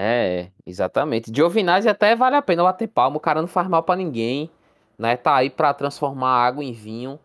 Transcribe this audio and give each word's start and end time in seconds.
É, 0.00 0.52
exatamente. 0.64 1.34
Giovinazzi 1.34 1.88
até 1.88 2.14
vale 2.14 2.36
a 2.36 2.42
pena 2.42 2.62
bater 2.62 2.86
palma, 2.86 3.16
o 3.16 3.20
cara 3.20 3.40
não 3.40 3.48
faz 3.48 3.68
mal 3.68 3.82
pra 3.82 3.96
ninguém, 3.96 4.48
né? 4.96 5.16
Tá 5.16 5.34
aí 5.34 5.50
pra 5.50 5.74
transformar 5.74 6.46
água 6.46 6.62
em 6.62 6.72
vinho. 6.72 7.18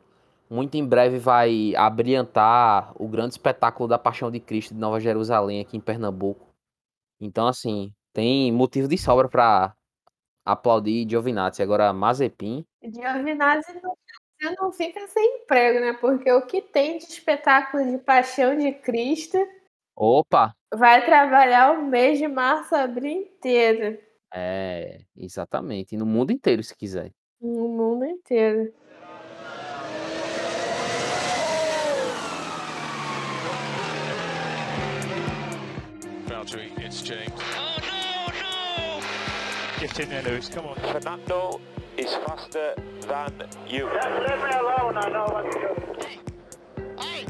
Muito 0.50 0.76
em 0.76 0.86
breve 0.86 1.20
vai 1.20 1.76
abriantar 1.76 2.92
o 2.96 3.08
grande 3.08 3.34
espetáculo 3.34 3.88
da 3.88 4.00
Paixão 4.00 4.32
de 4.32 4.40
Cristo 4.40 4.74
de 4.74 4.80
Nova 4.80 5.00
Jerusalém 5.00 5.62
aqui 5.62 5.78
em 5.78 5.80
Pernambuco. 5.80 6.48
Então, 7.22 7.48
assim, 7.48 7.94
tem 8.12 8.52
motivo 8.52 8.88
de 8.88 8.98
sobra 8.98 9.30
pra 9.30 9.74
aplaudir 10.46 11.08
Giovinazzi. 11.08 11.62
Agora, 11.62 11.94
Mazepin, 11.94 12.66
Giovinazzi 12.84 13.72
Brasil 14.44 14.58
não 14.60 14.72
fica 14.72 15.08
sem 15.08 15.42
emprego, 15.42 15.80
né? 15.80 15.94
Porque 15.94 16.32
o 16.32 16.46
que 16.46 16.62
tem 16.62 16.98
de 16.98 17.06
espetáculo 17.06 17.86
de 17.90 17.98
Paixão 18.00 18.58
de 18.58 18.72
Cristo 18.74 19.38
opa! 19.96 20.56
vai 20.76 21.06
trabalhar 21.06 21.72
o 21.74 21.86
mês 21.86 22.18
de 22.18 22.28
março, 22.28 22.76
abril 22.76 23.12
inteiro. 23.12 23.98
É, 24.34 25.02
exatamente. 25.16 25.94
E 25.94 25.98
no 25.98 26.06
mundo 26.06 26.32
inteiro, 26.32 26.64
se 26.64 26.76
quiser. 26.76 27.12
No 27.40 27.68
mundo 27.68 28.06
inteiro. 28.06 28.74
It's 36.78 37.02
James. 37.02 37.32
Oh 37.58 37.78
no, 37.88 39.00
no! 39.00 39.80
Get 39.80 40.00
in 40.00 40.10
there, 40.10 40.22
Lewis. 40.24 40.50
Come 40.50 40.68
on. 40.68 40.76
Fernando 40.76 41.62
is 41.98 42.14
faster 42.16 42.76
than 43.08 43.48
you. 43.66 43.86
Leave 43.86 44.44
me 44.44 44.52
alone, 44.52 44.98
I 44.98 45.10
know 45.10 45.26
what 45.32 45.50
to 45.52 45.60
do. 45.60 47.02
Hey! 47.02 47.26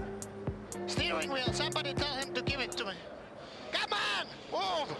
Steering 0.87 1.31
wheel, 1.31 1.53
somebody 1.53 1.93
tell 1.93 2.13
him 2.15 2.32
to 2.71 2.85
me. 2.85 2.93
Come 3.71 3.93
on! 3.93 4.27
Move! 4.51 4.97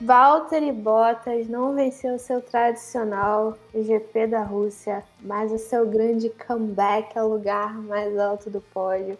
Valtteri 0.00 0.70
Bottas 0.70 1.48
não 1.48 1.74
venceu 1.74 2.18
seu 2.18 2.42
tradicional 2.42 3.56
GP 3.74 4.26
da 4.26 4.42
Rússia, 4.42 5.02
mas 5.22 5.50
o 5.50 5.58
seu 5.58 5.88
grande 5.88 6.28
comeback 6.28 7.18
ao 7.18 7.26
lugar 7.26 7.74
mais 7.82 8.18
alto 8.18 8.50
do 8.50 8.60
pódio. 8.60 9.16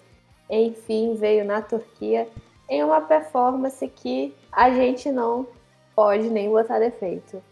Enfim, 0.63 1.15
veio 1.15 1.45
na 1.45 1.61
Turquia 1.61 2.29
em 2.69 2.83
uma 2.83 3.01
performance 3.01 3.87
que 3.89 4.35
a 4.53 4.71
gente 4.71 5.11
não 5.11 5.47
pode 5.95 6.29
nem 6.31 6.49
botar 6.49 6.79
defeito. 6.79 7.43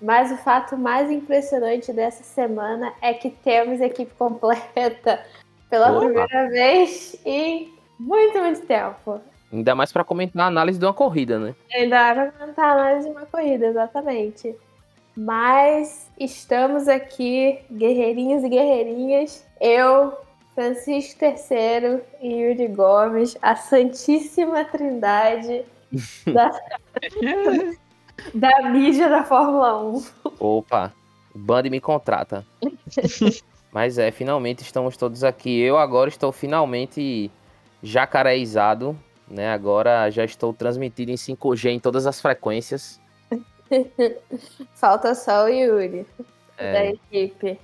Mas 0.00 0.32
o 0.32 0.36
fato 0.36 0.76
mais 0.76 1.10
impressionante 1.10 1.92
dessa 1.92 2.24
semana 2.24 2.92
é 3.00 3.14
que 3.14 3.30
temos 3.30 3.80
equipe 3.80 4.12
completa 4.18 5.24
pela 5.70 5.90
Opa. 5.92 6.00
primeira 6.00 6.48
vez 6.50 7.16
em 7.24 7.72
muito, 7.98 8.38
muito 8.38 8.66
tempo. 8.66 9.20
Ainda 9.52 9.74
mais 9.74 9.92
pra 9.92 10.02
comentar 10.02 10.44
a 10.44 10.46
análise 10.46 10.78
de 10.78 10.84
uma 10.84 10.94
corrida, 10.94 11.38
né? 11.38 11.54
Ainda 11.72 12.14
vai 12.14 12.30
comentar 12.32 12.64
a 12.64 12.72
análise 12.72 13.06
de 13.06 13.14
uma 13.14 13.26
corrida, 13.26 13.66
exatamente. 13.66 14.56
Mas 15.16 16.10
estamos 16.18 16.88
aqui, 16.88 17.58
guerreirinhos 17.70 18.42
e 18.42 18.48
guerreirinhas. 18.48 19.46
Eu, 19.60 20.14
Francisco 20.54 21.24
III 21.24 22.00
e 22.20 22.34
Yuri 22.34 22.68
Gomes, 22.68 23.36
a 23.40 23.56
Santíssima 23.56 24.64
Trindade 24.64 25.64
da, 26.32 26.50
da 28.34 28.70
mídia 28.70 29.08
da 29.08 29.24
Fórmula 29.24 29.82
1. 29.82 30.04
Opa, 30.38 30.92
Band 31.34 31.62
me 31.64 31.80
contrata. 31.80 32.46
Mas 33.72 33.96
é, 33.96 34.10
finalmente 34.10 34.60
estamos 34.62 34.98
todos 34.98 35.24
aqui. 35.24 35.58
Eu 35.60 35.78
agora 35.78 36.10
estou 36.10 36.30
finalmente 36.30 37.30
jacareizado, 37.82 38.94
né? 39.26 39.50
Agora 39.50 40.10
já 40.10 40.24
estou 40.24 40.52
transmitido 40.52 41.10
em 41.10 41.14
5G 41.14 41.70
em 41.70 41.80
todas 41.80 42.06
as 42.06 42.20
frequências. 42.20 43.00
Falta 44.74 45.14
só 45.14 45.46
o 45.46 45.48
Yuri 45.48 46.06
da 46.58 46.64
É, 46.64 46.90
equipe. 46.90 47.58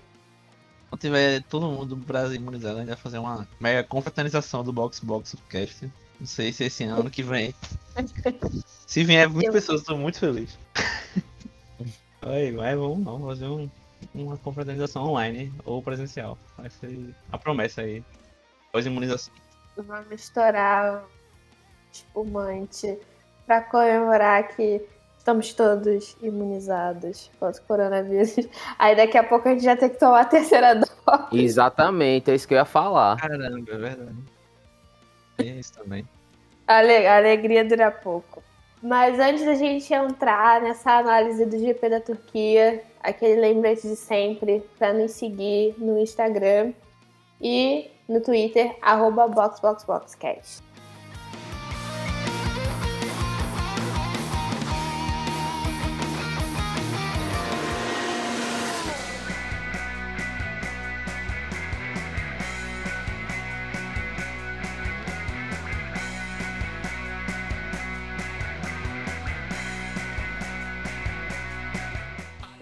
Quando 0.88 1.00
tiver 1.00 1.42
todo 1.44 1.66
mundo 1.68 1.94
do 1.94 1.96
Brasil 1.96 2.36
imunizado, 2.36 2.76
a 2.76 2.80
gente 2.80 2.88
vai 2.88 2.96
fazer 2.96 3.18
uma 3.18 3.46
mega 3.60 3.84
confraternização 3.84 4.64
do 4.64 4.72
Box 4.72 5.00
Box 5.00 5.36
Cast. 5.48 5.90
Não 6.18 6.26
sei 6.26 6.52
se 6.52 6.64
esse 6.64 6.84
ano 6.84 7.10
que 7.10 7.22
vem. 7.22 7.54
Se 8.86 9.04
vier 9.04 9.28
20 9.28 9.44
Eu- 9.44 9.52
pessoas, 9.52 9.82
tô 9.82 9.96
muito 9.98 10.18
feliz. 10.18 10.58
Aí, 12.22 12.50
vai, 12.52 12.74
vamos 12.74 13.00
não, 13.04 13.20
fazer 13.26 13.46
um- 13.46 13.68
uma 14.14 14.36
confraternização 14.38 15.04
online 15.04 15.52
ou 15.64 15.82
presencial. 15.82 16.38
Vai 16.56 16.70
ser 16.70 17.14
a 17.30 17.36
promessa 17.38 17.82
aí. 17.82 18.02
Pós-imunização. 18.72 19.32
Vamos 19.76 20.10
estourar 20.12 21.02
o 21.04 21.08
espumante 21.92 22.98
para 23.46 23.60
comemorar 23.62 24.48
que 24.56 24.82
estamos 25.28 25.52
todos 25.52 26.16
imunizados 26.22 27.30
contra 27.38 27.60
o 27.60 27.66
coronavírus. 27.66 28.34
Aí 28.78 28.96
daqui 28.96 29.18
a 29.18 29.22
pouco 29.22 29.48
a 29.48 29.52
gente 29.52 29.64
já 29.64 29.76
tem 29.76 29.90
que 29.90 29.98
tomar 29.98 30.20
a 30.20 30.24
terceira 30.24 30.74
dose. 30.74 30.90
exatamente, 31.32 32.30
é 32.30 32.34
isso 32.34 32.48
que 32.48 32.54
eu 32.54 32.58
ia 32.58 32.64
falar. 32.64 33.18
Caramba, 33.18 33.70
é 33.70 33.76
verdade. 33.76 34.16
Tem 35.36 35.58
isso 35.58 35.74
também. 35.74 36.08
A 36.66 36.78
ale- 36.78 37.06
alegria 37.06 37.64
dura 37.64 37.90
pouco. 37.90 38.42
Mas 38.82 39.18
antes 39.18 39.44
da 39.44 39.54
gente 39.54 39.92
entrar 39.92 40.62
nessa 40.62 40.92
análise 40.92 41.44
do 41.44 41.58
GP 41.58 41.88
da 41.88 42.00
Turquia, 42.00 42.82
aquele 43.02 43.40
lembrete 43.40 43.82
de 43.82 43.96
sempre 43.96 44.62
para 44.78 44.92
nos 44.92 45.12
seguir 45.12 45.74
no 45.78 45.98
Instagram 45.98 46.72
e 47.40 47.90
no 48.08 48.20
Twitter, 48.20 48.74
arroba 48.80 49.26
BoxBoxBoxCast. 49.28 50.62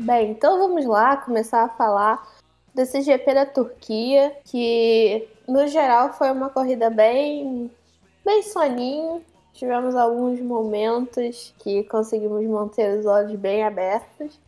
Bem, 0.06 0.30
então 0.30 0.56
vamos 0.56 0.86
lá 0.86 1.16
começar 1.16 1.64
a 1.64 1.68
falar 1.68 2.24
desse 2.72 3.02
GP 3.02 3.34
da 3.34 3.44
Turquia, 3.44 4.36
que 4.44 5.28
no 5.48 5.66
geral 5.66 6.12
foi 6.12 6.30
uma 6.30 6.48
corrida 6.48 6.88
bem, 6.88 7.68
bem 8.24 8.40
soninho. 8.44 9.20
Tivemos 9.52 9.96
alguns 9.96 10.40
momentos 10.40 11.52
que 11.58 11.82
conseguimos 11.82 12.46
manter 12.46 13.00
os 13.00 13.04
olhos 13.04 13.34
bem 13.34 13.64
abertos, 13.64 14.38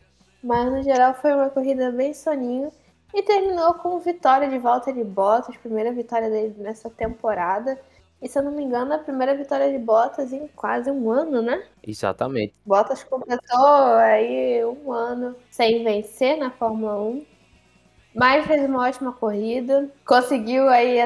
mas 0.41 0.71
no 0.71 0.81
geral 0.81 1.13
foi 1.15 1.33
uma 1.33 1.49
corrida 1.49 1.91
bem 1.91 2.13
soninho 2.13 2.71
e 3.13 3.21
terminou 3.21 3.73
com 3.73 3.99
vitória 3.99 4.47
de 4.47 4.57
Valtteri 4.57 5.03
Bottas, 5.03 5.57
primeira 5.57 5.91
vitória 5.91 6.29
dele 6.29 6.55
nessa 6.57 6.89
temporada. 6.89 7.77
E 8.21 8.27
se 8.27 8.37
eu 8.37 8.43
não 8.43 8.51
me 8.51 8.63
engano, 8.63 8.93
a 8.93 8.97
primeira 8.97 9.35
vitória 9.35 9.71
de 9.71 9.77
Bottas 9.77 10.33
em 10.33 10.47
quase 10.49 10.91
um 10.91 11.09
ano, 11.09 11.41
né? 11.41 11.63
Exatamente. 11.81 12.53
Bottas 12.65 13.03
completou 13.03 13.95
aí 13.95 14.63
um 14.65 14.91
ano 14.91 15.35
sem 15.49 15.83
vencer 15.83 16.37
na 16.37 16.51
Fórmula 16.51 16.99
1, 17.01 17.25
mas 18.13 18.45
fez 18.45 18.63
uma 18.67 18.87
ótima 18.87 19.13
corrida, 19.13 19.89
conseguiu 20.05 20.67
aí 20.67 20.99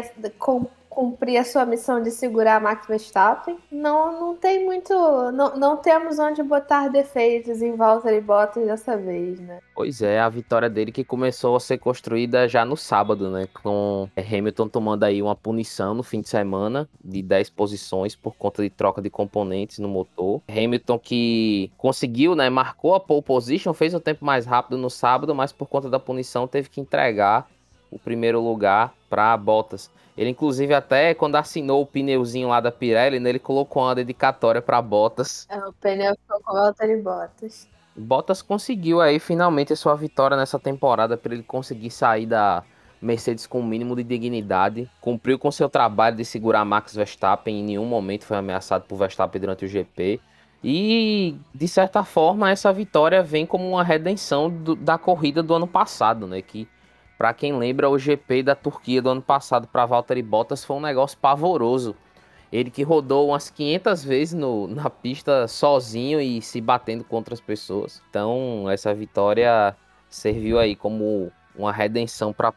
cumprir 0.93 1.37
a 1.37 1.43
sua 1.43 1.65
missão 1.65 2.01
de 2.01 2.11
segurar 2.11 2.61
Max 2.61 2.85
Verstappen. 2.87 3.57
Não, 3.71 4.19
não 4.19 4.35
tem 4.35 4.63
muito, 4.63 4.93
não, 5.31 5.55
não 5.57 5.77
temos 5.77 6.19
onde 6.19 6.43
botar 6.43 6.87
defeitos 6.87 7.61
em 7.61 7.75
Valtteri 7.75 8.21
Bottas 8.21 8.65
dessa 8.65 8.95
vez, 8.95 9.39
né? 9.39 9.59
Pois 9.75 10.01
é, 10.01 10.19
a 10.19 10.29
vitória 10.29 10.69
dele 10.69 10.91
que 10.91 11.03
começou 11.03 11.55
a 11.55 11.59
ser 11.59 11.79
construída 11.79 12.47
já 12.47 12.63
no 12.63 12.77
sábado, 12.77 13.29
né? 13.29 13.47
Com 13.61 14.07
Hamilton 14.15 14.67
tomando 14.67 15.03
aí 15.03 15.21
uma 15.21 15.35
punição 15.35 15.93
no 15.93 16.03
fim 16.03 16.21
de 16.21 16.29
semana 16.29 16.87
de 17.03 17.21
10 17.21 17.49
posições 17.49 18.15
por 18.15 18.35
conta 18.35 18.61
de 18.61 18.69
troca 18.69 19.01
de 19.01 19.09
componentes 19.09 19.79
no 19.79 19.87
motor. 19.87 20.41
Hamilton 20.47 20.99
que 20.99 21.71
conseguiu, 21.77 22.35
né? 22.35 22.49
Marcou 22.49 22.93
a 22.93 22.99
pole 22.99 23.23
position, 23.23 23.73
fez 23.73 23.93
o 23.93 23.99
tempo 23.99 24.23
mais 24.23 24.45
rápido 24.45 24.77
no 24.77 24.89
sábado, 24.89 25.33
mas 25.33 25.51
por 25.51 25.67
conta 25.67 25.89
da 25.89 25.99
punição 25.99 26.47
teve 26.47 26.69
que 26.69 26.79
entregar 26.79 27.47
o 27.89 27.99
primeiro 27.99 28.41
lugar 28.41 28.93
para 29.09 29.35
Bottas. 29.37 29.89
Ele, 30.17 30.29
inclusive, 30.29 30.73
até 30.73 31.13
quando 31.13 31.35
assinou 31.35 31.81
o 31.81 31.85
pneuzinho 31.85 32.49
lá 32.49 32.59
da 32.59 32.71
Pirelli, 32.71 33.19
né, 33.19 33.29
ele 33.29 33.39
colocou 33.39 33.83
uma 33.83 33.95
dedicatória 33.95 34.61
para 34.61 34.81
Bottas. 34.81 35.47
É, 35.49 35.57
O 35.57 35.73
pneu 35.73 36.15
ficou 36.15 36.39
com 36.41 36.53
Valtteri 36.53 37.01
Bottas. 37.01 37.67
Bottas 37.95 38.41
conseguiu 38.41 39.01
aí 39.01 39.19
finalmente 39.19 39.73
a 39.73 39.75
sua 39.75 39.95
vitória 39.95 40.37
nessa 40.37 40.59
temporada 40.59 41.17
para 41.17 41.33
ele 41.33 41.43
conseguir 41.43 41.89
sair 41.89 42.25
da 42.25 42.63
Mercedes 43.01 43.45
com 43.45 43.59
o 43.59 43.61
um 43.61 43.65
mínimo 43.65 43.95
de 43.95 44.03
dignidade, 44.03 44.89
cumpriu 45.01 45.37
com 45.37 45.51
seu 45.51 45.69
trabalho 45.69 46.15
de 46.15 46.23
segurar 46.23 46.63
Max 46.63 46.95
Verstappen, 46.95 47.59
em 47.59 47.63
nenhum 47.63 47.85
momento 47.85 48.25
foi 48.25 48.37
ameaçado 48.37 48.85
por 48.87 48.97
Verstappen 48.97 49.41
durante 49.41 49.65
o 49.65 49.67
GP. 49.67 50.19
E, 50.63 51.35
de 51.53 51.67
certa 51.67 52.05
forma, 52.05 52.49
essa 52.49 52.71
vitória 52.71 53.21
vem 53.21 53.45
como 53.45 53.69
uma 53.69 53.83
redenção 53.83 54.49
do, 54.49 54.75
da 54.75 54.97
corrida 54.97 55.43
do 55.43 55.53
ano 55.53 55.67
passado, 55.67 56.25
né? 56.25 56.41
Que, 56.41 56.67
para 57.23 57.33
quem 57.33 57.57
lembra, 57.57 57.89
o 57.89 57.97
GP 57.97 58.43
da 58.43 58.53
Turquia 58.53 59.01
do 59.01 59.09
ano 59.09 59.21
passado 59.21 59.65
para 59.65 59.85
Valtteri 59.85 60.21
Bottas 60.21 60.65
foi 60.65 60.75
um 60.75 60.81
negócio 60.81 61.17
pavoroso. 61.17 61.95
Ele 62.51 62.69
que 62.69 62.83
rodou 62.83 63.29
umas 63.29 63.49
500 63.49 64.03
vezes 64.03 64.33
no, 64.33 64.67
na 64.75 64.89
pista 64.89 65.47
sozinho 65.47 66.19
e 66.19 66.41
se 66.41 66.59
batendo 66.59 67.01
contra 67.05 67.33
as 67.33 67.39
pessoas. 67.39 68.03
Então, 68.09 68.69
essa 68.69 68.93
vitória 68.93 69.73
serviu 70.09 70.59
aí 70.59 70.75
como 70.75 71.31
uma 71.55 71.71
redenção 71.71 72.33
para 72.33 72.53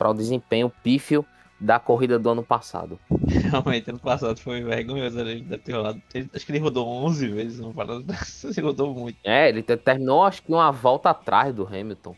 o 0.00 0.14
desempenho 0.14 0.70
pífio 0.84 1.26
da 1.58 1.80
corrida 1.80 2.16
do 2.16 2.30
ano 2.30 2.44
passado. 2.44 3.00
Realmente, 3.50 3.90
ano 3.90 3.98
passado 3.98 4.38
foi 4.38 4.62
vergonhoso. 4.62 5.18
Ele 5.18 5.40
deve 5.40 5.64
ter 5.64 5.72
rolado. 5.72 6.00
Acho 6.32 6.46
que 6.46 6.52
ele 6.52 6.60
rodou 6.60 6.86
11 6.86 7.26
vezes 7.26 7.58
no 7.58 7.74
parada. 7.74 8.04
Ele 8.44 8.60
rodou 8.60 8.94
muito. 8.94 9.18
É, 9.24 9.48
ele 9.48 9.64
terminou 9.64 10.22
acho 10.22 10.44
que 10.44 10.52
uma 10.52 10.70
volta 10.70 11.10
atrás 11.10 11.52
do 11.52 11.66
Hamilton. 11.66 12.14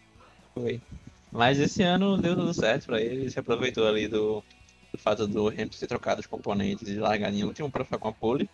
Foi. 0.55 0.82
Mas 1.31 1.59
esse 1.61 1.83
ano 1.83 2.19
deu 2.19 2.37
tudo 2.37 2.55
certo 2.55 2.87
pra 2.87 3.01
ele. 3.01 3.23
Ele 3.23 3.31
se 3.31 3.39
aproveitou 3.39 3.87
ali 3.87 4.09
do, 4.09 4.45
do 4.93 4.99
fato 4.99 5.27
do 5.27 5.49
Hamilton 5.49 5.79
ter 5.79 5.87
trocado 5.87 6.21
os 6.21 6.27
componentes 6.27 6.89
e 6.89 6.99
largar 6.99 7.33
em 7.33 7.45
último 7.45 7.71
pra 7.71 7.85
ficar 7.85 7.99
com 7.99 8.09
a 8.09 8.15
pole. 8.15 8.51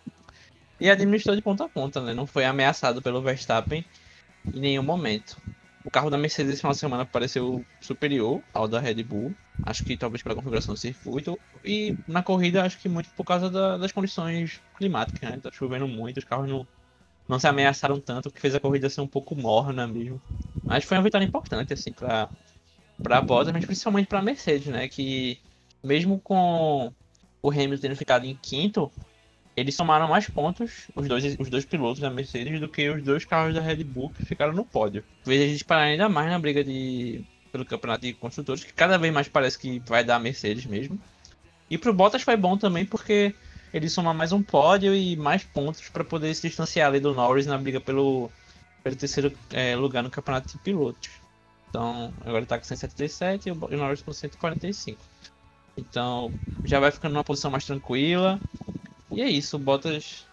E 0.79 0.89
administrou 0.89 1.35
de 1.35 1.41
ponta 1.41 1.65
a 1.65 1.69
ponta, 1.69 2.01
né? 2.01 2.13
Não 2.13 2.27
foi 2.27 2.45
ameaçado 2.45 3.01
pelo 3.01 3.21
Verstappen 3.21 3.85
em 4.53 4.59
nenhum 4.59 4.83
momento. 4.83 5.41
O 5.83 5.91
carro 5.91 6.09
da 6.09 6.17
Mercedes 6.17 6.53
esse 6.53 6.61
final 6.61 6.73
de 6.73 6.79
semana 6.79 7.05
pareceu 7.05 7.65
superior 7.81 8.43
ao 8.53 8.67
da 8.67 8.79
Red 8.79 9.03
Bull. 9.03 9.35
Acho 9.63 9.83
que 9.83 9.97
talvez 9.97 10.23
pela 10.23 10.35
configuração 10.35 10.73
do 10.73 10.79
circuito. 10.79 11.39
E 11.63 11.97
na 12.07 12.23
corrida, 12.23 12.63
acho 12.63 12.79
que 12.79 12.89
muito 12.89 13.09
por 13.15 13.23
causa 13.25 13.49
da, 13.49 13.77
das 13.77 13.91
condições 13.91 14.61
climáticas, 14.77 15.29
né? 15.29 15.39
Tá 15.39 15.51
chovendo 15.51 15.87
muito, 15.87 16.17
os 16.17 16.23
carros 16.25 16.49
não, 16.49 16.67
não 17.27 17.39
se 17.39 17.47
ameaçaram 17.47 17.99
tanto, 18.01 18.29
o 18.29 18.31
que 18.31 18.41
fez 18.41 18.55
a 18.55 18.59
corrida 18.59 18.89
ser 18.89 19.01
um 19.01 19.07
pouco 19.07 19.35
morna 19.35 19.87
mesmo. 19.87 20.21
Mas 20.65 20.83
foi 20.85 20.97
uma 20.97 21.03
vitória 21.03 21.25
importante, 21.25 21.73
assim, 21.73 21.93
pra, 21.93 22.31
pra 23.01 23.21
Bottas, 23.21 23.53
mas 23.53 23.65
principalmente 23.65 24.07
pra 24.07 24.21
Mercedes, 24.21 24.67
né? 24.67 24.87
Que 24.87 25.39
mesmo 25.83 26.19
com 26.19 26.91
o 27.41 27.51
Hamilton 27.51 27.81
tendo 27.81 27.95
ficado 27.95 28.25
em 28.25 28.35
quinto, 28.35 28.91
eles 29.55 29.75
somaram 29.75 30.07
mais 30.07 30.29
pontos, 30.29 30.87
os 30.95 31.07
dois, 31.07 31.35
os 31.39 31.49
dois 31.49 31.65
pilotos 31.65 32.01
da 32.01 32.09
Mercedes, 32.09 32.59
do 32.59 32.67
que 32.67 32.89
os 32.89 33.03
dois 33.03 33.23
carros 33.23 33.53
da 33.53 33.61
Red 33.61 33.83
Bull 33.83 34.09
que 34.09 34.25
ficaram 34.25 34.53
no 34.53 34.65
pódio. 34.65 35.03
Fez 35.23 35.41
a 35.41 35.47
gente 35.47 35.63
parar 35.63 35.83
ainda 35.83 36.09
mais 36.09 36.29
na 36.29 36.39
briga 36.39 36.63
de, 36.63 37.23
pelo 37.51 37.65
campeonato 37.65 38.01
de 38.01 38.13
construtores, 38.13 38.63
que 38.63 38.73
cada 38.73 38.97
vez 38.97 39.13
mais 39.13 39.27
parece 39.27 39.57
que 39.57 39.79
vai 39.85 40.03
dar 40.03 40.15
a 40.15 40.19
Mercedes 40.19 40.65
mesmo. 40.65 40.99
E 41.69 41.77
pro 41.77 41.93
Bottas 41.93 42.21
foi 42.21 42.35
bom 42.35 42.57
também 42.57 42.85
porque 42.85 43.33
ele 43.73 43.89
soma 43.89 44.13
mais 44.13 44.31
um 44.31 44.41
pódio 44.41 44.93
e 44.95 45.15
mais 45.15 45.43
pontos 45.43 45.89
para 45.89 46.03
poder 46.03 46.33
se 46.33 46.47
distanciar 46.47 46.89
ali 46.89 46.99
do 46.99 47.13
Norris 47.13 47.45
na 47.45 47.57
briga 47.57 47.79
pelo, 47.79 48.31
pelo 48.83 48.95
terceiro 48.95 49.31
é, 49.51 49.75
lugar 49.75 50.03
no 50.03 50.09
campeonato 50.09 50.49
de 50.49 50.57
pilotos. 50.59 51.09
Então, 51.69 52.13
agora 52.21 52.39
ele 52.39 52.45
tá 52.45 52.57
com 52.57 52.63
177 52.63 53.49
e 53.49 53.51
o 53.51 53.55
Norris 53.55 54.01
com 54.01 54.13
145. 54.13 55.03
Então, 55.77 56.33
já 56.63 56.79
vai 56.79 56.91
ficando 56.91 57.13
numa 57.13 57.23
posição 57.23 57.51
mais 57.51 57.65
tranquila. 57.65 58.39
E 59.11 59.21
é 59.21 59.29
isso, 59.29 59.57
o 59.57 59.59
Bottas 59.59 60.25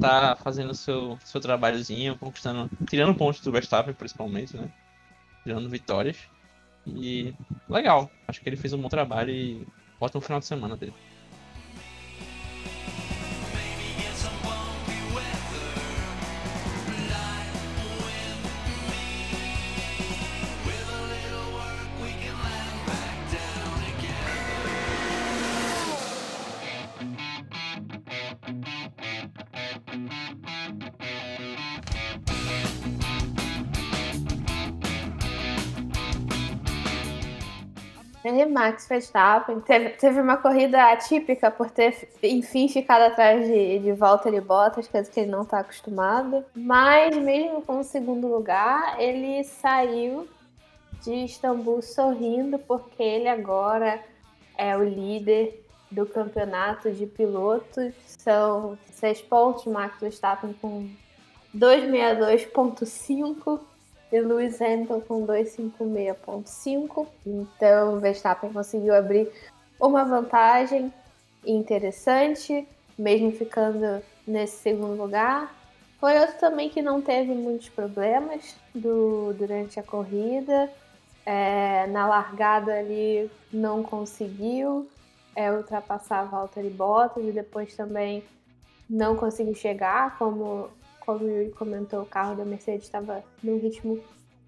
tá 0.00 0.36
fazendo 0.36 0.74
seu 0.74 1.18
seu 1.24 1.40
trabalhozinho, 1.40 2.18
conquistando, 2.18 2.70
tirando 2.88 3.14
pontos 3.16 3.40
do 3.40 3.52
Verstappen 3.52 3.94
principalmente, 3.94 4.56
né? 4.56 4.70
Tirando 5.42 5.70
vitórias. 5.70 6.18
E 6.86 7.34
legal, 7.68 8.10
acho 8.28 8.40
que 8.40 8.48
ele 8.48 8.56
fez 8.56 8.72
um 8.72 8.80
bom 8.80 8.88
trabalho 8.88 9.30
e 9.30 9.66
ótimo 10.00 10.20
final 10.20 10.40
de 10.40 10.46
semana 10.46 10.76
dele. 10.76 10.94
Max 38.56 38.88
Verstappen 38.88 39.60
teve, 39.60 39.90
teve 39.90 40.18
uma 40.18 40.38
corrida 40.38 40.90
atípica 40.90 41.50
por 41.50 41.70
ter, 41.70 42.08
enfim, 42.22 42.66
ficado 42.68 43.02
atrás 43.02 43.46
de, 43.46 43.80
de 43.80 43.92
Valtteri 43.92 44.40
Bottas, 44.40 44.88
coisa 44.88 45.10
que 45.10 45.20
ele 45.20 45.30
não 45.30 45.42
está 45.42 45.60
acostumado. 45.60 46.42
Mas, 46.54 47.14
mesmo 47.18 47.60
com 47.60 47.80
o 47.80 47.84
segundo 47.84 48.26
lugar, 48.26 48.98
ele 48.98 49.44
saiu 49.44 50.26
de 51.02 51.26
Istambul 51.26 51.82
sorrindo, 51.82 52.58
porque 52.60 53.02
ele 53.02 53.28
agora 53.28 54.02
é 54.56 54.74
o 54.74 54.82
líder 54.82 55.62
do 55.90 56.06
campeonato 56.06 56.90
de 56.90 57.06
pilotos. 57.06 57.92
São 58.06 58.78
seis 58.90 59.20
pontos, 59.20 59.66
Max 59.66 60.00
Verstappen 60.00 60.54
com 60.54 60.88
262.5 61.54 63.60
e 64.12 64.20
Lewis 64.20 64.60
Hamilton 64.60 65.00
com 65.00 65.26
256.5. 65.26 67.06
Então, 67.26 67.98
Verstappen 68.00 68.52
conseguiu 68.52 68.94
abrir 68.94 69.30
uma 69.80 70.04
vantagem 70.04 70.92
interessante, 71.44 72.66
mesmo 72.98 73.32
ficando 73.32 74.02
nesse 74.26 74.58
segundo 74.58 75.00
lugar. 75.00 75.54
Foi 75.98 76.18
outro 76.18 76.38
também 76.38 76.68
que 76.68 76.82
não 76.82 77.00
teve 77.00 77.32
muitos 77.32 77.68
problemas 77.68 78.54
do, 78.74 79.32
durante 79.34 79.80
a 79.80 79.82
corrida. 79.82 80.70
É, 81.24 81.86
na 81.88 82.06
largada 82.06 82.72
ali 82.72 83.28
não 83.52 83.82
conseguiu 83.82 84.88
é, 85.34 85.50
ultrapassar 85.50 86.20
a 86.20 86.24
Valtteri 86.24 86.70
Bottas 86.70 87.24
e 87.24 87.32
depois 87.32 87.74
também 87.74 88.22
não 88.88 89.16
conseguiu 89.16 89.54
chegar, 89.54 90.16
como 90.18 90.70
como 91.06 91.24
o 91.24 91.30
Yuri 91.30 91.50
comentou, 91.52 92.02
o 92.02 92.06
carro 92.06 92.34
da 92.34 92.44
Mercedes 92.44 92.84
estava 92.84 93.22
num 93.42 93.58
ritmo 93.58 94.00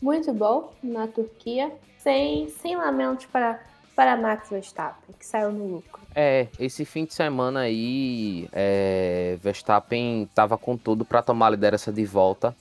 muito 0.03 0.33
bom 0.33 0.73
na 0.83 1.07
Turquia, 1.07 1.73
sem, 1.99 2.49
sem 2.49 2.77
lamentos 2.77 3.27
para, 3.27 3.61
para 3.95 4.17
Max 4.17 4.51
Verstappen, 4.51 5.15
que 5.17 5.25
saiu 5.25 5.53
no 5.53 5.67
lucro. 5.67 6.03
É, 6.15 6.49
esse 6.59 6.85
fim 6.85 7.05
de 7.05 7.15
semana 7.15 7.61
aí, 7.61 8.49
é, 8.53 9.39
Verstappen 9.41 10.25
estava 10.25 10.59
com 10.59 10.77
tudo 10.77 11.05
para 11.05 11.23
tomar 11.23 11.47
a 11.47 11.51
liderança 11.51 11.93
de 11.93 12.05
volta, 12.05 12.55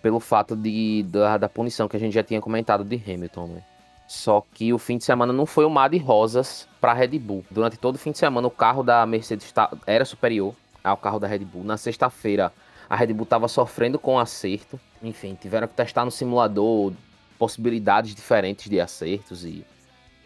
pelo 0.00 0.20
fato 0.20 0.54
de, 0.54 1.04
da, 1.08 1.36
da 1.36 1.48
punição 1.48 1.88
que 1.88 1.96
a 1.96 2.00
gente 2.00 2.14
já 2.14 2.22
tinha 2.22 2.40
comentado 2.40 2.84
de 2.84 2.96
Hamilton, 2.96 3.48
né? 3.48 3.62
Só 4.06 4.42
que 4.54 4.72
o 4.72 4.78
fim 4.78 4.96
de 4.96 5.04
semana 5.04 5.34
não 5.34 5.44
foi 5.44 5.66
um 5.66 5.70
mar 5.70 5.90
de 5.90 5.98
rosas 5.98 6.66
para 6.80 6.94
Red 6.94 7.18
Bull. 7.18 7.44
Durante 7.50 7.76
todo 7.76 7.96
o 7.96 7.98
fim 7.98 8.10
de 8.10 8.16
semana, 8.16 8.48
o 8.48 8.50
carro 8.50 8.82
da 8.82 9.04
Mercedes 9.04 9.52
era 9.86 10.04
superior 10.04 10.54
ao 10.82 10.96
carro 10.96 11.18
da 11.18 11.26
Red 11.26 11.40
Bull. 11.40 11.62
Na 11.62 11.76
sexta-feira, 11.76 12.50
a 12.88 12.96
Red 12.96 13.12
Bull 13.12 13.24
estava 13.24 13.48
sofrendo 13.48 13.98
com 13.98 14.18
acerto. 14.18 14.80
Enfim, 15.02 15.36
tiveram 15.40 15.68
que 15.68 15.74
testar 15.74 16.04
no 16.04 16.10
simulador 16.10 16.92
possibilidades 17.38 18.14
diferentes 18.14 18.68
de 18.68 18.80
acertos 18.80 19.44
e 19.44 19.64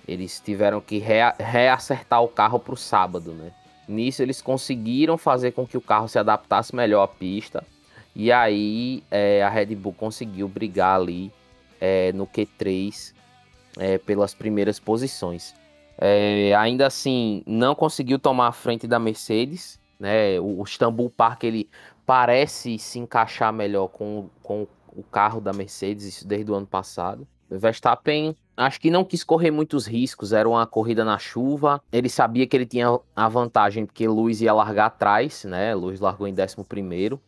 eles 0.09 0.40
tiveram 0.40 0.81
que 0.81 0.99
rea 0.99 1.35
reacertar 1.38 2.23
o 2.23 2.28
carro 2.28 2.59
para 2.59 2.75
o 2.75 2.76
sábado, 2.76 3.33
né? 3.33 3.52
Nisso 3.87 4.23
eles 4.23 4.40
conseguiram 4.40 5.19
fazer 5.19 5.52
com 5.52 5.66
que 5.66 5.76
o 5.76 5.81
carro 5.81 6.09
se 6.09 6.19
adaptasse 6.19 6.75
melhor 6.75 7.02
à 7.02 7.09
pista 7.09 7.64
e 8.14 8.33
aí 8.33 9.02
é, 9.11 9.42
a 9.42 9.49
Red 9.49 9.75
Bull 9.75 9.92
conseguiu 9.92 10.49
brigar 10.49 11.00
ali 11.00 11.31
é, 11.81 12.12
no 12.12 12.26
Q3 12.26 13.12
é, 13.78 13.99
pelas 13.99 14.35
primeiras 14.35 14.78
posições. 14.78 15.54
É, 15.99 16.54
ainda 16.54 16.87
assim, 16.87 17.42
não 17.47 17.75
conseguiu 17.75 18.19
tomar 18.19 18.49
a 18.49 18.52
frente 18.52 18.87
da 18.87 18.99
Mercedes, 18.99 19.78
né? 19.99 20.40
O, 20.40 20.61
o 20.61 20.64
Istanbul 20.64 21.11
Park 21.11 21.45
ele 21.45 21.69
parece 22.06 22.78
se 22.78 22.99
encaixar 22.99 23.52
melhor 23.52 23.88
com, 23.88 24.28
com 24.42 24.66
o 24.94 25.02
carro 25.02 25.40
da 25.40 25.52
Mercedes, 25.52 26.04
isso 26.04 26.26
desde 26.26 26.50
o 26.50 26.54
ano 26.54 26.66
passado. 26.66 27.26
Verstappen 27.50 28.37
acho 28.56 28.80
que 28.80 28.90
não 28.90 29.04
quis 29.04 29.25
correr 29.25 29.50
muitos 29.50 29.87
riscos, 29.87 30.32
era 30.32 30.49
uma 30.49 30.66
corrida 30.66 31.04
na 31.04 31.18
chuva. 31.18 31.82
Ele 31.90 32.09
sabia 32.09 32.47
que 32.47 32.56
ele 32.56 32.66
tinha 32.66 32.99
a 33.14 33.28
vantagem 33.28 33.87
porque 33.87 34.06
Luiz 34.06 34.40
ia 34.40 34.52
largar 34.52 34.87
atrás, 34.87 35.44
né? 35.44 35.75
Luiz 35.75 36.00
largou 36.00 36.26
em 36.26 36.32
11 36.32 36.64
primeiro. 36.68 37.21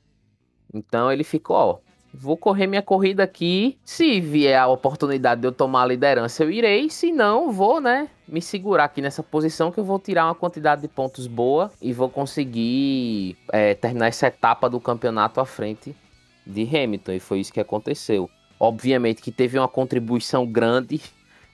Então 0.73 1.11
ele 1.11 1.25
ficou, 1.25 1.57
ó, 1.57 1.79
vou 2.15 2.37
correr 2.37 2.67
minha 2.67 2.83
corrida 2.83 3.25
aqui. 3.25 3.77
Se 3.85 4.21
vier 4.21 4.59
a 4.59 4.69
oportunidade 4.69 5.41
de 5.41 5.47
eu 5.47 5.53
tomar 5.53 5.83
a 5.83 5.87
liderança, 5.87 6.45
eu 6.45 6.51
irei. 6.51 6.89
Se 6.89 7.13
não, 7.13 7.51
vou, 7.51 7.81
né? 7.81 8.09
Me 8.27 8.41
segurar 8.41 8.85
aqui 8.85 9.03
nessa 9.03 9.23
posição 9.23 9.71
que 9.73 9.79
eu 9.79 9.85
vou 9.85 9.99
tirar 9.99 10.27
uma 10.27 10.35
quantidade 10.35 10.83
de 10.83 10.89
pontos 10.89 11.27
boa 11.27 11.71
e 11.83 11.93
vou 11.93 12.09
conseguir 12.09 13.37
é, 13.53 13.75
terminar 13.75 14.07
essa 14.07 14.29
etapa 14.29 14.71
do 14.71 14.81
campeonato 14.81 15.41
à 15.41 15.45
frente 15.45 15.95
de 16.47 16.63
Hamilton. 16.63 17.13
E 17.13 17.21
foi 17.21 17.41
isso 17.41 17.53
que 17.53 17.61
aconteceu. 17.61 18.31
Obviamente 18.59 19.21
que 19.21 19.33
teve 19.33 19.59
uma 19.59 19.69
contribuição 19.69 20.47
grande 20.47 21.01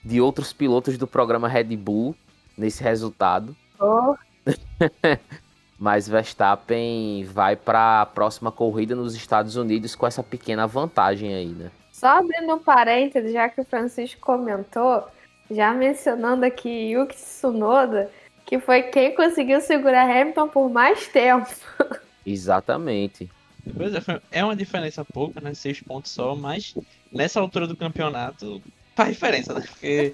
de 0.03 0.21
outros 0.21 0.53
pilotos 0.53 0.97
do 0.97 1.07
programa 1.07 1.47
Red 1.47 1.75
Bull 1.75 2.15
nesse 2.57 2.83
resultado. 2.83 3.55
Oh, 3.79 4.15
Mas 5.81 6.07
Verstappen 6.07 7.23
vai 7.23 7.55
para 7.55 8.03
a 8.03 8.05
próxima 8.05 8.51
corrida 8.51 8.93
nos 8.93 9.15
Estados 9.15 9.55
Unidos 9.55 9.95
com 9.95 10.05
essa 10.05 10.21
pequena 10.21 10.67
vantagem 10.67 11.33
aí, 11.33 11.47
né? 11.47 11.71
Só 11.91 12.19
abrindo 12.19 12.53
um 12.53 12.59
parênteses, 12.59 13.33
já 13.33 13.49
que 13.49 13.61
o 13.61 13.65
Francisco 13.65 14.21
comentou, 14.21 15.03
já 15.49 15.73
mencionando 15.73 16.45
aqui 16.45 16.69
Yuki 16.91 17.15
Tsunoda, 17.15 18.11
que 18.45 18.59
foi 18.59 18.83
quem 18.83 19.15
conseguiu 19.15 19.59
segurar 19.59 20.03
Hamilton 20.03 20.49
por 20.49 20.69
mais 20.69 21.07
tempo. 21.07 21.49
Exatamente. 22.23 23.27
Pois 23.75 23.95
é, 23.95 24.21
é 24.29 24.45
uma 24.45 24.55
diferença 24.55 25.03
pouca, 25.03 25.41
né? 25.41 25.55
Seis 25.55 25.81
pontos 25.81 26.11
só, 26.11 26.35
mas 26.35 26.75
nessa 27.11 27.39
altura 27.39 27.65
do 27.65 27.75
campeonato 27.75 28.61
faz 28.95 29.13
diferença, 29.13 29.55
né? 29.55 29.61
Porque. 29.67 30.13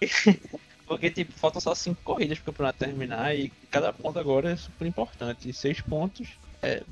Porque, 0.86 1.10
tipo, 1.10 1.32
faltam 1.32 1.60
só 1.60 1.74
cinco 1.74 2.00
corridas 2.02 2.38
pro 2.38 2.52
campeonato 2.52 2.78
terminar 2.78 3.36
e 3.36 3.50
cada 3.70 3.92
ponto 3.92 4.18
agora 4.18 4.52
é 4.52 4.56
super 4.56 4.86
importante. 4.86 5.48
E 5.48 5.52
seis 5.52 5.80
pontos 5.80 6.28
é, 6.62 6.82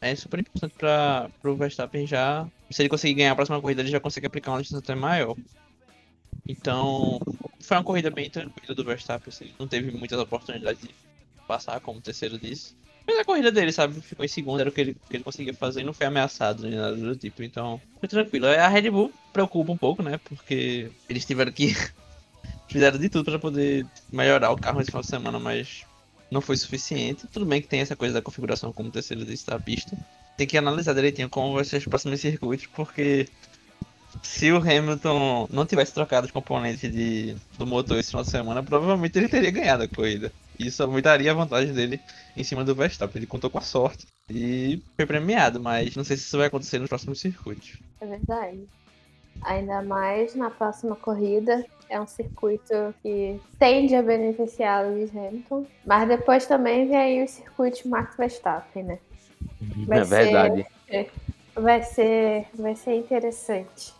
é 0.00 0.14
super 0.16 0.40
importante 0.40 0.74
para 0.76 1.30
o 1.44 1.56
Verstappen 1.56 2.06
já. 2.06 2.46
Se 2.70 2.82
ele 2.82 2.88
conseguir 2.88 3.14
ganhar 3.14 3.32
a 3.32 3.36
próxima 3.36 3.60
corrida, 3.60 3.82
ele 3.82 3.90
já 3.90 4.00
consegue 4.00 4.26
aplicar 4.26 4.50
uma 4.52 4.60
distância 4.60 4.82
até 4.82 4.94
maior. 4.94 5.36
Então, 6.48 7.20
foi 7.60 7.76
uma 7.76 7.84
corrida 7.84 8.10
bem 8.10 8.28
tranquila 8.28 8.74
do 8.74 8.84
Verstappen. 8.84 9.32
assim, 9.32 9.52
não 9.58 9.68
teve 9.68 9.90
muitas 9.92 10.18
oportunidades 10.18 10.82
de 10.82 10.94
passar, 11.46 11.80
como 11.80 11.98
o 11.98 12.02
terceiro 12.02 12.38
disse. 12.38 12.74
Mas 13.06 13.18
a 13.18 13.24
corrida 13.24 13.52
dele, 13.52 13.70
sabe? 13.70 14.00
Ficou 14.00 14.24
em 14.24 14.28
segundo, 14.28 14.60
era 14.60 14.70
o 14.70 14.72
que 14.72 14.80
ele, 14.80 14.96
que 15.08 15.16
ele 15.16 15.24
conseguia 15.24 15.52
fazer 15.52 15.82
e 15.82 15.84
não 15.84 15.92
foi 15.92 16.06
ameaçado 16.06 16.62
nem 16.62 16.78
nada 16.78 16.96
do 16.96 17.16
tipo. 17.16 17.42
Então, 17.42 17.80
foi 18.00 18.08
tranquilo. 18.08 18.46
A 18.46 18.68
Red 18.68 18.90
Bull 18.90 19.12
preocupa 19.32 19.72
um 19.72 19.76
pouco, 19.76 20.02
né? 20.02 20.18
Porque 20.24 20.90
eles 21.08 21.24
tiveram 21.24 21.52
que. 21.52 21.74
Fizeram 22.68 22.98
de 22.98 23.08
tudo 23.08 23.24
para 23.30 23.38
poder 23.38 23.86
melhorar 24.12 24.50
o 24.50 24.56
carro 24.56 24.78
nesse 24.78 24.90
final 24.90 25.02
de 25.02 25.08
semana, 25.08 25.38
mas 25.38 25.84
não 26.30 26.40
foi 26.40 26.56
suficiente. 26.56 27.26
Tudo 27.28 27.46
bem 27.46 27.62
que 27.62 27.68
tem 27.68 27.80
essa 27.80 27.96
coisa 27.96 28.14
da 28.14 28.22
configuração, 28.22 28.72
como 28.72 28.90
terceiro 28.90 29.24
disse, 29.24 29.46
da 29.46 29.58
pista. 29.58 29.96
Tem 30.36 30.46
que 30.46 30.58
analisar 30.58 30.94
direitinho 30.94 31.28
como 31.28 31.54
vai 31.54 31.64
ser 31.64 31.76
os 31.76 31.84
próximos 31.84 32.20
circuitos, 32.20 32.66
porque 32.66 33.28
se 34.22 34.52
o 34.52 34.58
Hamilton 34.58 35.48
não 35.50 35.66
tivesse 35.66 35.92
trocado 35.92 36.26
os 36.26 36.32
componentes 36.32 36.90
de, 36.92 37.36
do 37.58 37.66
motor 37.66 37.98
esse 37.98 38.10
final 38.10 38.24
de 38.24 38.30
semana, 38.30 38.62
provavelmente 38.62 39.18
ele 39.18 39.28
teria 39.28 39.50
ganhado 39.50 39.84
a 39.84 39.88
corrida. 39.88 40.32
Isso 40.58 40.82
aumentaria 40.82 41.30
a 41.30 41.34
vantagem 41.34 41.72
dele 41.72 42.00
em 42.36 42.44
cima 42.44 42.64
do 42.64 42.74
Verstappen. 42.74 43.18
Ele 43.18 43.26
contou 43.26 43.50
com 43.50 43.58
a 43.58 43.62
sorte 43.62 44.06
e 44.30 44.80
foi 44.96 45.06
premiado, 45.06 45.60
mas 45.60 45.96
não 45.96 46.04
sei 46.04 46.16
se 46.16 46.24
isso 46.24 46.38
vai 46.38 46.46
acontecer 46.46 46.78
nos 46.78 46.88
próximos 46.88 47.20
circuitos. 47.20 47.78
É 48.00 48.06
verdade. 48.06 48.60
Ainda 49.42 49.82
mais 49.82 50.34
na 50.34 50.50
próxima 50.50 50.94
corrida. 50.94 51.64
É 51.88 52.00
um 52.00 52.06
circuito 52.06 52.94
que 53.02 53.40
tende 53.58 53.94
a 53.94 54.02
beneficiar 54.02 54.84
Lewis 54.86 55.10
Hamilton. 55.14 55.66
Mas 55.84 56.08
depois 56.08 56.46
também 56.46 56.88
vem 56.88 56.96
aí 56.96 57.22
o 57.22 57.28
circuito 57.28 57.88
Max 57.88 58.16
Verstappen, 58.16 58.82
né? 58.82 58.98
Vai 59.86 60.00
é 60.00 60.04
ser- 60.04 60.24
verdade. 60.24 60.66
Vai 61.54 61.82
ser, 61.82 62.46
vai 62.54 62.74
ser 62.74 62.94
interessante. 62.96 63.94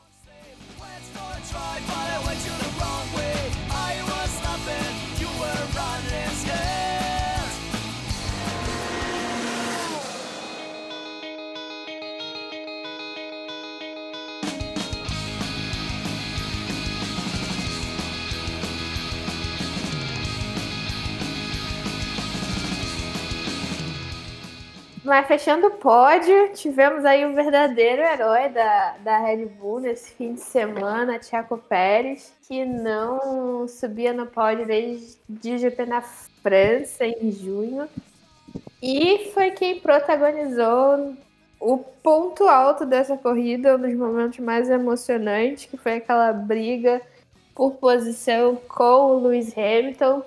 Mas 25.05 25.27
fechando 25.27 25.67
o 25.67 25.71
pódio, 25.73 26.55
tivemos 26.55 27.05
aí 27.05 27.27
o 27.27 27.35
verdadeiro 27.35 28.01
herói 28.01 28.49
da, 28.49 28.97
da 29.05 29.19
Red 29.19 29.45
Bull 29.45 29.81
nesse 29.81 30.13
fim 30.13 30.33
de 30.33 30.41
semana, 30.41 31.19
Tiago 31.19 31.59
Pérez, 31.59 32.33
que 32.49 32.65
não 32.65 33.69
subia 33.69 34.15
no 34.15 34.25
pódio 34.25 34.67
desde 34.67 35.19
o 35.53 35.59
GP 35.59 35.85
na 35.85 36.01
França 36.01 37.05
em 37.05 37.31
junho. 37.31 37.87
E 38.83 39.31
foi 39.35 39.51
quem 39.51 39.79
protagonizou 39.79 41.15
o 41.61 41.79
ponto 41.79 42.49
alto 42.49 42.87
dessa 42.87 43.15
corrida, 43.15 43.77
um 43.77 43.81
dos 43.81 43.95
momentos 43.95 44.39
mais 44.39 44.71
emocionantes, 44.71 45.67
que 45.67 45.77
foi 45.77 45.97
aquela 45.97 46.33
briga 46.33 47.03
por 47.55 47.75
posição 47.75 48.57
com 48.57 48.83
o 48.83 49.19
Lewis 49.19 49.53
Hamilton, 49.57 50.23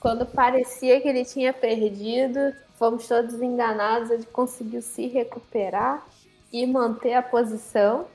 quando 0.00 0.26
parecia 0.26 1.00
que 1.00 1.06
ele 1.06 1.24
tinha 1.24 1.52
perdido. 1.52 2.65
Fomos 2.78 3.08
todos 3.08 3.40
enganados, 3.40 4.10
ele 4.10 4.26
conseguiu 4.26 4.82
se 4.82 5.06
recuperar 5.06 6.06
e 6.52 6.66
manter 6.66 7.14
a 7.14 7.22
posição. 7.22 8.06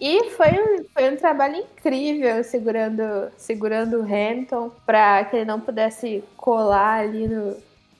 E 0.00 0.30
foi 0.30 0.48
um, 0.52 0.84
foi 0.94 1.12
um 1.12 1.16
trabalho 1.16 1.56
incrível 1.56 2.42
segurando, 2.44 3.30
segurando 3.36 3.98
o 3.98 4.02
Hamilton 4.02 4.70
para 4.86 5.24
que 5.24 5.36
ele 5.36 5.44
não 5.44 5.60
pudesse 5.60 6.22
colar 6.36 7.00
ali 7.00 7.26
no, 7.26 7.56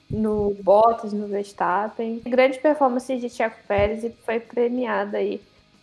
no 0.09 0.55
Bottas, 0.63 1.13
no 1.13 1.27
Verstappen. 1.27 2.21
Grande 2.25 2.59
performance 2.59 3.15
de 3.17 3.29
Tiago 3.29 3.55
Pérez 3.67 4.03
e 4.03 4.09
foi 4.25 4.39
premiado 4.39 5.15
aí 5.15 5.41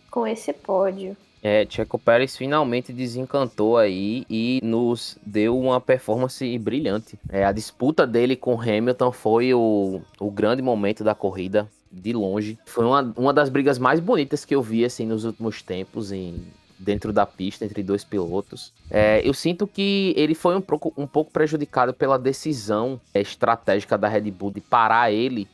com 0.09 0.25
esse 0.25 0.51
pódio. 0.51 1.15
É, 1.41 1.65
Checo 1.69 1.97
Pérez 1.97 2.35
finalmente 2.35 2.91
desencantou 2.91 3.77
aí 3.77 4.25
e 4.29 4.59
nos 4.63 5.17
deu 5.25 5.57
uma 5.57 5.79
performance 5.79 6.57
brilhante. 6.57 7.17
É, 7.29 7.45
a 7.45 7.51
disputa 7.51 8.05
dele 8.05 8.35
com 8.35 8.59
Hamilton 8.59 9.11
foi 9.11 9.53
o, 9.53 10.01
o 10.19 10.29
grande 10.31 10.61
momento 10.61 11.03
da 11.03 11.15
corrida, 11.15 11.67
de 11.91 12.13
longe. 12.13 12.57
Foi 12.65 12.85
uma, 12.85 13.13
uma 13.17 13.33
das 13.33 13.49
brigas 13.49 13.79
mais 13.79 13.99
bonitas 13.99 14.45
que 14.45 14.53
eu 14.53 14.61
vi 14.61 14.83
assim, 14.85 15.05
nos 15.05 15.23
últimos 15.23 15.61
tempos 15.61 16.11
em, 16.11 16.35
dentro 16.77 17.11
da 17.13 17.25
pista, 17.25 17.65
entre 17.65 17.83
dois 17.83 18.03
pilotos. 18.03 18.73
É, 18.89 19.21
eu 19.27 19.33
sinto 19.33 19.65
que 19.65 20.13
ele 20.17 20.35
foi 20.35 20.55
um 20.55 20.61
pouco, 20.61 20.93
um 20.97 21.07
pouco 21.07 21.31
prejudicado 21.31 21.93
pela 21.93 22.19
decisão 22.19 22.99
é, 23.13 23.21
estratégica 23.21 23.97
da 23.97 24.07
Red 24.07 24.29
Bull 24.31 24.51
de 24.51 24.61
parar 24.61 25.11
ele 25.11 25.47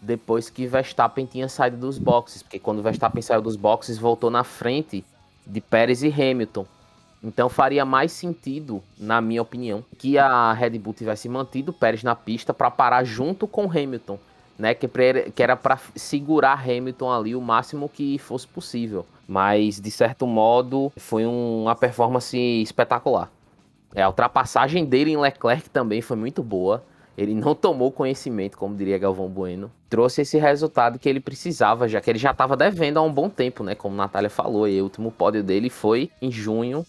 depois 0.00 0.48
que 0.48 0.66
Verstappen 0.66 1.26
tinha 1.26 1.48
saído 1.48 1.76
dos 1.76 1.98
boxes, 1.98 2.42
porque 2.42 2.58
quando 2.58 2.82
Verstappen 2.82 3.20
saiu 3.20 3.42
dos 3.42 3.56
boxes, 3.56 3.98
voltou 3.98 4.30
na 4.30 4.44
frente 4.44 5.04
de 5.48 5.60
Pérez 5.60 6.02
e 6.02 6.08
Hamilton. 6.08 6.66
Então 7.24 7.48
faria 7.48 7.84
mais 7.84 8.12
sentido, 8.12 8.80
na 8.96 9.20
minha 9.20 9.42
opinião, 9.42 9.84
que 9.98 10.16
a 10.18 10.52
Red 10.52 10.78
Bull 10.78 10.94
tivesse 10.94 11.28
mantido 11.28 11.72
Pérez 11.72 12.04
na 12.04 12.14
pista 12.14 12.54
para 12.54 12.70
parar 12.70 13.02
junto 13.02 13.48
com 13.48 13.64
Hamilton, 13.64 14.18
né? 14.56 14.72
Que, 14.74 14.88
que 15.34 15.42
era 15.42 15.56
para 15.56 15.78
segurar 15.96 16.62
Hamilton 16.62 17.10
ali 17.12 17.34
o 17.34 17.40
máximo 17.40 17.88
que 17.88 18.18
fosse 18.18 18.46
possível. 18.46 19.04
Mas 19.26 19.80
de 19.80 19.90
certo 19.90 20.26
modo 20.28 20.92
foi 20.96 21.26
um- 21.26 21.62
uma 21.64 21.74
performance 21.74 22.36
espetacular. 22.38 23.28
É, 23.94 24.02
a 24.02 24.08
ultrapassagem 24.08 24.84
dele 24.84 25.10
em 25.12 25.16
Leclerc 25.16 25.68
também 25.70 26.00
foi 26.00 26.16
muito 26.16 26.42
boa. 26.42 26.84
Ele 27.18 27.34
não 27.34 27.52
tomou 27.52 27.90
conhecimento, 27.90 28.56
como 28.56 28.76
diria 28.76 28.96
Galvão 28.96 29.28
Bueno. 29.28 29.68
Trouxe 29.90 30.22
esse 30.22 30.38
resultado 30.38 31.00
que 31.00 31.08
ele 31.08 31.18
precisava, 31.18 31.88
já 31.88 32.00
que 32.00 32.08
ele 32.08 32.18
já 32.18 32.30
estava 32.30 32.56
devendo 32.56 32.96
há 32.98 33.02
um 33.02 33.12
bom 33.12 33.28
tempo, 33.28 33.64
né? 33.64 33.74
Como 33.74 33.92
a 33.96 34.04
Natália 34.04 34.30
falou. 34.30 34.68
E 34.68 34.80
o 34.80 34.84
último 34.84 35.10
pódio 35.10 35.42
dele 35.42 35.68
foi 35.68 36.12
em 36.22 36.30
junho, 36.30 36.86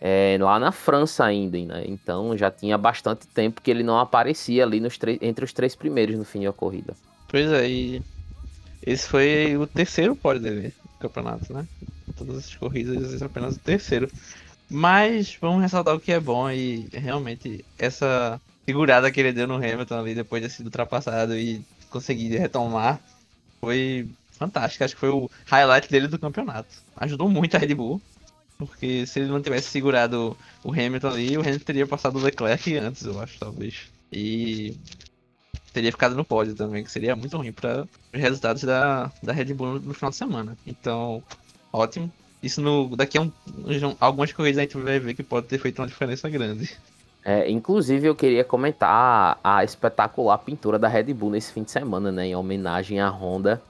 é, 0.00 0.38
lá 0.40 0.60
na 0.60 0.70
França 0.70 1.24
ainda, 1.24 1.58
né? 1.58 1.84
Então 1.84 2.36
já 2.36 2.48
tinha 2.48 2.78
bastante 2.78 3.26
tempo 3.26 3.60
que 3.60 3.68
ele 3.68 3.82
não 3.82 3.98
aparecia 3.98 4.62
ali 4.62 4.78
nos 4.78 4.96
entre 5.20 5.44
os 5.44 5.52
três 5.52 5.74
primeiros 5.74 6.16
no 6.16 6.24
fim 6.24 6.44
da 6.44 6.52
corrida. 6.52 6.94
Pois 7.26 7.50
é, 7.50 7.68
e 7.68 8.02
esse 8.86 9.08
foi 9.08 9.56
o 9.56 9.66
terceiro 9.66 10.14
pódio 10.14 10.42
dele 10.42 10.72
no 10.84 11.00
campeonato, 11.00 11.52
né? 11.52 11.66
Todas 12.16 12.38
essas 12.38 12.54
corridas, 12.54 13.14
esse 13.14 13.20
é 13.20 13.26
apenas 13.26 13.56
o 13.56 13.58
terceiro. 13.58 14.08
Mas 14.70 15.36
vamos 15.40 15.60
ressaltar 15.60 15.96
o 15.96 16.00
que 16.00 16.12
é 16.12 16.20
bom 16.20 16.48
e 16.48 16.88
realmente 16.92 17.64
essa 17.76 18.40
segurada 18.66 19.10
que 19.10 19.20
ele 19.20 19.32
deu 19.32 19.46
no 19.46 19.54
Hamilton 19.54 19.98
ali 19.98 20.14
depois 20.14 20.42
de 20.42 20.48
ter 20.48 20.54
sido 20.54 20.66
ultrapassado 20.66 21.36
e 21.36 21.64
conseguir 21.90 22.36
retomar 22.36 23.00
foi 23.60 24.08
fantástico. 24.32 24.84
Acho 24.84 24.94
que 24.94 25.00
foi 25.00 25.10
o 25.10 25.30
highlight 25.46 25.88
dele 25.90 26.08
do 26.08 26.18
campeonato. 26.18 26.68
Ajudou 26.96 27.28
muito 27.28 27.56
a 27.56 27.58
Red 27.58 27.74
Bull, 27.74 28.00
porque 28.58 29.06
se 29.06 29.20
ele 29.20 29.28
não 29.28 29.40
tivesse 29.40 29.68
segurado 29.70 30.36
o 30.64 30.72
Hamilton 30.72 31.08
ali, 31.08 31.36
o 31.36 31.40
Hamilton 31.40 31.64
teria 31.64 31.86
passado 31.86 32.18
o 32.18 32.22
Leclerc 32.22 32.76
antes, 32.76 33.04
eu 33.04 33.20
acho, 33.20 33.38
talvez. 33.38 33.90
E 34.12 34.76
teria 35.72 35.92
ficado 35.92 36.14
no 36.14 36.24
pódio 36.24 36.54
também, 36.54 36.82
que 36.82 36.90
seria 36.90 37.14
muito 37.14 37.36
ruim 37.36 37.52
para 37.52 37.86
os 38.14 38.20
resultados 38.20 38.62
da, 38.62 39.12
da 39.22 39.32
Red 39.32 39.52
Bull 39.52 39.78
no, 39.80 39.94
final 39.94 40.10
de 40.10 40.16
semana. 40.16 40.56
Então, 40.66 41.22
ótimo. 41.72 42.10
Isso 42.42 42.60
no, 42.60 42.94
daqui 42.96 43.18
a 43.18 43.22
um- 43.22 43.32
algumas 44.00 44.32
corridas 44.32 44.58
a 44.58 44.62
gente 44.62 44.76
vai 44.76 44.98
ver 44.98 45.14
que 45.14 45.22
pode 45.22 45.48
ter 45.48 45.58
feito 45.58 45.80
uma 45.80 45.88
diferença 45.88 46.28
grande. 46.28 46.76
É, 47.28 47.50
inclusive, 47.50 48.06
eu 48.06 48.14
queria 48.14 48.44
comentar 48.44 49.40
a 49.42 49.64
espetacular 49.64 50.38
pintura 50.38 50.78
da 50.78 50.86
Red 50.86 51.12
Bull 51.12 51.30
nesse 51.30 51.52
fim 51.52 51.64
de 51.64 51.72
semana, 51.72 52.12
né? 52.12 52.28
Em 52.28 52.36
homenagem 52.36 53.00
à 53.00 53.10
Honda. 53.10 53.60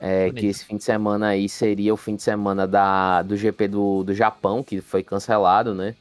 É, 0.00 0.30
que 0.30 0.46
esse 0.46 0.64
fim 0.64 0.76
de 0.76 0.84
semana 0.84 1.26
aí 1.26 1.48
seria 1.48 1.92
o 1.92 1.96
fim 1.96 2.14
de 2.14 2.22
semana 2.22 2.68
da, 2.68 3.22
do 3.22 3.36
GP 3.36 3.66
do, 3.66 4.04
do 4.04 4.14
Japão, 4.14 4.62
que 4.62 4.80
foi 4.80 5.02
cancelado, 5.02 5.74
né? 5.74 5.96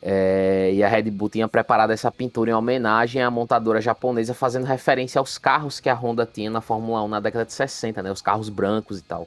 É, 0.00 0.70
e 0.72 0.84
a 0.84 0.88
Red 0.88 1.10
Bull 1.10 1.30
tinha 1.30 1.48
preparado 1.48 1.90
essa 1.90 2.12
pintura 2.12 2.52
em 2.52 2.54
homenagem 2.54 3.20
à 3.20 3.28
montadora 3.28 3.80
japonesa, 3.80 4.32
fazendo 4.32 4.66
referência 4.66 5.18
aos 5.18 5.36
carros 5.36 5.80
que 5.80 5.88
a 5.88 5.94
Honda 5.94 6.24
tinha 6.24 6.48
na 6.48 6.60
Fórmula 6.60 7.02
1 7.02 7.08
na 7.08 7.18
década 7.18 7.44
de 7.44 7.52
60, 7.52 8.04
né? 8.04 8.12
Os 8.12 8.22
carros 8.22 8.48
brancos 8.48 9.00
e 9.00 9.02
tal, 9.02 9.26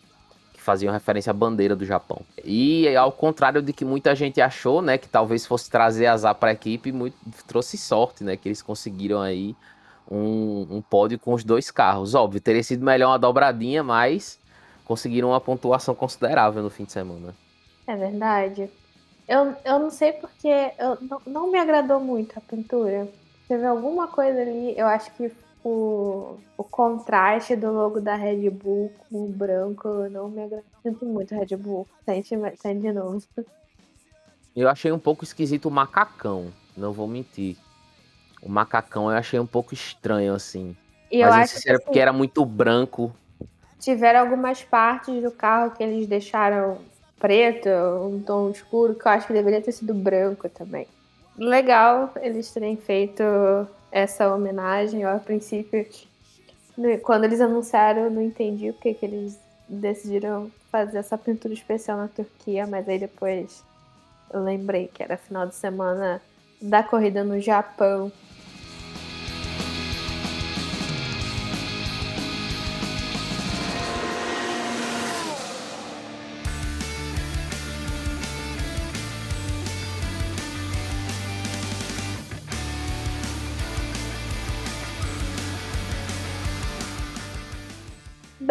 que 0.61 0.65
faziam 0.65 0.93
referência 0.93 1.31
à 1.31 1.33
bandeira 1.33 1.75
do 1.75 1.83
Japão. 1.83 2.21
E 2.45 2.95
ao 2.95 3.11
contrário 3.11 3.63
de 3.63 3.73
que 3.73 3.83
muita 3.83 4.13
gente 4.13 4.39
achou, 4.39 4.79
né, 4.79 4.95
que 4.95 5.09
talvez 5.09 5.43
fosse 5.43 5.69
trazer 5.69 6.05
azar 6.05 6.35
para 6.35 6.51
a 6.51 6.53
equipe, 6.53 6.91
muito, 6.91 7.17
trouxe 7.47 7.79
sorte, 7.79 8.23
né? 8.23 8.37
Que 8.37 8.47
eles 8.47 8.61
conseguiram 8.61 9.19
aí 9.19 9.55
um, 10.09 10.67
um 10.69 10.81
pódio 10.81 11.17
com 11.17 11.33
os 11.33 11.43
dois 11.43 11.71
carros. 11.71 12.13
Óbvio, 12.13 12.39
teria 12.39 12.63
sido 12.63 12.85
melhor 12.85 13.09
uma 13.09 13.17
dobradinha, 13.17 13.83
mas 13.83 14.39
conseguiram 14.85 15.29
uma 15.29 15.41
pontuação 15.41 15.95
considerável 15.95 16.61
no 16.61 16.69
fim 16.69 16.83
de 16.83 16.91
semana. 16.91 17.33
É 17.87 17.95
verdade. 17.95 18.69
Eu, 19.27 19.55
eu 19.65 19.79
não 19.79 19.89
sei 19.89 20.13
porque 20.13 20.71
eu, 20.77 20.97
não, 21.01 21.21
não 21.25 21.51
me 21.51 21.57
agradou 21.57 21.99
muito 21.99 22.37
a 22.37 22.41
pintura. 22.41 23.07
Teve 23.47 23.65
alguma 23.65 24.07
coisa 24.07 24.39
ali, 24.39 24.77
eu 24.77 24.85
acho 24.85 25.11
que 25.15 25.31
o, 25.63 26.37
o 26.57 26.63
contraste 26.63 27.55
do 27.55 27.71
logo 27.71 27.99
da 28.01 28.15
Red 28.15 28.49
Bull 28.49 28.91
com 29.09 29.25
o 29.25 29.29
branco 29.29 29.87
não 30.09 30.29
me 30.29 30.41
agradou. 30.43 30.65
Sinto 30.81 31.05
muito, 31.05 31.35
Red 31.35 31.55
Bull. 31.57 31.87
Sente, 32.05 32.35
sente 32.57 32.81
de 32.81 32.91
novo. 32.91 33.21
Eu 34.55 34.67
achei 34.67 34.91
um 34.91 34.99
pouco 34.99 35.23
esquisito 35.23 35.67
o 35.67 35.71
macacão, 35.71 36.51
não 36.75 36.91
vou 36.91 37.07
mentir. 37.07 37.57
O 38.41 38.49
macacão 38.49 39.09
eu 39.11 39.17
achei 39.17 39.39
um 39.39 39.45
pouco 39.45 39.73
estranho, 39.73 40.33
assim. 40.33 40.75
E 41.11 41.21
Mas 41.21 41.35
eu 41.35 41.41
acho 41.41 41.57
se 41.57 41.61
que 41.61 41.69
era 41.69 41.77
assim, 41.77 41.85
porque 41.85 41.99
era 41.99 42.13
muito 42.13 42.43
branco. 42.45 43.15
tiveram 43.79 44.21
algumas 44.21 44.63
partes 44.63 45.21
do 45.21 45.31
carro 45.31 45.71
que 45.71 45.83
eles 45.83 46.07
deixaram 46.07 46.79
preto, 47.19 47.69
um 47.69 48.21
tom 48.21 48.49
escuro, 48.49 48.95
que 48.95 49.07
eu 49.07 49.11
acho 49.11 49.27
que 49.27 49.33
deveria 49.33 49.61
ter 49.61 49.71
sido 49.71 49.93
branco 49.93 50.49
também. 50.49 50.87
Legal 51.37 52.11
eles 52.21 52.51
terem 52.51 52.75
feito 52.77 53.23
essa 53.91 54.33
homenagem. 54.33 55.01
Eu, 55.01 55.09
a 55.09 55.19
princípio, 55.19 55.85
quando 57.03 57.25
eles 57.25 57.41
anunciaram, 57.41 58.03
eu 58.03 58.11
não 58.11 58.21
entendi 58.21 58.71
porque 58.71 58.93
que 58.93 59.05
eles 59.05 59.39
decidiram 59.67 60.51
fazer 60.71 60.99
essa 60.99 61.17
pintura 61.17 61.53
especial 61.53 61.97
na 61.97 62.07
Turquia, 62.07 62.65
mas 62.65 62.87
aí 62.87 62.97
depois 62.97 63.63
eu 64.33 64.41
lembrei 64.43 64.87
que 64.87 65.03
era 65.03 65.17
final 65.17 65.45
de 65.45 65.55
semana 65.55 66.21
da 66.61 66.81
corrida 66.81 67.23
no 67.23 67.39
Japão. 67.39 68.11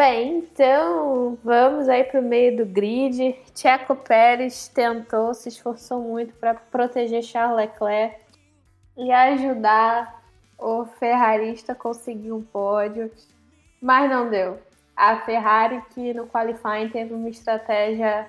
Bem, 0.00 0.38
então 0.38 1.36
vamos 1.44 1.86
aí 1.86 2.04
para 2.04 2.20
o 2.20 2.22
meio 2.22 2.56
do 2.56 2.64
grid. 2.64 3.38
Checo 3.54 3.94
Pérez 3.94 4.66
tentou, 4.68 5.34
se 5.34 5.50
esforçou 5.50 6.00
muito 6.00 6.32
para 6.36 6.54
proteger 6.54 7.22
Charles 7.22 7.54
Leclerc 7.54 8.16
e 8.96 9.12
ajudar 9.12 10.22
o 10.58 10.86
ferrarista 10.86 11.72
a 11.72 11.74
conseguir 11.74 12.32
um 12.32 12.42
pódio, 12.42 13.12
mas 13.78 14.08
não 14.08 14.30
deu. 14.30 14.58
A 14.96 15.16
Ferrari, 15.18 15.82
que 15.90 16.14
no 16.14 16.26
qualifying 16.26 16.88
teve 16.88 17.12
uma 17.12 17.28
estratégia 17.28 18.26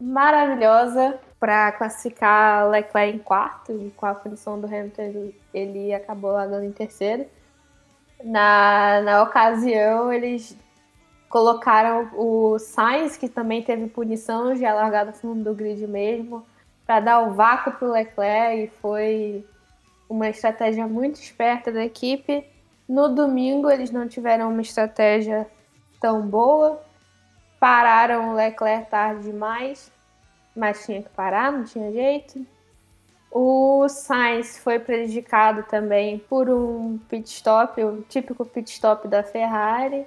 maravilhosa 0.00 1.20
para 1.38 1.70
classificar 1.70 2.68
Leclerc 2.68 3.16
em 3.16 3.20
quarto, 3.20 3.70
e 3.70 3.92
com 3.92 4.06
a 4.06 4.14
punição 4.16 4.60
do 4.60 4.66
Hamilton 4.66 5.30
ele, 5.54 5.94
acabou 5.94 6.32
largando 6.32 6.64
em 6.64 6.72
terceiro. 6.72 7.26
Na, 8.24 9.00
na 9.02 9.22
ocasião, 9.22 10.12
eles 10.12 10.60
colocaram 11.32 12.10
o 12.12 12.58
Sainz, 12.58 13.16
que 13.16 13.26
também 13.26 13.62
teve 13.62 13.86
punição, 13.86 14.54
já 14.54 14.74
largado 14.74 15.12
no 15.12 15.16
fundo 15.16 15.42
do 15.42 15.54
grid 15.54 15.86
mesmo, 15.86 16.44
para 16.86 17.00
dar 17.00 17.20
o 17.20 17.32
vácuo 17.32 17.72
para 17.72 17.88
o 17.88 17.90
Leclerc 17.90 18.64
e 18.64 18.70
foi 18.82 19.42
uma 20.10 20.28
estratégia 20.28 20.86
muito 20.86 21.14
esperta 21.14 21.72
da 21.72 21.82
equipe. 21.82 22.44
No 22.86 23.08
domingo 23.08 23.70
eles 23.70 23.90
não 23.90 24.06
tiveram 24.06 24.50
uma 24.50 24.60
estratégia 24.60 25.46
tão 25.98 26.20
boa, 26.20 26.82
pararam 27.58 28.32
o 28.32 28.34
Leclerc 28.34 28.90
tarde 28.90 29.22
demais, 29.22 29.90
mas 30.54 30.84
tinha 30.84 31.02
que 31.02 31.08
parar, 31.08 31.50
não 31.50 31.64
tinha 31.64 31.90
jeito. 31.90 32.46
O 33.30 33.88
Sainz 33.88 34.58
foi 34.58 34.78
prejudicado 34.78 35.62
também 35.62 36.18
por 36.18 36.50
um 36.50 36.98
pit 37.08 37.26
stop, 37.30 37.82
o 37.82 38.02
típico 38.02 38.44
pit 38.44 38.70
stop 38.70 39.08
da 39.08 39.22
Ferrari. 39.22 40.06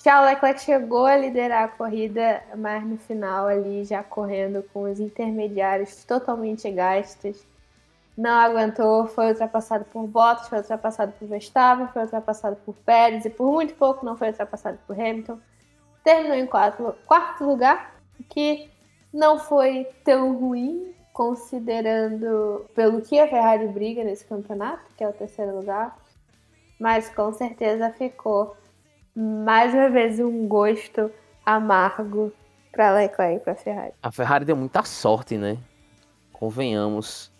Charles 0.00 0.34
Leclerc 0.34 0.60
chegou 0.60 1.06
a 1.06 1.16
liderar 1.16 1.64
a 1.64 1.68
corrida, 1.68 2.40
mas 2.56 2.84
no 2.84 2.96
final 2.96 3.48
ali 3.48 3.84
já 3.84 4.00
correndo 4.00 4.62
com 4.72 4.82
os 4.82 5.00
intermediários 5.00 6.04
totalmente 6.04 6.70
gastos. 6.70 7.44
Não 8.16 8.30
aguentou, 8.30 9.08
foi 9.08 9.30
ultrapassado 9.30 9.84
por 9.86 10.06
Bottas, 10.06 10.48
foi 10.48 10.58
ultrapassado 10.58 11.12
por 11.18 11.26
Verstappen, 11.26 11.88
foi 11.88 12.02
ultrapassado 12.02 12.56
por 12.64 12.76
Pérez 12.76 13.24
e 13.24 13.30
por 13.30 13.52
muito 13.52 13.74
pouco 13.74 14.06
não 14.06 14.16
foi 14.16 14.28
ultrapassado 14.28 14.78
por 14.86 14.94
Hamilton. 14.94 15.40
Terminou 16.04 16.36
em 16.36 16.46
quarto, 16.46 16.94
quarto 17.04 17.44
lugar, 17.44 17.96
que 18.28 18.70
não 19.12 19.36
foi 19.36 19.84
tão 20.04 20.32
ruim, 20.38 20.94
considerando 21.12 22.66
pelo 22.72 23.02
que 23.02 23.18
a 23.18 23.26
Ferrari 23.26 23.66
briga 23.66 24.04
nesse 24.04 24.24
campeonato, 24.24 24.94
que 24.96 25.02
é 25.02 25.08
o 25.08 25.12
terceiro 25.12 25.56
lugar. 25.56 25.98
Mas 26.78 27.08
com 27.08 27.32
certeza 27.32 27.90
ficou 27.90 28.56
mais 29.18 29.74
uma 29.74 29.90
vez 29.90 30.20
um 30.20 30.46
gosto 30.46 31.10
amargo 31.44 32.32
para 32.70 32.94
Leclerc 32.94 33.34
e 33.34 33.40
para 33.40 33.56
Ferrari. 33.56 33.92
A 34.00 34.12
Ferrari 34.12 34.44
deu 34.44 34.54
muita 34.54 34.84
sorte, 34.84 35.36
né? 35.36 35.58
Convenhamos. 36.32 37.32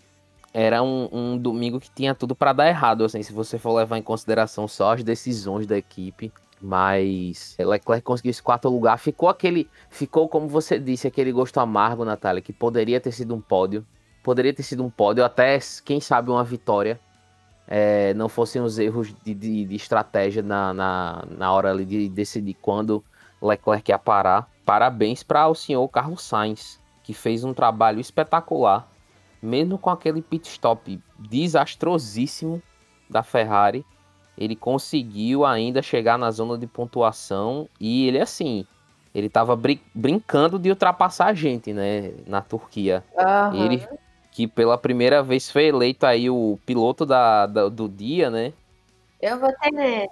Era 0.52 0.82
um, 0.82 1.08
um 1.12 1.38
domingo 1.38 1.78
que 1.78 1.88
tinha 1.88 2.16
tudo 2.16 2.34
para 2.34 2.52
dar 2.52 2.66
errado, 2.66 3.04
assim, 3.04 3.22
se 3.22 3.32
você 3.32 3.58
for 3.58 3.74
levar 3.74 3.96
em 3.96 4.02
consideração 4.02 4.66
só 4.66 4.94
as 4.94 5.04
decisões 5.04 5.68
da 5.68 5.78
equipe. 5.78 6.32
Mas 6.60 7.54
Leclerc 7.56 8.02
conseguiu 8.02 8.30
esse 8.30 8.42
quarto 8.42 8.68
lugar. 8.68 8.98
Ficou 8.98 9.28
aquele. 9.28 9.70
Ficou, 9.88 10.28
como 10.28 10.48
você 10.48 10.80
disse, 10.80 11.06
aquele 11.06 11.30
gosto 11.30 11.60
amargo, 11.60 12.04
Natália, 12.04 12.42
que 12.42 12.52
poderia 12.52 13.00
ter 13.00 13.12
sido 13.12 13.36
um 13.36 13.40
pódio. 13.40 13.86
Poderia 14.24 14.52
ter 14.52 14.64
sido 14.64 14.84
um 14.84 14.90
pódio, 14.90 15.24
até, 15.24 15.60
quem 15.84 16.00
sabe, 16.00 16.28
uma 16.28 16.42
vitória. 16.42 16.98
É, 17.70 18.14
não 18.14 18.30
fossem 18.30 18.62
os 18.62 18.78
erros 18.78 19.14
de, 19.22 19.34
de, 19.34 19.64
de 19.66 19.76
estratégia 19.76 20.42
na, 20.42 20.72
na, 20.72 21.24
na 21.36 21.52
hora 21.52 21.70
ali 21.70 21.84
de 21.84 22.08
decidir 22.08 22.54
quando 22.62 23.04
Leclerc 23.42 23.90
ia 23.90 23.98
parar. 23.98 24.48
Parabéns 24.64 25.22
para 25.22 25.46
o 25.48 25.54
senhor 25.54 25.86
Carlos 25.88 26.22
Sainz, 26.22 26.80
que 27.02 27.12
fez 27.12 27.44
um 27.44 27.52
trabalho 27.52 28.00
espetacular, 28.00 28.88
mesmo 29.42 29.78
com 29.78 29.90
aquele 29.90 30.22
pit 30.22 30.48
stop 30.48 31.00
desastrosíssimo 31.18 32.62
da 33.08 33.22
Ferrari. 33.22 33.84
Ele 34.36 34.54
conseguiu 34.54 35.44
ainda 35.44 35.82
chegar 35.82 36.16
na 36.16 36.30
zona 36.30 36.56
de 36.56 36.66
pontuação 36.66 37.68
e 37.80 38.06
ele, 38.06 38.20
assim, 38.20 38.64
ele 39.14 39.28
tava 39.28 39.56
brin 39.56 39.80
brincando 39.94 40.58
de 40.58 40.70
ultrapassar 40.70 41.26
a 41.26 41.34
gente, 41.34 41.72
né, 41.72 42.12
na 42.26 42.40
Turquia. 42.40 43.04
Uhum. 43.16 43.64
Ele 43.64 43.88
que 44.38 44.46
pela 44.46 44.78
primeira 44.78 45.20
vez 45.20 45.50
foi 45.50 45.64
eleito 45.64 46.06
aí 46.06 46.30
o 46.30 46.60
piloto 46.64 47.04
da, 47.04 47.44
da- 47.44 47.68
do 47.68 47.88
dia, 47.88 48.30
né? 48.30 48.52
Eu 49.20 49.36
votei 49.40 49.72
nele. 49.72 50.08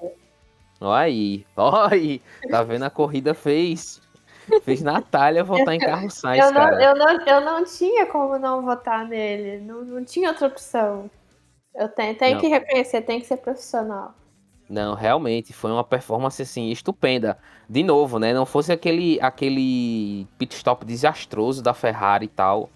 Olha 0.80 0.98
aí, 0.98 1.46
olha 1.56 1.94
aí, 1.94 2.20
tá 2.50 2.60
vendo 2.64 2.82
a 2.82 2.90
corrida 2.90 3.34
fez 3.34 4.02
fez 4.64 4.82
Natália 4.82 5.44
votar 5.44 5.74
em 5.74 5.78
Carlos 5.78 6.14
Sainz, 6.18 6.44
Eu 6.44 6.50
não, 6.50 6.60
cara. 6.60 6.82
eu, 6.82 6.96
não, 6.96 7.20
eu 7.24 7.40
não 7.40 7.64
tinha 7.64 8.04
como 8.06 8.36
não 8.36 8.62
votar 8.62 9.06
nele. 9.06 9.64
Não, 9.64 9.84
não 9.84 10.04
tinha 10.04 10.30
outra 10.30 10.48
opção. 10.48 11.08
Eu 11.72 11.88
tenho, 11.88 12.18
tenho 12.18 12.40
que 12.40 12.48
reconhecer, 12.48 13.02
tem 13.02 13.20
que 13.20 13.26
ser 13.26 13.36
profissional. 13.36 14.12
Não, 14.68 14.94
realmente 14.94 15.52
foi 15.52 15.70
uma 15.70 15.84
performance 15.84 16.42
assim 16.42 16.70
estupenda. 16.72 17.38
De 17.70 17.84
novo, 17.84 18.18
né? 18.18 18.34
Não 18.34 18.44
fosse 18.44 18.72
aquele 18.72 19.20
aquele 19.20 20.26
pit 20.36 20.52
stop 20.56 20.84
desastroso 20.84 21.62
da 21.62 21.72
Ferrari 21.72 22.24
e 22.24 22.28
tal, 22.28 22.68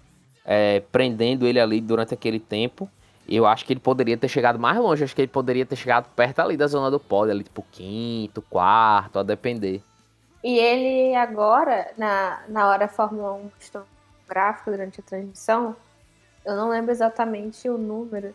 é, 0.45 0.81
prendendo 0.91 1.47
ele 1.47 1.59
ali 1.59 1.81
durante 1.81 2.13
aquele 2.13 2.39
tempo. 2.39 2.89
Eu 3.27 3.45
acho 3.45 3.65
que 3.65 3.73
ele 3.73 3.79
poderia 3.79 4.17
ter 4.17 4.27
chegado 4.27 4.59
mais 4.59 4.77
longe. 4.77 5.03
Acho 5.03 5.15
que 5.15 5.21
ele 5.21 5.27
poderia 5.27 5.65
ter 5.65 5.75
chegado 5.75 6.09
perto 6.15 6.39
ali 6.39 6.57
da 6.57 6.67
zona 6.67 6.91
do 6.91 6.99
pódio, 6.99 7.31
ali 7.31 7.43
tipo 7.43 7.65
quinto, 7.71 8.41
quarto, 8.41 9.19
a 9.19 9.23
depender. 9.23 9.81
E 10.43 10.57
ele 10.57 11.15
agora, 11.15 11.91
na, 11.97 12.41
na 12.47 12.67
hora 12.67 12.87
Fórmula 12.87 13.33
1 13.33 13.43
mostrou 13.43 13.83
um 13.83 14.27
gráfico 14.27 14.71
durante 14.71 14.99
a 14.99 15.03
transmissão, 15.03 15.75
eu 16.43 16.55
não 16.55 16.69
lembro 16.69 16.91
exatamente 16.91 17.69
o 17.69 17.77
número, 17.77 18.33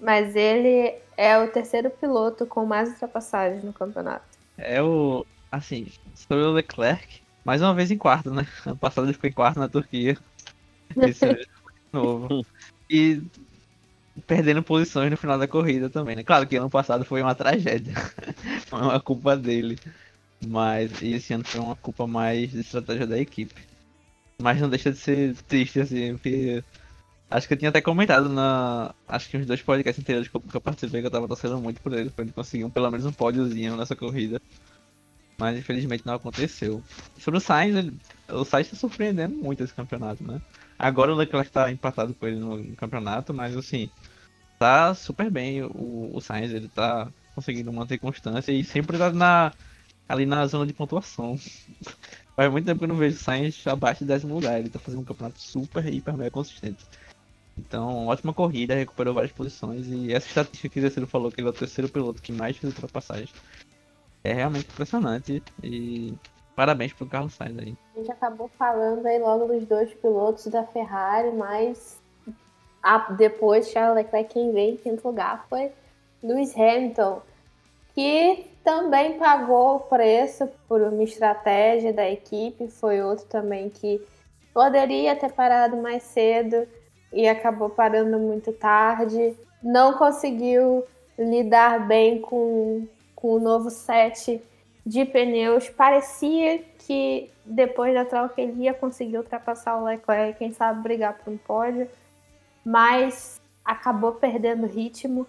mas 0.00 0.34
ele 0.34 0.94
é 1.16 1.38
o 1.38 1.48
terceiro 1.48 1.90
piloto 1.90 2.46
com 2.46 2.64
mais 2.64 2.88
ultrapassagens 2.90 3.62
no 3.62 3.72
campeonato. 3.72 4.24
É 4.56 4.82
o. 4.82 5.26
assim, 5.52 5.86
sobre 6.14 6.44
o 6.44 6.52
Leclerc, 6.52 7.22
mais 7.44 7.60
uma 7.60 7.74
vez 7.74 7.90
em 7.90 7.98
quarto, 7.98 8.30
né? 8.30 8.46
Ano 8.64 8.76
passado 8.76 9.04
ele 9.04 9.12
ficou 9.12 9.28
em 9.28 9.32
quarto 9.32 9.60
na 9.60 9.68
Turquia. 9.68 10.16
Esse 10.96 11.34
de 11.34 11.46
novo. 11.92 12.46
E 12.88 13.22
perdendo 14.26 14.62
posições 14.62 15.10
no 15.10 15.16
final 15.16 15.38
da 15.38 15.48
corrida 15.48 15.90
também, 15.90 16.16
né? 16.16 16.22
Claro 16.22 16.46
que 16.46 16.56
ano 16.56 16.70
passado 16.70 17.04
foi 17.04 17.22
uma 17.22 17.34
tragédia. 17.34 17.94
Foi 18.66 18.80
uma 18.80 19.00
culpa 19.00 19.36
dele. 19.36 19.78
Mas 20.46 21.02
esse 21.02 21.32
ano 21.32 21.44
foi 21.44 21.60
uma 21.60 21.76
culpa 21.76 22.06
mais 22.06 22.50
de 22.50 22.60
estratégia 22.60 23.06
da 23.06 23.18
equipe. 23.18 23.54
Mas 24.40 24.60
não 24.60 24.68
deixa 24.68 24.90
de 24.90 24.98
ser 24.98 25.34
triste, 25.48 25.80
assim, 25.80 26.12
porque. 26.12 26.62
Acho 27.30 27.48
que 27.48 27.54
eu 27.54 27.58
tinha 27.58 27.70
até 27.70 27.80
comentado 27.80 28.28
na. 28.28 28.94
Acho 29.08 29.28
que 29.28 29.36
uns 29.36 29.46
dois 29.46 29.62
podcasts 29.62 30.04
eu, 30.06 30.40
que 30.40 30.56
eu 30.56 30.60
participei, 30.60 31.00
que 31.00 31.06
eu 31.06 31.10
tava 31.10 31.28
torcendo 31.28 31.58
muito 31.58 31.80
por 31.80 31.92
ele, 31.92 32.10
pra 32.10 32.24
ele 32.24 32.32
conseguir 32.32 32.64
um, 32.64 32.70
pelo 32.70 32.90
menos 32.90 33.06
um 33.06 33.12
pódiozinho 33.12 33.76
nessa 33.76 33.96
corrida. 33.96 34.40
Mas 35.38 35.58
infelizmente 35.58 36.06
não 36.06 36.14
aconteceu. 36.14 36.82
Sobre 37.18 37.38
o 37.38 37.40
Sainz, 37.40 37.74
ele, 37.74 37.96
o 38.28 38.44
Sainz 38.44 38.70
tá 38.70 38.76
surpreendendo 38.76 39.34
muito 39.34 39.64
esse 39.64 39.74
campeonato, 39.74 40.22
né? 40.22 40.40
Agora 40.84 41.14
o 41.14 41.16
Leclerc 41.16 41.50
tá 41.50 41.72
empatado 41.72 42.12
com 42.12 42.26
ele 42.26 42.38
no, 42.38 42.76
campeonato, 42.76 43.32
mas 43.32 43.56
assim, 43.56 43.88
tá 44.58 44.94
super 44.94 45.30
bem 45.30 45.62
o, 45.62 46.10
o 46.12 46.20
Sainz, 46.20 46.52
ele 46.52 46.68
tá 46.68 47.10
conseguindo 47.34 47.72
manter 47.72 47.96
constância 47.96 48.52
e 48.52 48.62
sempre 48.62 48.98
tá 48.98 49.10
na, 49.10 49.50
ali 50.06 50.26
na 50.26 50.46
zona 50.46 50.66
de 50.66 50.74
pontuação. 50.74 51.38
Faz 52.36 52.52
muito 52.52 52.66
tempo 52.66 52.80
que 52.80 52.84
eu 52.84 52.88
não 52.88 52.96
vejo 52.96 53.16
o 53.16 53.18
Sainz 53.18 53.66
abaixo 53.66 54.00
de 54.00 54.08
décimo 54.08 54.34
lugar, 54.34 54.60
ele 54.60 54.68
tá 54.68 54.78
fazendo 54.78 55.00
um 55.00 55.06
campeonato 55.06 55.40
super, 55.40 55.86
hiper, 55.86 56.18
mega 56.18 56.30
consistente. 56.30 56.84
Então, 57.56 58.08
ótima 58.08 58.34
corrida, 58.34 58.74
recuperou 58.74 59.14
várias 59.14 59.32
posições 59.32 59.86
e 59.86 60.12
essa 60.12 60.28
estatística 60.28 60.68
que 60.68 60.80
o 60.80 60.82
Zeciro 60.82 61.06
falou, 61.06 61.32
que 61.32 61.40
ele 61.40 61.48
é 61.48 61.50
o 61.50 61.54
terceiro 61.54 61.88
piloto 61.88 62.20
que 62.20 62.30
mais 62.30 62.58
fez 62.58 62.74
ultrapassagens, 62.74 63.32
é 64.22 64.34
realmente 64.34 64.68
impressionante 64.68 65.42
e 65.62 66.12
parabéns 66.54 66.92
pro 66.92 67.06
Carlos 67.06 67.34
Sainz 67.34 67.58
aí. 67.58 67.76
A 67.94 67.98
gente 67.98 68.12
acabou 68.12 68.48
falando 68.58 69.04
aí 69.06 69.18
logo 69.18 69.46
dos 69.46 69.66
dois 69.66 69.92
pilotos 69.94 70.46
da 70.46 70.64
Ferrari, 70.64 71.30
mas 71.32 72.00
a- 72.82 73.12
depois 73.12 73.68
Charles 73.70 73.96
Leclerc 74.04 74.32
quem 74.32 74.52
veio 74.52 74.74
em 74.74 74.76
quinto 74.76 75.06
lugar 75.06 75.46
foi 75.48 75.70
Lewis 76.22 76.54
Hamilton, 76.56 77.20
que 77.94 78.46
também 78.64 79.18
pagou 79.18 79.76
o 79.76 79.80
preço 79.80 80.48
por 80.68 80.80
uma 80.80 81.02
estratégia 81.02 81.92
da 81.92 82.08
equipe, 82.08 82.68
foi 82.68 83.02
outro 83.02 83.26
também 83.26 83.68
que 83.68 84.00
poderia 84.52 85.14
ter 85.14 85.32
parado 85.32 85.76
mais 85.76 86.02
cedo 86.02 86.66
e 87.12 87.28
acabou 87.28 87.68
parando 87.70 88.18
muito 88.18 88.52
tarde, 88.52 89.36
não 89.62 89.94
conseguiu 89.94 90.84
lidar 91.18 91.86
bem 91.86 92.20
com, 92.20 92.86
com 93.14 93.34
o 93.34 93.38
novo 93.40 93.70
set 93.70 94.42
de 94.84 95.04
pneus. 95.04 95.68
Parecia 95.68 96.58
que 96.78 97.30
depois 97.44 97.94
da 97.94 98.04
troca 98.04 98.40
ele 98.40 98.64
ia 98.64 98.74
conseguir 98.74 99.18
ultrapassar 99.18 99.76
o 99.76 99.84
Leclerc, 99.84 100.38
quem 100.38 100.52
sabe 100.52 100.82
brigar 100.82 101.18
por 101.18 101.32
um 101.32 101.38
pódio, 101.38 101.88
mas 102.64 103.40
acabou 103.64 104.12
perdendo 104.12 104.66
ritmo 104.66 105.26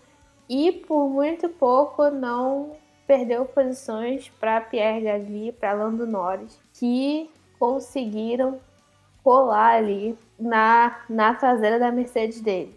e 0.49 0.71
por 0.71 1.09
muito 1.09 1.49
pouco 1.49 2.09
não 2.09 2.75
perdeu 3.07 3.45
posições 3.45 4.29
para 4.39 4.61
Pierre 4.61 5.01
Gasly, 5.01 5.51
para 5.51 5.73
Lando 5.73 6.07
Norris, 6.07 6.59
que 6.73 7.29
conseguiram 7.59 8.59
colar 9.23 9.75
ali 9.75 10.17
na, 10.39 10.99
na 11.09 11.33
traseira 11.33 11.79
da 11.79 11.91
Mercedes 11.91 12.41
dele. 12.41 12.75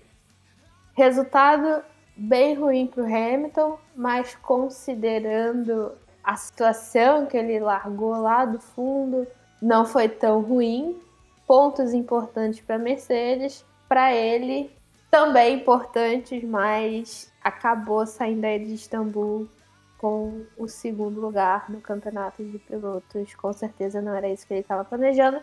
Resultado 0.95 1.83
bem 2.17 2.55
ruim 2.55 2.87
para 2.87 3.03
o 3.03 3.07
Hamilton, 3.07 3.79
mas 3.95 4.35
considerando 4.37 5.93
a 6.29 6.37
situação 6.37 7.25
que 7.25 7.39
ele 7.39 7.59
largou 7.59 8.11
lá 8.21 8.45
do 8.45 8.61
fundo, 8.61 9.27
não 9.63 9.87
foi 9.87 10.11
tão 10.11 10.43
ruim. 10.43 11.01
Pontos 11.47 11.95
importantes 11.95 12.61
para 12.61 12.77
Mercedes, 12.77 13.65
para 13.89 14.15
ele 14.15 14.71
também 15.11 15.55
importantes, 15.55 16.45
mas 16.45 17.33
acabou 17.43 18.05
saindo 18.05 18.45
aí 18.45 18.63
de 18.63 18.75
Istambul 18.75 19.49
com 19.97 20.45
o 20.59 20.69
segundo 20.69 21.19
lugar 21.19 21.71
no 21.71 21.81
campeonato 21.81 22.45
de 22.45 22.59
pilotos. 22.59 23.35
Com 23.35 23.51
certeza 23.55 24.03
não 24.03 24.15
era 24.15 24.29
isso 24.29 24.47
que 24.47 24.53
ele 24.53 24.61
estava 24.61 24.85
planejando, 24.85 25.41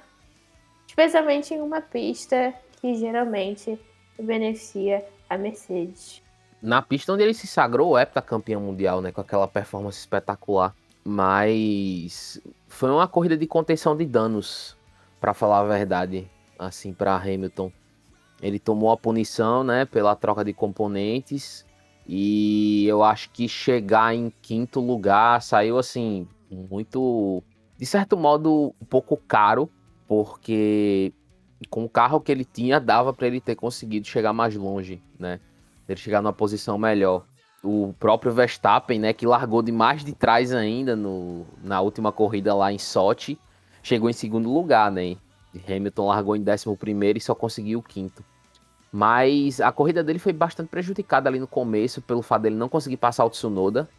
especialmente 0.87 1.51
em 1.51 1.61
uma 1.61 1.81
pista 1.81 2.53
que 2.79 2.93
geralmente 2.93 3.79
beneficia 4.19 5.03
a 5.27 5.35
Mercedes. 5.35 6.24
Na 6.65 6.81
pista 6.81 7.13
onde 7.13 7.21
ele 7.21 7.35
se 7.35 7.45
sagrou 7.45 7.97
heptacampeão 7.97 8.59
mundial, 8.59 8.99
né? 8.99 9.11
Com 9.11 9.21
aquela 9.21 9.47
performance 9.47 9.99
espetacular. 9.99 10.75
Mas 11.03 12.41
foi 12.67 12.89
uma 12.89 13.07
corrida 13.07 13.37
de 13.37 13.45
contenção 13.45 13.95
de 13.95 14.03
danos, 14.03 14.75
para 15.21 15.31
falar 15.31 15.59
a 15.59 15.63
verdade, 15.63 16.27
assim, 16.57 16.91
para 16.91 17.15
Hamilton. 17.15 17.71
Ele 18.41 18.57
tomou 18.57 18.91
a 18.91 18.97
punição, 18.97 19.63
né, 19.63 19.85
pela 19.85 20.15
troca 20.15 20.43
de 20.43 20.53
componentes. 20.53 21.63
E 22.07 22.85
eu 22.87 23.03
acho 23.03 23.29
que 23.29 23.47
chegar 23.47 24.15
em 24.15 24.33
quinto 24.41 24.79
lugar 24.79 25.43
saiu 25.43 25.77
assim, 25.77 26.27
muito. 26.49 27.43
De 27.77 27.85
certo 27.85 28.17
modo, 28.17 28.73
um 28.81 28.85
pouco 28.85 29.17
caro, 29.17 29.69
porque 30.07 31.13
com 31.69 31.85
o 31.85 31.89
carro 31.89 32.19
que 32.19 32.31
ele 32.31 32.45
tinha, 32.45 32.79
dava 32.79 33.13
para 33.13 33.27
ele 33.27 33.39
ter 33.39 33.55
conseguido 33.55 34.07
chegar 34.07 34.33
mais 34.33 34.55
longe, 34.55 34.99
né? 35.19 35.39
Ele 35.87 35.99
chegar 35.99 36.21
numa 36.21 36.33
posição 36.33 36.77
melhor. 36.77 37.25
O 37.63 37.93
próprio 37.99 38.31
Verstappen, 38.31 38.99
né, 38.99 39.13
que 39.13 39.25
largou 39.25 39.61
de 39.61 39.71
mais 39.71 40.03
de 40.03 40.13
trás 40.13 40.53
ainda 40.53 40.95
no, 40.95 41.45
na 41.63 41.81
última 41.81 42.11
corrida 42.11 42.53
lá 42.53 42.71
em 42.71 42.77
Sochi, 42.77 43.39
chegou 43.81 44.09
em 44.09 44.13
segundo 44.13 44.51
lugar, 44.51 44.91
né? 44.91 45.17
Hamilton 45.67 46.07
largou 46.07 46.35
em 46.35 46.43
décimo 46.43 46.75
primeiro 46.75 47.17
e 47.17 47.21
só 47.21 47.33
conseguiu 47.33 47.79
o 47.79 47.83
quinto. 47.83 48.23
Mas 48.91 49.59
a 49.59 49.71
corrida 49.71 50.03
dele 50.03 50.19
foi 50.19 50.31
bastante 50.31 50.69
prejudicada 50.69 51.29
ali 51.29 51.39
no 51.39 51.47
começo 51.47 52.01
pelo 52.01 52.21
fato 52.21 52.43
dele 52.43 52.55
não 52.55 52.69
conseguir 52.69 52.97
passar 52.97 53.25
o 53.25 53.29
Tsunoda. 53.29 53.89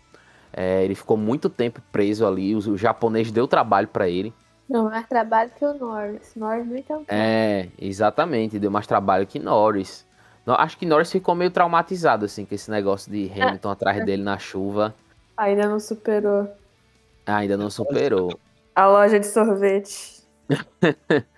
É, 0.53 0.85
ele 0.85 0.95
ficou 0.95 1.17
muito 1.17 1.51
tempo 1.51 1.83
preso 1.93 2.27
ali, 2.27 2.55
o, 2.55 2.59
o 2.59 2.79
japonês 2.79 3.31
deu 3.31 3.47
trabalho 3.47 3.89
para 3.89 4.09
ele. 4.09 4.33
Não 4.69 4.85
mais 4.85 5.07
trabalho 5.07 5.51
que 5.57 5.65
o 5.65 5.75
Norris. 5.75 6.35
Norris 6.35 6.73
então. 6.73 7.05
É, 7.09 7.69
exatamente, 7.79 8.59
deu 8.59 8.71
mais 8.71 8.87
trabalho 8.87 9.27
que 9.27 9.39
Norris. 9.39 10.06
Acho 10.55 10.79
que 10.79 10.87
Norris 10.87 11.11
ficou 11.11 11.35
meio 11.35 11.51
traumatizado 11.51 12.25
assim 12.25 12.45
com 12.45 12.55
esse 12.55 12.71
negócio 12.71 13.11
de 13.11 13.31
Hamilton 13.33 13.71
atrás 13.71 14.05
dele 14.05 14.23
na 14.23 14.39
chuva. 14.39 14.95
Ainda 15.37 15.69
não 15.69 15.81
superou. 15.81 16.49
Ainda 17.27 17.57
não 17.57 17.69
superou. 17.69 18.39
A 18.75 18.87
loja 18.87 19.19
de 19.19 19.27
sorvete. 19.27 20.23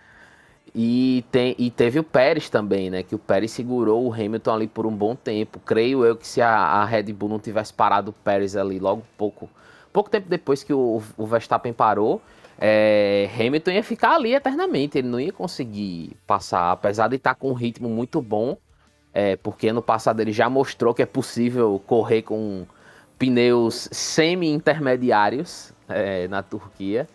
E, 0.75 1.25
tem, 1.33 1.57
e 1.59 1.71
teve 1.71 1.99
o 1.99 2.05
Pérez 2.05 2.49
também, 2.49 2.90
né? 2.90 3.03
Que 3.03 3.14
o 3.14 3.18
Pérez 3.18 3.51
segurou 3.51 4.07
o 4.07 4.12
Hamilton 4.12 4.53
ali 4.53 4.68
por 4.68 4.87
um 4.87 4.94
bom 4.94 5.16
tempo. 5.16 5.59
Creio 5.59 6.05
eu 6.05 6.14
que 6.14 6.27
se 6.27 6.40
a, 6.40 6.51
a 6.51 6.85
Red 6.85 7.05
Bull 7.12 7.29
não 7.29 7.38
tivesse 7.40 7.73
parado 7.73 8.11
o 8.11 8.12
Pérez 8.12 8.55
ali 8.55 8.79
logo 8.79 9.03
pouco, 9.16 9.49
pouco 9.92 10.11
tempo 10.11 10.29
depois 10.29 10.62
que 10.62 10.73
o, 10.73 11.03
o 11.16 11.27
Verstappen 11.27 11.73
parou, 11.73 12.21
é, 12.61 13.29
Hamilton 13.35 13.73
ia 13.73 13.83
ficar 13.83 14.14
ali 14.14 14.35
eternamente. 14.35 14.99
Ele 14.99 15.09
não 15.09 15.18
ia 15.18 15.33
conseguir 15.33 16.16
passar, 16.27 16.71
apesar 16.71 17.09
de 17.09 17.16
estar 17.16 17.35
com 17.35 17.51
um 17.51 17.55
ritmo 17.55 17.88
muito 17.88 18.21
bom. 18.21 18.57
É, 19.12 19.37
porque 19.37 19.68
ano 19.68 19.83
passado 19.83 20.21
ele 20.21 20.33
já 20.33 20.49
mostrou 20.51 20.94
que 20.94 21.03
é 21.03 21.07
possível 21.07 21.83
correr 21.87 22.23
com 22.23 22.66
pneus 23.18 23.88
semi-intermediários 23.90 25.73
é, 25.88 26.29
na 26.29 26.42
Turquia 26.42 27.09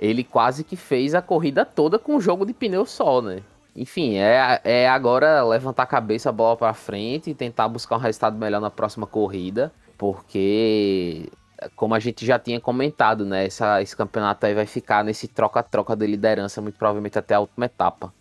ele 0.00 0.24
quase 0.24 0.64
que 0.64 0.76
fez 0.76 1.14
a 1.14 1.20
corrida 1.20 1.64
toda 1.64 1.98
com 1.98 2.16
um 2.16 2.20
jogo 2.20 2.46
de 2.46 2.54
pneu 2.54 2.86
só, 2.86 3.20
né? 3.20 3.42
Enfim, 3.76 4.16
é, 4.16 4.60
é 4.64 4.88
agora 4.88 5.44
levantar 5.44 5.82
a 5.82 5.86
cabeça, 5.86 6.30
a 6.30 6.32
bola 6.32 6.56
pra 6.56 6.72
frente 6.72 7.30
e 7.30 7.34
tentar 7.34 7.68
buscar 7.68 7.96
um 7.96 8.00
resultado 8.00 8.36
melhor 8.36 8.60
na 8.60 8.70
próxima 8.70 9.06
corrida, 9.06 9.70
porque, 9.98 11.28
como 11.76 11.94
a 11.94 12.00
gente 12.00 12.24
já 12.24 12.38
tinha 12.38 12.58
comentado, 12.58 13.26
né? 13.26 13.44
Essa, 13.44 13.82
esse 13.82 13.94
campeonato 13.94 14.46
aí 14.46 14.54
vai 14.54 14.64
ficar 14.64 15.04
nesse 15.04 15.28
troca-troca 15.28 15.94
de 15.94 16.06
liderança, 16.06 16.62
muito 16.62 16.78
provavelmente 16.78 17.18
até 17.18 17.34
a 17.34 17.40
última 17.40 17.66
etapa. 17.66 18.12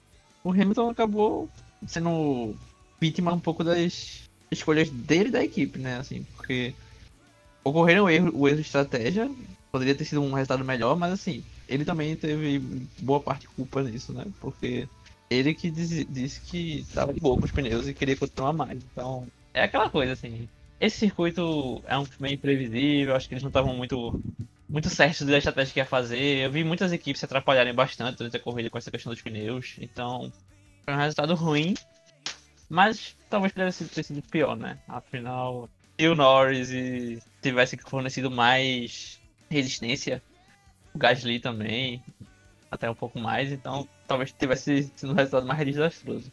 O 0.44 0.52
Hamilton 0.52 0.90
acabou 0.90 1.50
sendo 1.88 2.56
vítima 3.02 3.34
um 3.34 3.40
pouco 3.40 3.64
das 3.64 4.22
escolhas 4.52 4.90
dele 4.90 5.30
da 5.30 5.44
equipe, 5.44 5.80
né? 5.80 5.98
Assim, 5.98 6.24
porque 6.36 6.74
ocorreram 7.64 8.06
o 8.06 8.10
erro, 8.10 8.32
o 8.34 8.48
erro 8.48 8.58
de 8.58 8.64
estratégia, 8.64 9.30
poderia 9.72 9.96
ter 9.96 10.06
sido 10.06 10.22
um 10.22 10.34
resultado 10.34 10.64
melhor, 10.66 10.98
mas 10.98 11.14
assim, 11.14 11.44
ele 11.68 11.86
também 11.86 12.16
teve 12.16 12.60
boa 13.02 13.20
parte 13.20 13.42
de 13.42 13.48
culpa 13.50 13.82
nisso, 13.84 14.14
né? 14.14 14.26
Porque 14.40 14.88
ele 15.30 15.54
que 15.54 15.70
diz- 15.70 16.06
disse 16.10 16.42
que 16.42 16.86
tava 16.94 17.14
de 17.14 17.20
boa 17.20 17.38
com 17.38 17.46
os 17.46 17.52
pneus 17.52 17.88
e 17.88 17.94
queria 17.94 18.18
continuar 18.18 18.54
mais. 18.54 18.84
Então, 18.92 19.28
é 19.54 19.64
aquela 19.64 19.90
coisa, 19.90 20.14
assim. 20.14 20.48
Esse 20.80 20.98
circuito 20.98 21.84
é 21.86 21.98
um 21.98 22.06
meio 22.20 22.36
imprevisível, 22.36 23.16
acho 23.16 23.28
que 23.28 23.34
eles 23.34 23.44
não 23.44 23.50
estavam 23.50 23.76
muito, 23.76 24.20
muito 24.68 24.90
certos 24.90 25.28
da 25.28 25.38
estratégia 25.38 25.74
que 25.74 25.80
ia 25.80 25.86
fazer. 25.86 26.46
Eu 26.46 26.52
vi 26.52 26.64
muitas 26.64 26.92
equipes 26.94 27.20
se 27.20 27.26
atrapalharem 27.26 27.74
bastante 27.74 28.18
durante 28.18 28.38
a 28.38 28.40
corrida 28.40 28.70
com 28.70 28.78
essa 28.78 28.90
questão 28.90 29.12
dos 29.12 29.22
pneus. 29.22 29.76
Então, 29.80 30.32
foi 30.86 30.94
um 30.94 30.98
resultado 30.98 31.36
ruim, 31.36 31.74
mas 32.70 33.16
talvez 33.30 33.52
pudesse 33.52 33.86
ter 33.86 34.04
sido 34.04 34.22
pior, 34.22 34.56
né? 34.56 34.78
Afinal, 34.88 35.70
se 36.00 36.08
o 36.08 36.16
Norris 36.16 36.70
tivesse 37.42 37.78
fornecido 37.78 38.30
mais 38.30 39.20
resistência 39.50 40.22
o 40.94 40.98
Gasly 40.98 41.40
também, 41.40 42.04
até 42.72 42.90
um 42.90 42.96
pouco 42.96 43.20
mais, 43.20 43.52
então 43.52 43.88
talvez 44.08 44.32
tivesse 44.32 44.92
sido 44.96 45.12
um 45.12 45.16
resultado 45.16 45.46
mais 45.46 45.66
desastroso. 45.66 46.32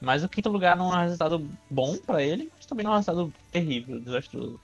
Mas 0.00 0.22
o 0.22 0.28
quinto 0.28 0.48
lugar 0.48 0.76
não 0.76 0.92
é 0.92 0.98
um 0.98 1.02
resultado 1.02 1.50
bom 1.70 1.96
pra 1.98 2.22
ele, 2.22 2.50
mas 2.56 2.66
também 2.66 2.84
não 2.84 2.92
é 2.92 2.94
um 2.94 2.98
resultado 2.98 3.32
terrível, 3.50 4.00
desastroso. 4.00 4.60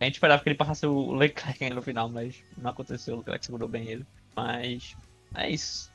A 0.00 0.04
gente 0.04 0.14
esperava 0.14 0.42
que 0.42 0.48
ele 0.48 0.56
passasse 0.56 0.86
o 0.86 1.12
Leclerc 1.12 1.68
no 1.70 1.82
final, 1.82 2.08
mas 2.08 2.42
não 2.56 2.70
aconteceu, 2.70 3.16
o 3.16 3.18
Leclerc 3.18 3.44
segurou 3.44 3.68
bem 3.68 3.86
ele. 3.86 4.06
Mas 4.34 4.96
é 5.34 5.50
isso. 5.50 5.89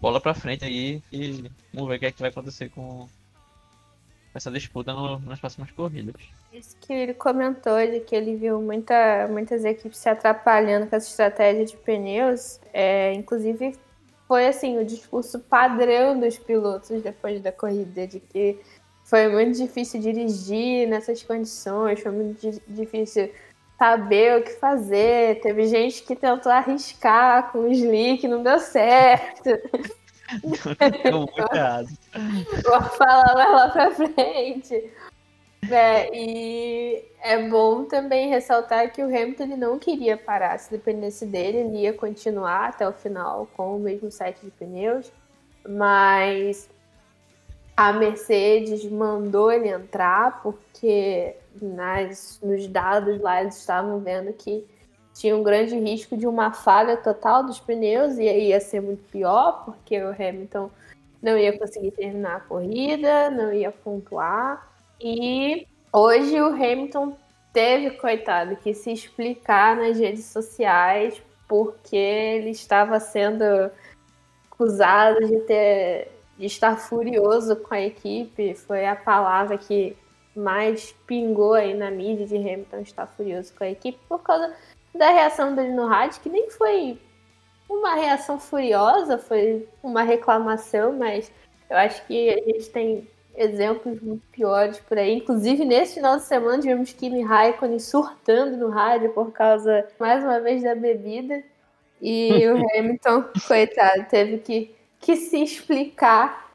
Bola 0.00 0.20
pra 0.20 0.34
frente 0.34 0.64
aí 0.64 1.02
e 1.12 1.50
vamos 1.72 1.88
ver 1.88 1.96
o 1.96 1.98
que, 1.98 2.06
é 2.06 2.12
que 2.12 2.20
vai 2.20 2.30
acontecer 2.30 2.68
com 2.70 3.06
essa 4.34 4.50
disputa 4.50 4.92
no- 4.92 5.18
nas 5.20 5.40
próximas 5.40 5.70
corridas. 5.72 6.14
Isso 6.52 6.76
que 6.80 6.92
ele 6.92 7.14
comentou 7.14 7.78
de 7.78 8.00
que 8.00 8.14
ele 8.14 8.36
viu 8.36 8.60
muita, 8.60 9.26
muitas 9.28 9.64
equipes 9.64 9.98
se 9.98 10.08
atrapalhando 10.08 10.86
com 10.86 10.96
essa 10.96 11.08
estratégia 11.08 11.64
de 11.64 11.76
pneus. 11.76 12.60
É, 12.72 13.12
inclusive, 13.12 13.76
foi 14.26 14.46
assim 14.46 14.78
o 14.78 14.84
discurso 14.84 15.40
padrão 15.40 16.18
dos 16.18 16.38
pilotos 16.38 17.02
depois 17.02 17.40
da 17.42 17.52
corrida, 17.52 18.06
de 18.06 18.20
que 18.20 18.58
foi 19.04 19.28
muito 19.28 19.56
difícil 19.56 20.00
dirigir 20.00 20.86
nessas 20.88 21.22
condições, 21.22 22.00
foi 22.00 22.12
muito 22.12 22.40
di- 22.40 22.62
difícil 22.68 23.30
saber 23.78 24.40
o 24.40 24.42
que 24.42 24.52
fazer. 24.52 25.40
Teve 25.40 25.66
gente 25.66 26.02
que 26.02 26.16
tentou 26.16 26.50
arriscar 26.50 27.52
com 27.52 27.60
o 27.60 27.72
slick, 27.72 28.26
não 28.26 28.42
deu 28.42 28.58
certo. 28.58 29.50
Deu 31.02 31.20
muito 31.20 31.54
errado. 31.54 31.88
Vou 32.62 32.82
falar 32.82 33.34
mais 33.34 33.50
lá 33.50 33.68
pra 33.70 33.90
frente. 33.92 34.92
É, 35.70 36.08
e 36.14 37.02
é 37.22 37.48
bom 37.48 37.84
também 37.84 38.28
ressaltar 38.28 38.92
que 38.92 39.02
o 39.02 39.06
Hamilton 39.06 39.44
ele 39.44 39.56
não 39.56 39.78
queria 39.78 40.16
parar. 40.16 40.58
Se 40.58 40.70
dependesse 40.70 41.24
dele, 41.24 41.58
ele 41.58 41.78
ia 41.78 41.92
continuar 41.92 42.68
até 42.68 42.86
o 42.86 42.92
final 42.92 43.48
com 43.56 43.76
o 43.76 43.80
mesmo 43.80 44.10
set 44.10 44.38
de 44.42 44.50
pneus. 44.50 45.10
Mas 45.66 46.68
a 47.78 47.92
Mercedes 47.92 48.84
mandou 48.90 49.52
ele 49.52 49.68
entrar 49.68 50.42
porque 50.42 51.36
nas, 51.62 52.40
nos 52.42 52.66
dados 52.66 53.20
lá 53.20 53.40
eles 53.40 53.56
estavam 53.56 54.00
vendo 54.00 54.32
que 54.32 54.66
tinha 55.14 55.36
um 55.36 55.44
grande 55.44 55.78
risco 55.78 56.16
de 56.16 56.26
uma 56.26 56.50
falha 56.50 56.96
total 56.96 57.44
dos 57.44 57.60
pneus 57.60 58.18
e 58.18 58.28
aí 58.28 58.48
ia 58.48 58.58
ser 58.58 58.80
muito 58.80 59.04
pior, 59.04 59.64
porque 59.64 59.96
o 60.02 60.10
Hamilton 60.10 60.68
não 61.22 61.38
ia 61.38 61.56
conseguir 61.56 61.92
terminar 61.92 62.38
a 62.38 62.40
corrida, 62.40 63.30
não 63.30 63.52
ia 63.52 63.70
pontuar. 63.70 64.68
E 65.00 65.64
hoje 65.92 66.40
o 66.40 66.48
Hamilton 66.48 67.16
teve, 67.52 67.92
coitado, 67.92 68.56
que 68.56 68.74
se 68.74 68.90
explicar 68.90 69.76
nas 69.76 69.96
redes 69.96 70.24
sociais 70.24 71.22
porque 71.46 71.94
ele 71.94 72.50
estava 72.50 72.98
sendo 72.98 73.70
acusado 74.50 75.24
de 75.24 75.38
ter 75.42 76.17
de 76.38 76.46
estar 76.46 76.76
furioso 76.76 77.56
com 77.56 77.74
a 77.74 77.80
equipe. 77.80 78.54
Foi 78.54 78.86
a 78.86 78.96
palavra 78.96 79.58
que 79.58 79.96
mais 80.34 80.92
pingou 81.06 81.54
aí 81.54 81.74
na 81.74 81.90
mídia 81.90 82.26
de 82.26 82.36
Hamilton 82.36 82.80
estar 82.80 83.06
furioso 83.06 83.52
com 83.56 83.64
a 83.64 83.70
equipe 83.70 83.98
por 84.08 84.22
causa 84.22 84.54
da 84.94 85.10
reação 85.10 85.54
dele 85.54 85.72
no 85.72 85.86
rádio, 85.86 86.20
que 86.20 86.28
nem 86.28 86.48
foi 86.50 86.98
uma 87.68 87.94
reação 87.94 88.38
furiosa, 88.38 89.18
foi 89.18 89.68
uma 89.82 90.02
reclamação, 90.02 90.92
mas 90.92 91.30
eu 91.68 91.76
acho 91.76 92.06
que 92.06 92.30
a 92.30 92.36
gente 92.36 92.70
tem 92.70 93.08
exemplos 93.36 94.00
muito 94.00 94.22
piores 94.32 94.80
por 94.80 94.98
aí. 94.98 95.14
Inclusive, 95.14 95.64
nesse 95.64 95.94
final 95.94 96.16
de 96.16 96.24
semana, 96.24 96.60
tivemos 96.60 96.92
Kimi 96.92 97.22
Raikkonen 97.22 97.78
surtando 97.78 98.56
no 98.56 98.68
rádio 98.68 99.10
por 99.12 99.32
causa, 99.32 99.86
mais 99.98 100.24
uma 100.24 100.40
vez, 100.40 100.62
da 100.62 100.74
bebida. 100.74 101.42
E 102.00 102.46
o 102.48 102.56
Hamilton, 102.76 103.24
coitado, 103.46 104.06
teve 104.10 104.38
que, 104.38 104.74
que 105.00 105.16
se 105.16 105.42
explicar 105.42 106.48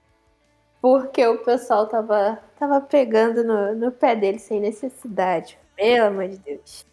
porque 0.81 1.25
o 1.25 1.37
pessoal 1.37 1.87
tava, 1.87 2.37
tava 2.59 2.81
pegando 2.81 3.41
no, 3.41 3.73
no 3.73 3.91
pé 3.91 4.17
dele 4.17 4.37
sem 4.37 4.59
necessidade. 4.59 5.57
Pelo 5.77 6.07
amor 6.07 6.27
de 6.27 6.37
Deus. 6.39 6.85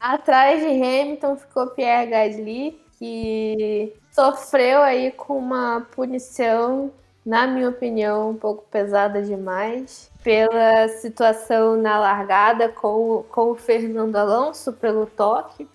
Atrás 0.00 0.60
de 0.60 0.66
Hamilton 0.66 1.36
ficou 1.36 1.66
Pierre 1.68 2.10
Gasly, 2.10 2.80
que 2.98 3.94
sofreu 4.10 4.80
aí 4.80 5.10
com 5.12 5.36
uma 5.36 5.86
punição, 5.94 6.90
na 7.24 7.46
minha 7.46 7.68
opinião, 7.68 8.30
um 8.30 8.36
pouco 8.36 8.64
pesada 8.70 9.22
demais, 9.22 10.10
pela 10.22 10.88
situação 10.88 11.76
na 11.76 11.98
largada 11.98 12.70
com, 12.70 13.24
com 13.30 13.50
o 13.50 13.54
Fernando 13.54 14.16
Alonso, 14.16 14.72
pelo 14.72 15.04
toque. 15.04 15.68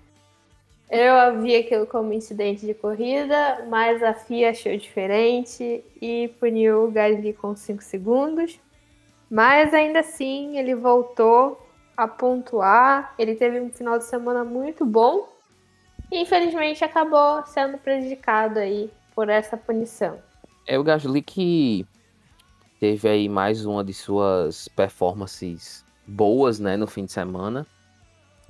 Eu 0.89 1.39
vi 1.39 1.56
aquilo 1.56 1.86
como 1.86 2.13
incidente 2.13 2.65
de 2.65 2.73
corrida, 2.73 3.65
mas 3.69 4.02
a 4.02 4.12
FIA 4.13 4.49
achou 4.49 4.75
diferente 4.75 5.84
e 6.02 6.30
puniu 6.39 6.86
o 6.86 6.91
Gasly 6.91 7.34
com 7.34 7.56
5 7.56 7.84
segundos. 7.84 8.60
Mas 9.30 9.71
ainda 9.71 9.99
assim, 9.99 10.58
ele 10.58 10.73
voltou 10.73 11.62
a 11.95 12.08
pontuar. 12.08 13.13
Ele 13.19 13.36
teve 13.36 13.60
um 13.60 13.69
final 13.69 13.99
de 13.99 14.06
semana 14.06 14.43
muito 14.43 14.84
bom. 14.84 15.30
E 16.12 16.21
infelizmente 16.21 16.84
acabou 16.84 17.45
sendo 17.45 17.78
prejudicado 17.78 18.58
aí 18.58 18.89
por 19.13 19.30
essa 19.30 19.56
punição. 19.56 20.17
É 20.65 20.80
o 20.80 20.84
Gasly 20.84 21.21
que 21.21 21.86
teve 22.80 23.08
aí 23.08 23.30
mais 23.30 23.63
uma 23.63 23.84
de 23.84 23.93
suas 23.93 24.67
performances 24.69 25.86
boas, 26.08 26.60
né, 26.60 26.75
no 26.75 26.88
fim 26.88 27.06
de 27.06 27.12
semana. 27.12 27.67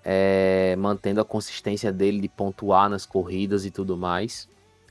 É, 0.04 0.76
mantendo 0.78 1.20
a 1.20 1.26
consistência 1.26 1.92
dele 1.92 2.22
de 2.22 2.30
pontuar 2.30 2.90
nas 2.90 3.06
corridas 3.06 3.66
e 3.66 3.72
tudo 3.72 3.98
mais. 3.98 4.48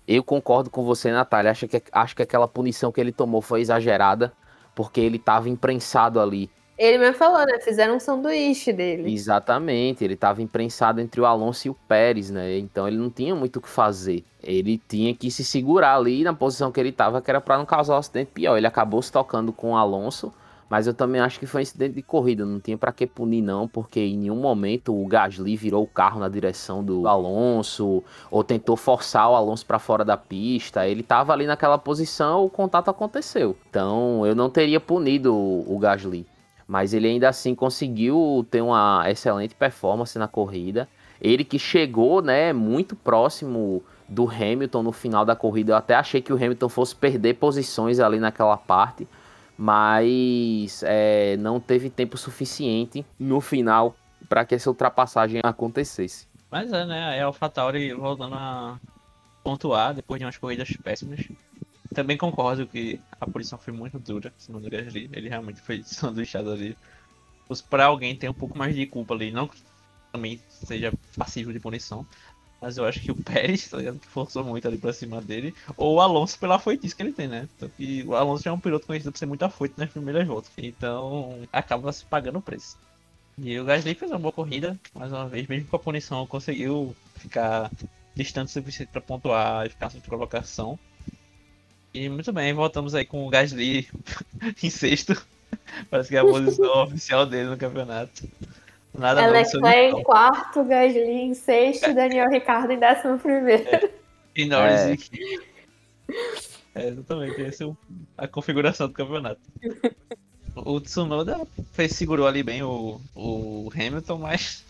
Eu 0.07 0.25
concordo 0.25 0.71
com 0.71 0.85
você, 0.85 1.11
Natália. 1.13 1.51
Acho 1.51 1.69
que, 1.69 1.83
acho 1.93 2.17
que 2.17 2.23
aquela 2.23 2.49
punição 2.49 2.91
que 2.91 3.01
ele 3.01 3.13
tomou 3.13 3.43
foi 3.43 3.61
exagerada, 3.61 4.33
porque 4.75 5.01
ele 5.01 5.17
estava 5.17 5.49
imprensado 5.49 6.19
ali. 6.19 6.51
Ele 6.79 6.97
mesmo 6.97 7.17
falou, 7.17 7.45
né? 7.45 7.59
Fizeram 7.59 7.97
um 7.97 8.01
sanduíche 8.01 8.73
dele. 8.73 9.13
Exatamente, 9.13 10.05
ele 10.05 10.15
estava 10.15 10.41
imprensado 10.41 11.01
entre 11.01 11.21
o 11.21 11.27
Alonso 11.27 11.67
e 11.67 11.71
o 11.71 11.75
Pérez, 11.75 12.31
né? 12.31 12.57
Então 12.57 12.87
ele 12.87 12.97
não 12.97 13.11
tinha 13.11 13.35
muito 13.35 13.57
o 13.57 13.61
que 13.61 13.69
fazer. 13.69 14.25
Ele 14.41 14.81
tinha 14.89 15.13
que 15.13 15.29
se 15.29 15.45
segurar 15.45 15.97
ali 15.97 16.23
na 16.23 16.33
posição 16.33 16.71
que 16.71 16.79
ele 16.79 16.91
estava, 16.91 17.21
que 17.21 17.29
era 17.29 17.41
para 17.41 17.59
não 17.59 17.67
causar 17.67 17.97
um 17.97 17.99
acidente 17.99 18.31
pior. 18.33 18.57
Ele 18.57 18.67
acabou 18.67 19.03
se 19.03 19.11
tocando 19.11 19.53
com 19.53 19.73
o 19.73 19.77
Alonso, 19.77 20.33
mas 20.69 20.87
eu 20.87 20.95
também 20.95 21.21
acho 21.21 21.39
que 21.39 21.47
foi 21.47 21.61
um 21.61 21.63
incidente 21.63 21.95
de 21.95 22.03
corrida. 22.03 22.45
Não 22.45 22.61
tinha 22.61 22.77
para 22.77 22.93
que 22.93 23.07
punir, 23.07 23.43
não, 23.43 23.67
porque 23.67 24.01
em 24.01 24.19
nenhum 24.19 24.37
momento 24.37 24.95
o 24.95 25.07
Gasly 25.07 25.57
virou 25.57 25.85
o 25.85 25.87
carro 25.87 26.21
na 26.21 26.29
direção 26.29 26.85
do 26.85 27.07
Alonso 27.09 28.03
ou 28.31 28.45
tentou 28.45 28.77
forçar 28.77 29.31
o 29.31 29.35
Alonso 29.35 29.65
para 29.65 29.79
fora 29.79 30.05
da 30.05 30.17
pista. 30.17 30.87
Ele 30.87 31.01
estava 31.01 31.33
ali 31.33 31.47
naquela 31.47 31.79
posição, 31.79 32.45
o 32.45 32.51
contato 32.51 32.91
aconteceu. 32.91 33.57
Então 33.71 34.27
eu 34.27 34.35
não 34.35 34.51
teria 34.51 34.81
punido 34.81 35.35
o 35.35 35.59
o 35.69 35.79
Gasly 35.79 36.27
mas 36.69 36.93
ele 36.93 37.09
ainda 37.09 37.31
assim 37.31 37.55
conseguiu 37.55 38.47
ter 38.51 38.61
uma 38.61 39.03
excelente 39.11 39.55
performance 39.55 40.19
na 40.19 40.29
corrida. 40.29 40.87
Ele 41.19 41.43
que 41.43 41.59
chegou, 41.59 42.21
né, 42.21 42.53
muito 42.53 42.95
próximo 42.95 43.83
do 44.07 44.29
Hamilton 44.29 44.83
no 44.83 44.93
final 44.93 45.25
da 45.25 45.35
corrida. 45.35 45.73
Eu 45.73 45.77
até 45.77 45.95
achei 45.95 46.21
que 46.21 46.33
o 46.33 46.37
Hamilton 46.37 46.69
fosse 46.69 46.95
perder 46.95 47.35
posições 47.35 47.99
ali 47.99 48.21
naquela 48.21 48.57
parte, 48.57 49.09
mas 49.59 50.85
é, 50.85 51.37
não 51.37 51.59
teve 51.59 51.91
tempo 51.91 52.17
suficiente 52.17 53.05
no 53.19 53.41
final 53.41 53.97
para 54.29 54.45
que 54.45 54.55
essa 54.55 54.71
ultrapassagem 54.71 55.41
acontecesse. 55.43 56.29
Mas 56.49 56.73
é, 56.73 56.87
né? 56.87 57.19
É 57.19 57.25
o 57.25 57.29
AlphaTauri 57.29 57.93
voltando 57.93 58.37
a 58.37 58.79
pontuar 59.43 59.95
depois 59.95 60.21
de 60.21 60.25
umas 60.25 60.37
corridas 60.37 60.71
péssimas. 60.77 61.29
Também 61.93 62.17
concordo 62.17 62.69
que 62.69 63.01
a 63.21 63.27
punição 63.27 63.59
foi 63.59 63.73
muito 63.73 63.99
dura, 63.99 64.29
em 64.29 64.41
cima 64.41 64.61
do 64.61 64.71
Gasly. 64.71 65.11
Ele 65.13 65.29
realmente 65.29 65.61
foi 65.61 65.83
sanduichado 65.85 66.53
ali. 66.53 66.77
Pra 67.69 67.87
alguém 67.87 68.15
ter 68.15 68.29
um 68.29 68.35
pouco 68.35 68.57
mais 68.57 68.77
de 68.77 68.87
culpa 68.87 69.15
ali, 69.15 69.33
não 69.33 69.51
também 70.13 70.41
seja 70.49 70.93
passível 71.17 71.53
de 71.53 71.59
punição. 71.59 72.07
Mas 72.61 72.77
eu 72.77 72.85
acho 72.85 73.01
que 73.01 73.13
o 73.13 73.15
Pérez, 73.15 73.69
tá 73.69 73.77
ligado? 73.79 73.99
Que 74.01 74.07
forçou 74.09 74.43
muito 74.43 74.67
ali 74.67 74.77
pra 74.77 74.93
cima 74.93 75.21
dele. 75.21 75.55
Ou 75.77 75.97
o 75.97 76.01
Alonso 76.01 76.39
pela 76.39 76.59
foitice 76.59 76.95
que 76.95 77.03
ele 77.03 77.13
tem, 77.13 77.29
né? 77.29 77.49
Então, 77.57 77.69
que 77.69 78.03
o 78.05 78.15
Alonso 78.15 78.43
já 78.43 78.51
é 78.51 78.55
um 78.55 78.59
piloto 78.59 78.87
conhecido 78.87 79.13
por 79.13 79.19
ser 79.19 79.27
muito 79.27 79.45
afoito 79.45 79.79
nas 79.79 79.91
primeiras 79.91 80.27
voltas. 80.27 80.51
Então 80.59 81.41
acaba 81.53 81.93
se 81.93 82.05
pagando 82.05 82.39
o 82.39 82.43
preço. 82.43 82.77
E 83.41 83.59
o 83.61 83.65
Gasly 83.65 83.95
fez 83.95 84.11
uma 84.11 84.19
boa 84.19 84.33
corrida, 84.33 84.77
mais 84.93 85.13
uma 85.13 85.29
vez, 85.29 85.47
mesmo 85.47 85.69
com 85.69 85.77
a 85.77 85.79
punição, 85.79 86.27
conseguiu 86.27 86.95
ficar 87.15 87.71
distante 88.17 88.49
o 88.49 88.53
suficiente 88.53 88.91
para 88.91 89.01
pontuar 89.01 89.65
e 89.65 89.71
ficar 89.71 89.91
sem 89.91 90.01
colocação. 90.01 90.77
E 91.95 92.09
muito 92.09 92.33
bem, 92.33 92.53
voltamos 92.53 92.97
aí 92.97 93.05
com 93.05 93.25
o 93.25 93.31
Gasly 93.31 93.89
em 94.61 94.71
sexto. 94.71 95.15
Parece 95.89 96.09
que 96.09 96.17
é 96.17 96.19
a 96.19 96.25
posição 96.25 96.83
oficial 96.83 97.25
dele 97.25 97.51
no 97.51 97.57
campeonato. 97.57 98.29
Nada 98.99 99.23
é 99.39 99.45
sobre 99.45 99.91
em 99.91 100.03
quarto, 100.03 100.65
Gasly 100.65 101.01
em 101.01 101.35
sexto, 101.35 101.95
Daniel 101.95 102.29
Ricardo 102.29 102.73
em 102.73 102.79
décimo 102.79 103.19
primeiro. 103.19 103.89
E 104.35 104.45
Norris 104.45 104.81
É. 104.81 104.93
em 104.93 104.97
quinto. 104.97 105.45
É, 106.75 106.89
exatamente, 106.89 107.43
essa 107.43 107.65
é 107.65 107.71
a 108.17 108.29
configuração 108.29 108.89
do 108.89 108.93
campeonato. 108.93 109.41
O 110.57 110.81
Tsunoda 110.81 111.41
fez, 111.73 111.93
segurou 111.93 112.27
ali 112.27 112.43
bem 112.43 112.63
o, 112.63 113.01
o 113.15 113.71
Hamilton, 113.75 114.19
mas 114.19 114.65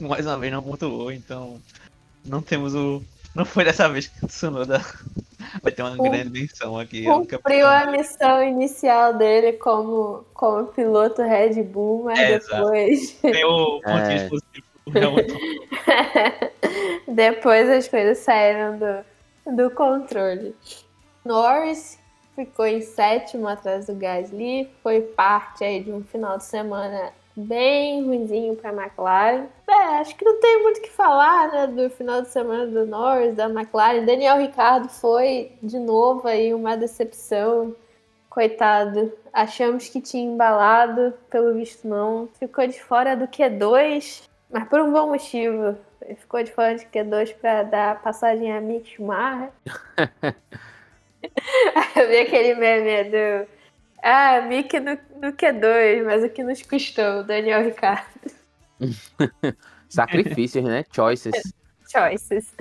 mais 0.00 0.24
uma 0.24 0.38
vez 0.38 0.52
não 0.52 0.62
pontuou, 0.62 1.10
então 1.10 1.60
não 2.24 2.40
temos 2.40 2.74
o. 2.74 3.02
Não 3.34 3.44
foi 3.44 3.64
dessa 3.64 3.88
vez 3.88 4.06
que 4.06 4.24
o 4.24 4.28
Tsunoda 4.28 4.84
vai 5.62 5.72
ter 5.72 5.82
uma 5.82 5.96
grande 5.96 6.30
menção 6.30 6.78
aqui. 6.78 7.04
Cumpriu 7.04 7.66
a 7.66 7.86
missão 7.86 8.42
inicial 8.42 9.14
dele 9.14 9.54
como, 9.54 10.24
como 10.34 10.66
piloto 10.66 11.22
Red 11.22 11.62
Bull, 11.62 12.04
mas 12.04 12.18
É, 12.18 12.38
depois, 12.38 13.12
Tem 13.22 13.44
o 13.44 13.80
É. 13.84 14.28
depois 17.12 17.68
as 17.68 17.88
coisas 17.88 18.18
saíram 18.18 18.78
do, 18.78 19.56
do 19.56 19.70
controle. 19.70 20.54
Norris 21.24 21.98
ficou 22.36 22.66
em 22.66 22.82
sétimo 22.82 23.48
atrás 23.48 23.86
do 23.86 23.94
Gasly, 23.94 24.70
foi 24.82 25.00
parte 25.00 25.64
aí 25.64 25.82
de 25.82 25.90
um 25.90 26.04
final 26.04 26.38
de 26.38 26.44
semana 26.44 27.12
bem 27.36 28.04
ruinzinho 28.04 28.56
para 28.56 28.70
a 28.70 28.72
McLaren. 28.72 29.46
É, 29.68 29.98
acho 29.98 30.16
que 30.16 30.24
não 30.24 30.40
tem 30.40 30.62
muito 30.62 30.78
o 30.78 30.82
que 30.82 30.90
falar, 30.90 31.50
né, 31.52 31.66
do 31.66 31.90
final 31.90 32.22
de 32.22 32.28
semana 32.28 32.66
do 32.66 32.86
Norris, 32.86 33.34
da 33.34 33.48
McLaren. 33.48 34.04
Daniel 34.04 34.38
Ricciardo 34.38 34.88
foi 34.88 35.52
de 35.62 35.78
novo 35.78 36.26
aí 36.26 36.54
uma 36.54 36.76
decepção. 36.76 37.74
Coitado, 38.30 39.12
achamos 39.32 39.88
que 39.88 40.00
tinha 40.00 40.24
embalado, 40.24 41.14
pelo 41.30 41.54
visto 41.54 41.86
não. 41.86 42.28
Ficou 42.38 42.66
de 42.66 42.80
fora 42.82 43.16
do 43.16 43.26
Q2, 43.26 44.28
mas 44.50 44.68
por 44.68 44.80
um 44.80 44.92
bom 44.92 45.08
motivo. 45.08 45.76
Ele 46.02 46.14
ficou 46.14 46.42
de 46.42 46.52
fora 46.52 46.76
de 46.76 46.84
Q2 46.86 47.34
para 47.34 47.62
dar 47.62 48.02
passagem 48.02 48.52
a 48.52 48.60
Mick 48.60 48.90
Schumacher. 48.90 49.50
Eu 51.96 52.08
vi 52.08 52.18
aquele 52.18 52.54
meme 52.54 53.10
do. 53.10 53.55
Ah, 54.08 54.40
Mick 54.40 54.78
no, 54.78 54.92
no 55.20 55.32
Q2, 55.32 56.04
mas 56.04 56.22
o 56.22 56.28
que 56.28 56.44
nos 56.44 56.62
custou, 56.62 57.24
Daniel 57.24 57.64
Ricciardo. 57.64 58.30
Sacrifícios, 59.90 60.62
né? 60.62 60.84
Choices. 60.94 61.52
Choices. 61.90 62.54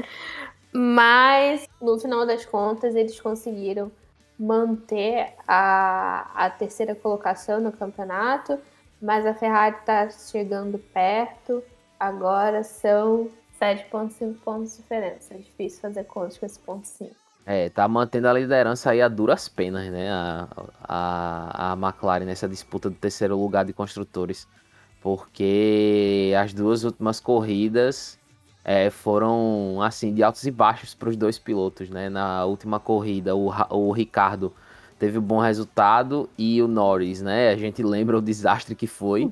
Mas, 0.73 1.67
no 1.79 1.99
final 1.99 2.25
das 2.25 2.47
contas, 2.47 2.95
eles 2.95 3.21
conseguiram 3.21 3.91
manter 4.39 5.36
a, 5.47 6.31
a 6.34 6.49
terceira 6.49 6.95
colocação 6.95 7.62
no 7.62 7.71
campeonato, 7.71 8.60
mas 8.99 9.23
a 9.23 9.36
Ferrari 9.36 9.75
está 9.75 10.10
chegando 10.10 10.79
perto. 10.79 11.63
Agora 11.99 12.63
são 12.63 13.29
7,5 13.62 14.39
pontos 14.39 14.71
de 14.71 14.77
diferença. 14.77 15.36
É 15.36 15.38
difícil 15.38 15.79
fazer 15.79 16.05
contas 16.05 16.39
com 16.39 16.45
esse 16.47 16.58
ponto 16.58 16.88
5. 16.88 17.25
É, 17.45 17.69
tá 17.69 17.88
mantendo 17.88 18.27
a 18.27 18.34
liderança 18.34 18.89
aí 18.89 19.01
a 19.01 19.08
duras 19.08 19.47
penas, 19.47 19.91
né? 19.91 20.10
A, 20.12 20.47
a, 20.84 21.73
a 21.73 21.73
McLaren 21.73 22.25
nessa 22.25 22.47
disputa 22.47 22.89
do 22.89 22.95
terceiro 22.95 23.38
lugar 23.38 23.63
de 23.65 23.73
construtores. 23.73 24.47
Porque 25.01 26.34
as 26.41 26.53
duas 26.53 26.84
últimas 26.84 27.19
corridas 27.19 28.19
é, 28.63 28.89
foram, 28.89 29.79
assim, 29.84 30.12
de 30.13 30.23
altos 30.23 30.43
e 30.45 30.51
baixos 30.51 30.95
para 30.95 31.10
os 31.10 31.15
dois 31.15 31.38
pilotos, 31.38 31.89
né? 31.89 32.10
Na 32.10 32.45
última 32.45 32.79
corrida, 32.79 33.36
o, 33.36 33.51
o 33.69 33.91
Ricardo 33.91 34.51
teve 34.97 35.19
um 35.19 35.21
bom 35.21 35.39
resultado 35.39 36.27
e 36.38 36.62
o 36.63 36.67
Norris, 36.67 37.21
né? 37.21 37.49
A 37.49 37.58
gente 37.58 37.84
lembra 37.84 38.17
o 38.17 38.21
desastre 38.21 38.73
que 38.75 38.88
foi. 38.88 39.31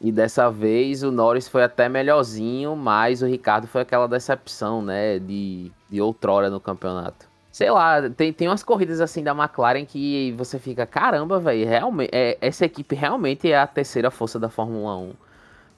E 0.00 0.10
dessa 0.10 0.50
vez 0.50 1.02
o 1.02 1.10
Norris 1.12 1.48
foi 1.48 1.62
até 1.64 1.88
melhorzinho, 1.88 2.74
mas 2.76 3.22
o 3.22 3.26
Ricardo 3.26 3.66
foi 3.66 3.82
aquela 3.82 4.08
decepção, 4.08 4.82
né? 4.82 5.18
De, 5.18 5.70
de 5.90 6.00
outrora 6.00 6.48
no 6.50 6.60
campeonato. 6.60 7.31
Sei 7.52 7.70
lá, 7.70 8.08
tem, 8.08 8.32
tem 8.32 8.48
umas 8.48 8.62
corridas 8.62 8.98
assim 8.98 9.22
da 9.22 9.32
McLaren 9.32 9.84
que 9.84 10.32
você 10.38 10.58
fica, 10.58 10.86
caramba, 10.86 11.38
velho, 11.38 11.68
realmente, 11.68 12.08
é, 12.10 12.38
essa 12.40 12.64
equipe 12.64 12.94
realmente 12.94 13.52
é 13.52 13.58
a 13.58 13.66
terceira 13.66 14.10
força 14.10 14.40
da 14.40 14.48
Fórmula 14.48 14.96
1. 14.96 15.12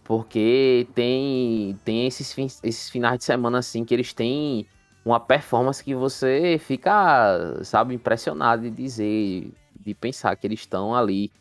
Porque 0.05 0.87
tem, 0.95 1.77
tem 1.85 2.07
esses, 2.07 2.33
fins, 2.33 2.61
esses 2.63 2.89
finais 2.89 3.19
de 3.19 3.25
semana 3.25 3.59
assim 3.59 3.85
que 3.85 3.93
eles 3.93 4.13
têm 4.13 4.69
uma 5.05 5.19
performance 5.19 5.83
que 5.83 5.97
você 5.97 6.61
fica, 6.65 7.61
sabe, 7.65 7.93
impressionado 7.93 8.63
de 8.63 8.71
dizer, 8.71 9.53
de 9.79 9.95
pensar 9.95 10.37
que 10.37 10.47
eles 10.47 10.61
estão 10.61 10.95
ali 10.95 11.33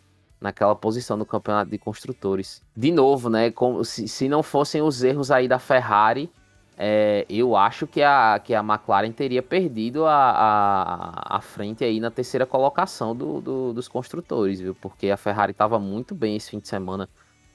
naquela 0.42 0.76
posição 0.76 1.16
no 1.16 1.26
campeonato 1.26 1.70
de 1.70 1.78
construtores. 1.78 2.62
De 2.76 2.92
novo, 2.92 3.30
né? 3.30 3.52
Como, 3.52 3.86
se, 3.86 4.08
se 4.08 4.28
não 4.28 4.42
fossem 4.42 4.82
os 4.82 5.04
erros 5.04 5.30
aí 5.30 5.48
da 5.48 5.60
Ferrari, 5.60 6.30
é, 6.78 7.26
eu 7.30 7.56
acho 7.56 7.88
que 7.88 8.02
a, 8.02 8.40
que 8.40 8.54
a 8.54 8.60
McLaren 8.62 9.12
teria 9.12 9.44
perdido 9.44 10.06
a, 10.06 10.14
a, 10.32 11.38
a 11.38 11.42
frente 11.42 11.84
aí 11.84 12.00
na 12.00 12.12
terceira 12.12 12.46
colocação 12.46 13.16
do, 13.16 13.42
do- 13.42 13.74
dos 13.74 13.88
construtores, 13.88 14.60
viu? 14.60 14.76
Porque 14.76 15.10
a 15.10 15.18
Ferrari 15.18 15.52
estava 15.52 15.80
muito 15.80 16.16
bem 16.16 16.36
esse 16.36 16.50
fim 16.52 16.60
de 16.60 16.68
semana. 16.68 17.10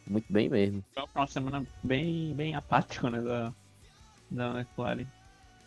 Muito 0.08 0.26
bem 0.30 0.48
mesmo. 0.48 0.84
Foi 0.94 1.04
uma 1.14 1.26
semana 1.26 1.66
bem, 1.82 2.34
bem 2.34 2.54
apático, 2.54 3.08
né, 3.10 3.20
da, 3.20 3.54
da 4.30 4.60
McLaren. 4.60 5.06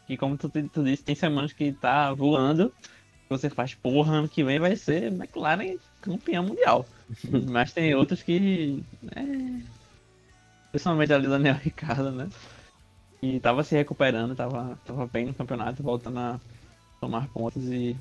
E 0.07 0.17
como 0.17 0.37
tu, 0.37 0.49
tu 0.49 0.83
disse, 0.83 1.03
tem 1.03 1.15
semanas 1.15 1.53
que 1.53 1.73
tá 1.73 2.13
voando, 2.13 2.75
você 3.29 3.49
faz, 3.49 3.75
porra, 3.75 4.17
ano 4.17 4.29
que 4.29 4.43
vem 4.43 4.59
vai 4.59 4.75
ser 4.75 5.05
McLaren 5.13 5.77
campeão 6.01 6.45
mundial. 6.45 6.87
Mas 7.51 7.73
tem 7.73 7.95
outros 7.95 8.23
que, 8.23 8.85
é, 9.15 9.65
principalmente 10.71 11.13
ali 11.13 11.27
o 11.27 11.29
Daniel 11.29 11.55
Ricardo, 11.55 12.11
né, 12.11 12.27
e 13.21 13.39
tava 13.39 13.63
se 13.63 13.75
recuperando, 13.75 14.35
tava, 14.35 14.79
tava 14.85 15.05
bem 15.07 15.25
no 15.25 15.33
campeonato, 15.33 15.83
voltando 15.83 16.19
a 16.19 16.39
tomar 16.99 17.27
pontos 17.29 17.63
e 17.65 17.95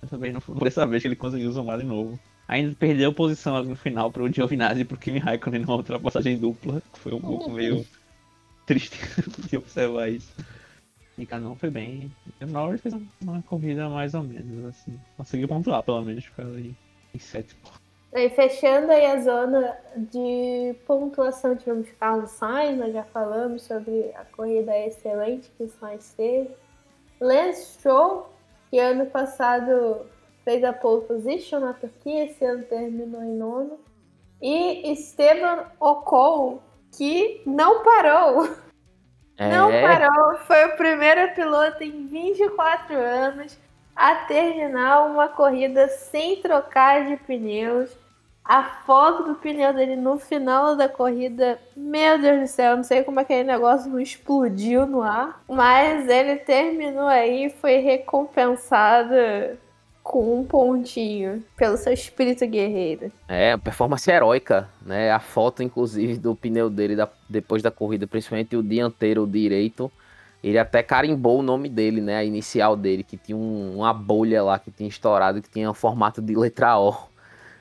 dessa 0.00 0.18
vez 0.18 0.32
não 0.34 0.40
foi 0.40 0.54
por 0.54 0.66
essa 0.66 0.86
vez 0.86 1.02
que 1.02 1.08
ele 1.08 1.16
conseguiu 1.16 1.50
zoar 1.50 1.78
de 1.78 1.84
novo. 1.84 2.18
Ainda 2.46 2.74
perdeu 2.74 3.12
posição 3.12 3.56
ali 3.56 3.68
no 3.68 3.76
final 3.76 4.10
pro 4.10 4.30
Giovinazzi 4.32 4.80
e 4.80 4.84
pro 4.84 4.96
Kimi 4.96 5.18
Raikkonen 5.18 5.60
numa 5.60 5.76
ultrapassagem 5.76 6.38
dupla. 6.38 6.82
que 6.92 6.98
Foi 6.98 7.12
um 7.12 7.20
pouco 7.20 7.50
meio 7.50 7.84
triste 8.66 8.98
de 9.48 9.56
observar 9.56 10.08
isso. 10.08 10.32
E 11.18 11.26
cada 11.26 11.46
um 11.48 11.56
foi 11.56 11.68
bem. 11.68 12.10
O 12.40 12.46
Norris 12.46 12.80
fez 12.80 12.94
uma 13.20 13.42
corrida 13.42 13.88
mais 13.90 14.14
ou 14.14 14.22
menos, 14.22 14.64
assim. 14.64 14.98
Conseguiu 15.16 15.48
pontuar 15.48 15.82
pelo 15.82 16.02
menos, 16.02 16.24
ficar 16.24 16.44
ali 16.44 16.74
em 17.14 17.18
sétimo. 17.18 17.60
E 18.12 18.30
fechando 18.30 18.90
aí 18.90 19.04
a 19.04 19.20
zona 19.20 19.76
de 19.94 20.74
pontuação, 20.86 21.54
tivemos 21.56 21.90
Carlos 22.00 22.30
Sainz, 22.30 22.78
nós 22.78 22.92
já 22.92 23.04
falamos 23.04 23.62
sobre 23.62 24.10
a 24.14 24.24
corrida 24.24 24.76
excelente 24.78 25.50
que 25.56 25.64
o 25.64 25.68
Sainz 25.68 26.14
teve. 26.16 26.50
Lance 27.20 27.74
Stroll, 27.74 28.30
que 28.70 28.78
ano 28.78 29.06
passado 29.06 30.06
fez 30.44 30.64
a 30.64 30.72
pole 30.72 31.04
position 31.04 31.60
na 31.60 31.74
Turquia, 31.74 32.24
esse 32.24 32.44
ano 32.44 32.64
terminou 32.64 33.22
em 33.22 33.34
nono. 33.34 33.78
E 34.40 34.90
Esteban 34.92 35.66
Ocon, 35.78 36.60
que 36.96 37.42
não 37.44 37.82
parou. 37.82 38.48
Não 39.38 39.70
É, 39.70 39.82
parou, 39.82 40.38
foi 40.46 40.64
o 40.66 40.76
primeiro 40.76 41.32
piloto 41.34 41.84
em 41.84 42.06
24 42.06 42.96
anos 42.96 43.58
a 43.98 44.14
terminar 44.26 45.04
uma 45.06 45.26
corrida 45.28 45.88
sem 45.88 46.40
trocar 46.40 47.04
de 47.06 47.16
pneus. 47.16 47.90
A 48.44 48.62
foto 48.62 49.24
do 49.24 49.34
pneu 49.34 49.74
dele 49.74 49.96
no 49.96 50.18
final 50.18 50.74
da 50.74 50.88
corrida, 50.88 51.58
meu 51.76 52.18
Deus 52.18 52.40
do 52.40 52.46
céu, 52.46 52.76
não 52.76 52.84
sei 52.84 53.02
como 53.02 53.20
aquele 53.20 53.44
negócio 53.44 53.90
não 53.90 54.00
explodiu 54.00 54.86
no 54.86 55.02
ar, 55.02 55.42
mas 55.46 56.08
ele 56.08 56.36
terminou 56.36 57.06
aí 57.08 57.46
e 57.46 57.50
foi 57.50 57.78
recompensado 57.78 59.12
com 60.02 60.40
um 60.40 60.44
pontinho 60.44 61.44
pelo 61.56 61.76
seu 61.76 61.92
espírito 61.92 62.46
guerreiro. 62.46 63.12
É, 63.28 63.54
performance 63.58 64.10
heróica, 64.10 64.66
né? 64.80 65.10
A 65.12 65.20
foto, 65.20 65.62
inclusive, 65.62 66.16
do 66.16 66.34
pneu 66.34 66.70
dele 66.70 66.96
da- 66.96 67.10
depois 67.28 67.62
da 67.62 67.70
corrida, 67.70 68.06
principalmente 68.06 68.56
o 68.56 68.62
dianteiro 68.62 69.26
direito, 69.26 69.92
ele 70.42 70.58
até 70.58 70.82
carimbou 70.82 71.40
o 71.40 71.42
nome 71.42 71.68
dele, 71.68 72.00
né? 72.00 72.16
A 72.16 72.24
inicial 72.24 72.76
dele, 72.76 73.02
que 73.02 73.16
tinha 73.16 73.36
um- 73.36 73.76
uma 73.78 73.92
bolha 73.92 74.42
lá 74.42 74.58
que 74.58 74.70
tinha 74.70 74.88
estourado, 74.88 75.42
que 75.42 75.50
tinha 75.50 75.70
o 75.70 75.74
formato 75.74 76.20
de 76.22 76.34
letra 76.36 76.78
O. 76.78 76.94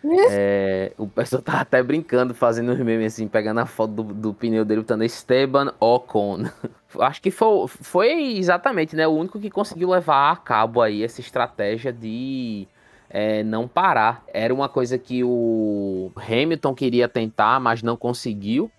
É, 0.32 0.94
o 0.98 1.08
pessoal 1.08 1.42
tava 1.42 1.60
até 1.62 1.82
brincando, 1.84 2.34
fazendo 2.34 2.72
os 2.72 2.80
memes 2.80 3.14
assim, 3.14 3.28
pegando 3.28 3.60
a 3.60 3.66
foto 3.66 3.92
do, 3.92 4.04
do 4.04 4.34
pneu 4.34 4.64
dele, 4.64 4.82
botando 4.82 5.04
Esteban 5.04 5.74
Ocon. 5.80 6.44
Acho 7.02 7.22
que 7.22 7.32
foi, 7.32 7.68
foi 7.68 8.38
exatamente, 8.38 8.96
né? 8.96 9.06
O 9.08 9.12
único 9.12 9.40
que 9.40 9.50
conseguiu 9.50 9.90
levar 9.90 10.32
a 10.32 10.36
cabo 10.36 10.82
aí 10.82 11.04
essa 11.04 11.20
estratégia 11.20 11.92
de 11.92 12.68
é, 13.10 13.44
não 13.44 13.68
parar. 13.68 14.24
Era 14.34 14.54
uma 14.54 14.70
coisa 14.70 14.98
que 14.98 15.24
o 15.24 16.12
Hamilton 16.16 16.74
queria 16.74 17.10
tentar, 17.10 17.60
mas 17.60 17.82
não 17.84 17.98
conseguiu. 17.98 18.72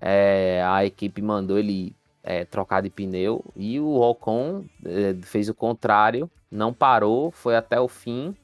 É, 0.00 0.62
a 0.66 0.84
equipe 0.84 1.20
mandou 1.20 1.58
ele 1.58 1.94
é, 2.24 2.44
trocar 2.44 2.80
de 2.80 2.88
pneu 2.88 3.44
e 3.54 3.78
o 3.78 4.00
Ocon 4.00 4.64
é, 4.84 5.14
fez 5.22 5.50
o 5.50 5.54
contrário, 5.54 6.28
não 6.50 6.72
parou, 6.72 7.30
foi 7.30 7.54
até 7.54 7.78
o 7.78 7.86
fim 7.86 8.34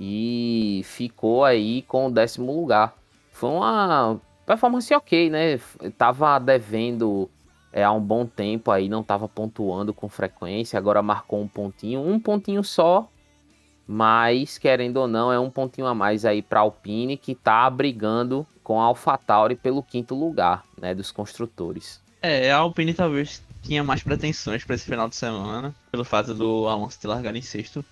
e 0.00 0.82
ficou 0.84 1.44
aí 1.44 1.82
com 1.82 2.08
o 2.08 2.10
décimo 2.10 2.52
lugar. 2.52 2.94
Foi 3.30 3.50
uma 3.50 4.20
performance 4.44 4.92
ok, 4.92 5.30
né? 5.30 5.60
Tava 5.96 6.38
devendo 6.40 7.30
é, 7.72 7.84
há 7.84 7.92
um 7.92 8.00
bom 8.00 8.26
tempo 8.26 8.70
aí, 8.70 8.88
não 8.88 9.02
tava 9.02 9.28
pontuando 9.28 9.94
com 9.94 10.08
frequência, 10.08 10.76
agora 10.76 11.02
marcou 11.02 11.40
um 11.40 11.48
pontinho, 11.48 12.00
um 12.00 12.18
pontinho 12.18 12.64
só, 12.64 13.08
mas 13.86 14.58
querendo 14.58 14.96
ou 14.96 15.06
não, 15.06 15.32
é 15.32 15.38
um 15.38 15.50
pontinho 15.50 15.86
a 15.86 15.94
mais 15.94 16.24
aí 16.24 16.42
para 16.42 16.60
Alpine 16.60 17.16
que 17.16 17.34
tá 17.34 17.68
brigando 17.70 18.44
com 18.62 18.80
a 18.80 18.84
AlphaTauri 18.84 19.54
pelo 19.56 19.82
quinto 19.82 20.14
lugar, 20.14 20.64
né, 20.80 20.94
dos 20.94 21.12
construtores. 21.12 22.03
É, 22.24 22.50
a 22.50 22.56
Alpine 22.56 22.94
talvez 22.94 23.42
tinha 23.62 23.84
mais 23.84 24.02
pretensões 24.02 24.64
para 24.64 24.74
esse 24.74 24.86
final 24.86 25.06
de 25.06 25.14
semana, 25.14 25.74
pelo 25.92 26.06
fato 26.06 26.32
do 26.32 26.66
Alonso 26.66 26.98
ter 26.98 27.06
largado 27.06 27.36
em 27.36 27.42
sexto. 27.42 27.84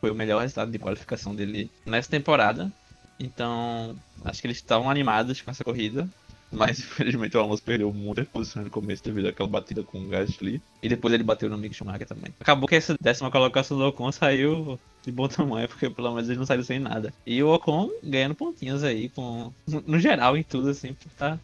Foi 0.00 0.10
o 0.10 0.16
melhor 0.16 0.40
resultado 0.40 0.72
de 0.72 0.80
qualificação 0.80 1.32
dele 1.32 1.70
nessa 1.86 2.10
temporada. 2.10 2.72
Então, 3.20 3.96
acho 4.24 4.40
que 4.40 4.48
eles 4.48 4.56
estavam 4.56 4.90
animados 4.90 5.40
com 5.42 5.52
essa 5.52 5.62
corrida. 5.62 6.08
Mas 6.50 6.80
infelizmente 6.82 7.36
o 7.36 7.40
Alonso 7.40 7.62
perdeu 7.62 7.92
muitas 7.92 8.26
posições 8.26 8.64
no 8.64 8.70
começo 8.70 9.04
devido 9.04 9.28
àquela 9.28 9.48
batida 9.48 9.84
com 9.84 10.00
o 10.00 10.08
Gasly. 10.08 10.60
E 10.82 10.88
depois 10.88 11.14
ele 11.14 11.22
bateu 11.22 11.48
no 11.48 11.56
Mick 11.56 11.72
Schumacher 11.76 12.08
também. 12.08 12.34
Acabou 12.40 12.68
que 12.68 12.74
essa 12.74 12.96
décima 13.00 13.30
colocação 13.30 13.78
do 13.78 13.86
Ocon 13.86 14.10
saiu 14.10 14.76
de 15.04 15.12
bom 15.12 15.28
tamanho, 15.28 15.68
porque 15.68 15.88
pelo 15.88 16.14
menos 16.14 16.28
ele 16.28 16.38
não 16.38 16.46
saiu 16.46 16.64
sem 16.64 16.80
nada. 16.80 17.14
E 17.24 17.40
o 17.44 17.54
Ocon 17.54 17.90
ganhando 18.02 18.34
pontinhos 18.34 18.82
aí, 18.82 19.08
com 19.08 19.52
no 19.68 20.00
geral, 20.00 20.36
em 20.36 20.42
tudo, 20.42 20.68
assim, 20.70 20.96
tá. 21.16 21.38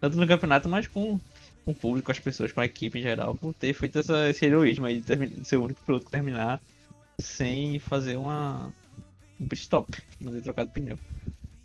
Tanto 0.00 0.16
no 0.16 0.26
campeonato, 0.26 0.68
mas 0.68 0.86
com, 0.86 1.20
com 1.72 1.78
o 1.78 1.80
público, 1.80 2.06
com 2.06 2.12
as 2.12 2.18
pessoas, 2.18 2.52
com 2.52 2.60
a 2.60 2.64
equipe 2.66 2.98
em 2.98 3.02
geral, 3.02 3.34
por 3.34 3.52
ter 3.54 3.72
feito 3.74 3.98
essa, 3.98 4.28
esse 4.28 4.44
heroísmo 4.44 4.86
aí 4.86 4.96
de, 5.00 5.06
termi- 5.06 5.28
de 5.28 5.44
ser 5.46 5.56
o 5.56 5.64
único 5.64 5.80
piloto 5.84 6.04
que 6.06 6.10
terminar 6.10 6.60
sem 7.20 7.78
fazer 7.78 8.16
uma 8.16 8.72
um 9.40 9.46
pit 9.48 9.62
stop, 9.62 9.90
não 10.20 10.32
ter 10.32 10.42
trocado 10.42 10.70
pneu. 10.70 10.98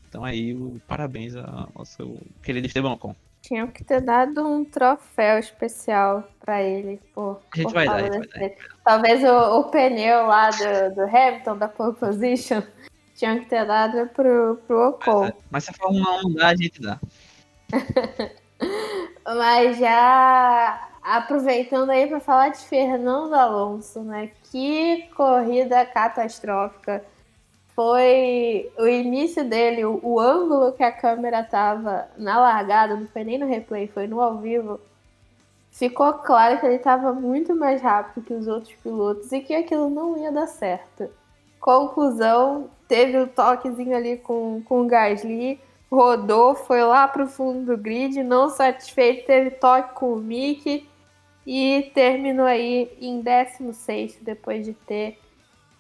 Então 0.08 0.24
aí, 0.24 0.54
o 0.54 0.80
parabéns 0.88 1.36
ao 1.36 1.70
nosso 1.76 2.18
querido 2.42 2.68
Esteban 2.68 2.94
Ocon. 2.94 3.16
Tinham 3.42 3.68
que 3.68 3.84
ter 3.84 4.02
dado 4.02 4.42
um 4.48 4.64
troféu 4.66 5.38
especial 5.38 6.28
pra 6.40 6.64
ele. 6.64 7.00
Por, 7.14 7.42
A 7.54 7.58
gente 7.58 7.66
por 7.68 7.74
vai 7.74 7.86
dar, 7.86 7.96
a 7.96 8.02
gente 8.02 8.28
vai 8.30 8.50
desse- 8.50 8.58
Talvez 8.84 9.24
o, 9.24 9.60
o 9.60 9.64
pneu 9.66 10.26
lá 10.26 10.50
do, 10.50 10.96
do 10.96 11.02
Hamilton, 11.02 11.58
da 11.58 11.68
pole 11.68 11.96
position, 11.96 12.62
tinham 13.16 13.40
que 13.40 13.46
ter 13.50 13.66
dado 13.66 14.08
pro, 14.10 14.56
pro 14.66 14.90
Ocon. 14.90 15.32
Mas 15.52 15.66
se 15.66 15.72
a 15.72 15.74
Fórmula 15.74 16.22
1 16.26 16.34
dá, 16.34 16.48
a 16.48 16.56
gente 16.56 16.82
dá. 16.82 17.00
Mas 19.26 19.78
já 19.78 20.90
aproveitando 21.02 21.90
aí 21.90 22.08
para 22.08 22.20
falar 22.20 22.50
de 22.50 22.60
Fernando 22.60 23.34
Alonso, 23.34 24.02
né? 24.02 24.32
Que 24.52 25.10
corrida 25.16 25.86
catastrófica. 25.86 27.04
Foi 27.76 28.72
o 28.78 28.88
início 28.88 29.44
dele, 29.44 29.84
o, 29.84 30.00
o 30.02 30.20
ângulo 30.20 30.72
que 30.72 30.84
a 30.84 30.92
câmera 30.92 31.44
tava 31.44 32.08
na 32.18 32.40
largada, 32.40 32.96
não 32.96 33.08
foi 33.08 33.24
nem 33.24 33.38
no 33.38 33.46
replay, 33.46 33.88
foi 33.88 34.08
no 34.08 34.22
ao 34.22 34.38
vivo. 34.38 34.80
Ficou 35.72 36.14
claro 36.14 36.58
que 36.58 36.66
ele 36.66 36.76
estava 36.76 37.12
muito 37.12 37.54
mais 37.54 37.82
rápido 37.82 38.24
que 38.24 38.34
os 38.34 38.48
outros 38.48 38.74
pilotos 38.76 39.30
e 39.34 39.42
que 39.42 39.54
aquilo 39.54 39.90
não 39.90 40.18
ia 40.18 40.32
dar 40.32 40.48
certo. 40.48 41.10
Conclusão, 41.60 42.70
teve 42.88 43.18
o 43.18 43.28
toquezinho 43.28 43.96
ali 43.96 44.18
com, 44.18 44.62
com 44.64 44.84
o 44.84 44.88
Gasly, 44.88 45.60
rodou, 45.96 46.56
foi 46.56 46.84
lá 46.84 47.08
pro 47.08 47.26
fundo 47.26 47.66
do 47.66 47.78
grid, 47.78 48.22
não 48.22 48.50
satisfeito, 48.50 49.26
teve 49.26 49.52
toque 49.52 49.96
com 49.96 50.14
o 50.14 50.18
Mick 50.18 50.88
e 51.46 51.92
terminou 51.94 52.46
aí 52.46 52.92
em 53.00 53.22
16 53.22 54.20
depois 54.22 54.66
de 54.66 54.74
ter 54.74 55.18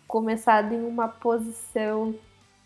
começado 0.07 0.73
em 0.73 0.85
uma 0.85 1.07
posição 1.07 2.15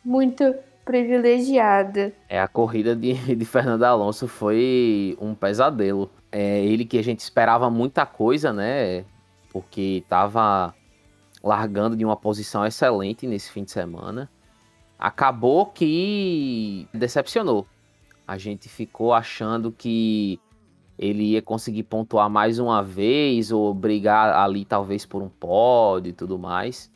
muito 0.05 0.53
privilegiada. 0.85 2.13
É, 2.27 2.39
a 2.39 2.47
corrida 2.47 2.95
de, 2.95 3.13
de 3.35 3.45
Fernando 3.45 3.83
Alonso 3.83 4.27
foi 4.27 5.17
um 5.19 5.33
pesadelo. 5.33 6.09
É 6.31 6.63
ele 6.63 6.85
que 6.85 6.97
a 6.97 7.03
gente 7.03 7.19
esperava 7.19 7.69
muita 7.69 8.05
coisa, 8.05 8.53
né? 8.53 9.03
Porque 9.51 10.03
tava 10.07 10.73
largando 11.43 11.95
de 11.95 12.05
uma 12.05 12.15
posição 12.15 12.65
excelente 12.65 13.25
nesse 13.25 13.51
fim 13.51 13.63
de 13.63 13.71
semana. 13.71 14.29
Acabou 14.99 15.65
que 15.65 16.85
decepcionou. 16.93 17.65
A 18.27 18.37
gente 18.37 18.67
ficou 18.67 19.13
achando 19.13 19.71
que 19.71 20.37
ele 20.97 21.23
ia 21.23 21.41
conseguir 21.41 21.83
pontuar 21.83 22.29
mais 22.29 22.59
uma 22.59 22.83
vez 22.83 23.51
ou 23.51 23.73
brigar 23.73 24.35
ali 24.35 24.65
talvez 24.65 25.05
por 25.05 25.21
um 25.21 25.29
pódio 25.29 26.09
e 26.09 26.13
tudo 26.13 26.37
mais. 26.37 26.91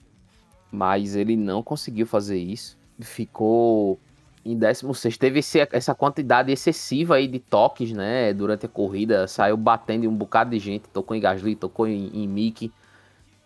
Mas 0.70 1.16
ele 1.16 1.38
não 1.38 1.64
conseguiu 1.64 2.06
fazer 2.06 2.38
isso. 2.38 2.78
Ficou 2.99 3.97
em 4.45 4.58
16 4.58 5.18
teve 5.18 5.39
esse- 5.39 5.66
essa 5.72 5.95
quantidade 5.95 6.51
excessiva 6.51 7.16
aí 7.16 7.28
de 7.28 7.39
toques, 7.39 7.93
né, 7.93 8.34
durante 8.34 8.66
a 8.66 8.70
corrida, 8.70 9.26
saiu 9.26 9.56
batendo 9.56 10.04
em 10.04 10.08
um 10.08 10.14
bocado 10.16 10.49
de 10.49 10.60
gente, 10.60 10.89
tocou 10.89 11.16
em 11.16 11.22
Gasly, 11.22 11.56
tocou 11.56 11.88
em, 11.88 12.08
em 12.14 12.28
Mick, 12.28 12.70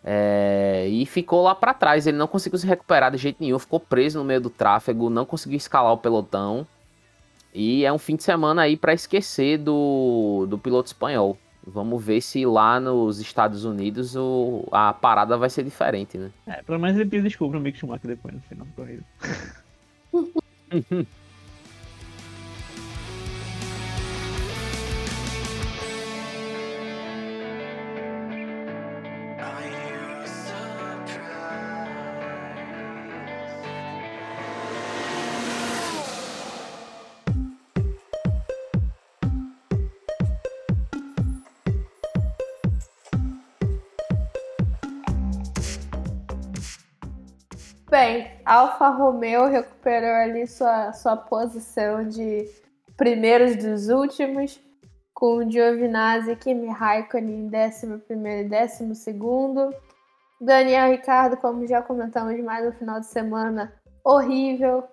é, 0.03 0.87
e 0.89 1.05
ficou 1.05 1.43
lá 1.43 1.53
pra 1.53 1.73
trás, 1.73 2.07
ele 2.07 2.17
não 2.17 2.27
conseguiu 2.27 2.57
se 2.57 2.67
recuperar 2.67 3.11
de 3.11 3.17
jeito 3.17 3.37
nenhum, 3.41 3.59
ficou 3.59 3.79
preso 3.79 4.19
no 4.19 4.25
meio 4.25 4.39
do 4.39 4.49
tráfego, 4.49 5.09
não 5.09 5.25
conseguiu 5.25 5.57
escalar 5.57 5.91
o 5.91 5.97
pelotão, 5.97 6.65
e 7.53 7.83
é 7.85 7.91
um 7.91 7.97
fim 7.97 8.15
de 8.15 8.23
semana 8.23 8.61
aí 8.61 8.77
pra 8.77 8.93
esquecer 8.93 9.57
do, 9.57 10.45
do 10.49 10.57
piloto 10.57 10.87
espanhol. 10.87 11.37
Vamos 11.65 12.01
ver 12.03 12.21
se 12.21 12.45
lá 12.45 12.79
nos 12.79 13.19
Estados 13.19 13.65
Unidos 13.65 14.15
o, 14.15 14.65
a 14.71 14.93
parada 14.93 15.35
vai 15.37 15.49
ser 15.49 15.63
diferente, 15.63 16.17
né? 16.17 16.31
É, 16.45 16.61
pelo 16.61 16.79
menos 16.79 16.95
ele 16.95 17.09
pediu 17.09 17.23
desculpa 17.23 17.55
no 17.55 17.61
Mick 17.61 17.77
Schumacher 17.77 18.07
depois 18.07 18.33
no 18.33 18.41
final 18.41 18.65
da 18.65 18.73
corrida. 18.73 19.03
Bem, 47.99 48.29
Alfa 48.45 48.89
Romeo 48.89 49.47
recuperou 49.47 50.13
ali 50.17 50.45
sua, 50.45 50.93
sua 50.93 51.17
posição 51.17 52.07
de 52.07 52.47
primeiros 52.95 53.55
dos 53.55 53.89
últimos, 53.89 54.61
com 55.15 55.49
Giovinazzi 55.49 56.29
e 56.29 56.35
Kimi 56.35 56.67
Raikkonen 56.67 57.47
em 57.47 57.51
11 57.51 59.09
e 59.09 59.13
12. 59.13 59.75
Daniel 60.39 60.91
Ricardo, 60.91 61.37
como 61.37 61.65
já 61.65 61.81
comentamos 61.81 62.39
mais 62.43 62.67
no 62.67 62.71
final 62.71 62.99
de 62.99 63.07
semana, 63.07 63.73
horrível. 64.05 64.83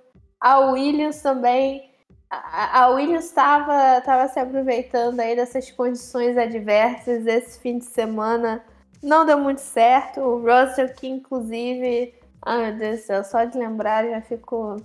A 0.41 0.61
Williams 0.61 1.21
também. 1.21 1.83
A, 2.31 2.89
Williams 2.89 3.27
estava 3.27 4.01
tava 4.01 4.29
se 4.29 4.41
aproveitando 4.41 5.21
aí 5.21 5.37
dessas 5.37 5.71
condições 5.71 6.39
adversas 6.39 7.27
esse 7.27 7.61
fim 7.61 7.77
de 7.77 7.85
semana. 7.85 8.65
Não 9.03 9.27
deu 9.27 9.39
muito 9.39 9.61
certo. 9.61 10.23
O 10.23 10.39
Russell, 10.39 10.89
que 10.95 11.07
inclusive 11.07 12.24
Ai, 12.47 12.71
meu 12.71 12.79
Deus 12.79 13.01
do 13.01 13.07
céu, 13.07 13.25
só 13.25 13.45
de 13.45 13.57
lembrar 13.57 14.07
já 14.07 14.21
fico, 14.21 14.77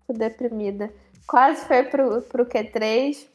fico 0.00 0.18
deprimida. 0.18 0.92
Quase 1.26 1.64
foi 1.64 1.82
pro, 1.84 2.20
pro 2.20 2.44
Q3, 2.44 3.26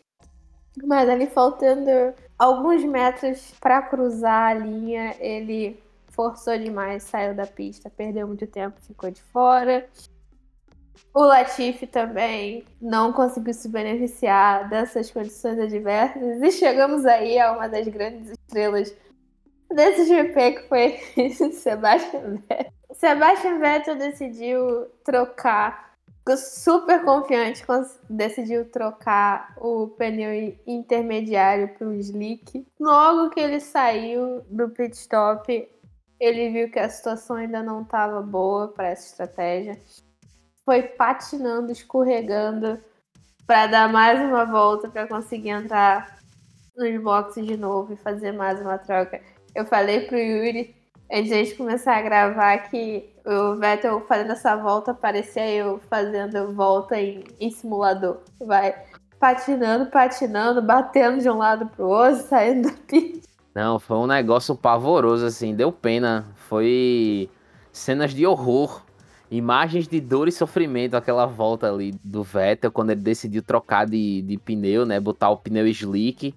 mas 0.83 1.09
ali 1.09 1.25
faltando 1.25 1.89
alguns 2.37 2.83
metros 2.83 3.51
para 3.59 3.81
cruzar 3.81 4.51
a 4.51 4.53
linha, 4.53 5.15
ele 5.19 5.81
forçou 6.09 6.55
demais, 6.59 7.01
saiu 7.01 7.33
da 7.33 7.47
pista, 7.47 7.89
perdeu 7.89 8.27
muito 8.27 8.45
tempo, 8.45 8.79
ficou 8.81 9.09
de 9.09 9.21
fora. 9.23 9.89
O 11.11 11.23
Latifi 11.23 11.87
também 11.87 12.65
não 12.79 13.11
conseguiu 13.11 13.53
se 13.55 13.67
beneficiar 13.67 14.69
dessas 14.69 15.09
condições 15.09 15.57
adversas 15.57 16.39
e 16.39 16.51
chegamos 16.51 17.03
aí 17.03 17.39
a 17.39 17.53
uma 17.53 17.67
das 17.67 17.87
grandes 17.87 18.29
estrelas 18.29 18.95
desse 19.71 20.05
GP 20.05 20.51
que 20.51 20.67
foi 20.67 20.99
Sebastian 21.51 22.43
Vettel. 22.47 22.78
Sebastian 22.93 23.59
Vettel 23.59 23.95
decidiu 23.95 24.87
trocar, 25.03 25.93
ficou 26.17 26.37
super 26.37 27.03
confiante, 27.03 27.63
decidiu 28.09 28.69
trocar 28.69 29.53
o 29.57 29.87
pneu 29.89 30.57
intermediário 30.65 31.69
para 31.75 31.87
o 31.87 31.93
slick. 31.93 32.65
Logo 32.79 33.29
que 33.29 33.39
ele 33.39 33.59
saiu 33.59 34.41
do 34.49 34.69
pit 34.69 34.95
stop, 34.95 35.69
ele 36.19 36.49
viu 36.49 36.71
que 36.71 36.79
a 36.79 36.89
situação 36.89 37.35
ainda 37.35 37.61
não 37.61 37.83
estava 37.83 38.21
boa 38.21 38.67
para 38.69 38.89
essa 38.89 39.07
estratégia. 39.07 39.79
Foi 40.65 40.81
patinando, 40.81 41.71
escorregando 41.71 42.79
para 43.45 43.67
dar 43.67 43.91
mais 43.91 44.19
uma 44.19 44.45
volta 44.45 44.89
para 44.89 45.07
conseguir 45.07 45.49
entrar 45.49 46.19
nos 46.75 47.01
boxes 47.01 47.45
de 47.45 47.57
novo 47.57 47.93
e 47.93 47.97
fazer 47.97 48.31
mais 48.31 48.59
uma 48.59 48.77
troca. 48.77 49.21
Eu 49.55 49.65
falei 49.65 50.01
pro 50.01 50.17
Yuri 50.17 50.78
antes 51.11 51.29
de 51.29 51.33
a 51.33 51.43
gente 51.43 51.55
começar 51.55 51.97
a 51.97 52.01
gravar 52.01 52.57
que 52.69 53.09
o 53.25 53.55
Vettel 53.55 54.01
fazendo 54.07 54.31
essa 54.31 54.55
volta 54.55 54.93
parecia 54.93 55.49
eu 55.49 55.79
fazendo 55.89 56.53
volta 56.53 56.99
em, 56.99 57.23
em 57.39 57.49
simulador. 57.51 58.17
Vai 58.39 58.75
patinando, 59.19 59.87
patinando, 59.87 60.61
batendo 60.61 61.21
de 61.21 61.29
um 61.29 61.37
lado 61.37 61.67
pro 61.67 61.87
outro, 61.87 62.23
saindo 62.23 62.69
da 62.69 62.75
pista. 62.87 63.27
Não, 63.53 63.79
foi 63.79 63.97
um 63.97 64.07
negócio 64.07 64.55
pavoroso, 64.55 65.25
assim, 65.25 65.53
deu 65.53 65.71
pena. 65.71 66.25
Foi 66.47 67.29
cenas 67.71 68.13
de 68.13 68.25
horror, 68.25 68.83
imagens 69.29 69.87
de 69.87 69.99
dor 69.99 70.27
e 70.27 70.31
sofrimento, 70.31 70.95
aquela 70.95 71.25
volta 71.25 71.69
ali 71.69 71.91
do 72.03 72.23
Vettel, 72.23 72.71
quando 72.71 72.91
ele 72.91 73.01
decidiu 73.01 73.43
trocar 73.43 73.85
de, 73.85 74.21
de 74.21 74.37
pneu, 74.37 74.85
né? 74.85 74.99
Botar 74.99 75.29
o 75.29 75.37
pneu 75.37 75.67
slick. 75.67 76.33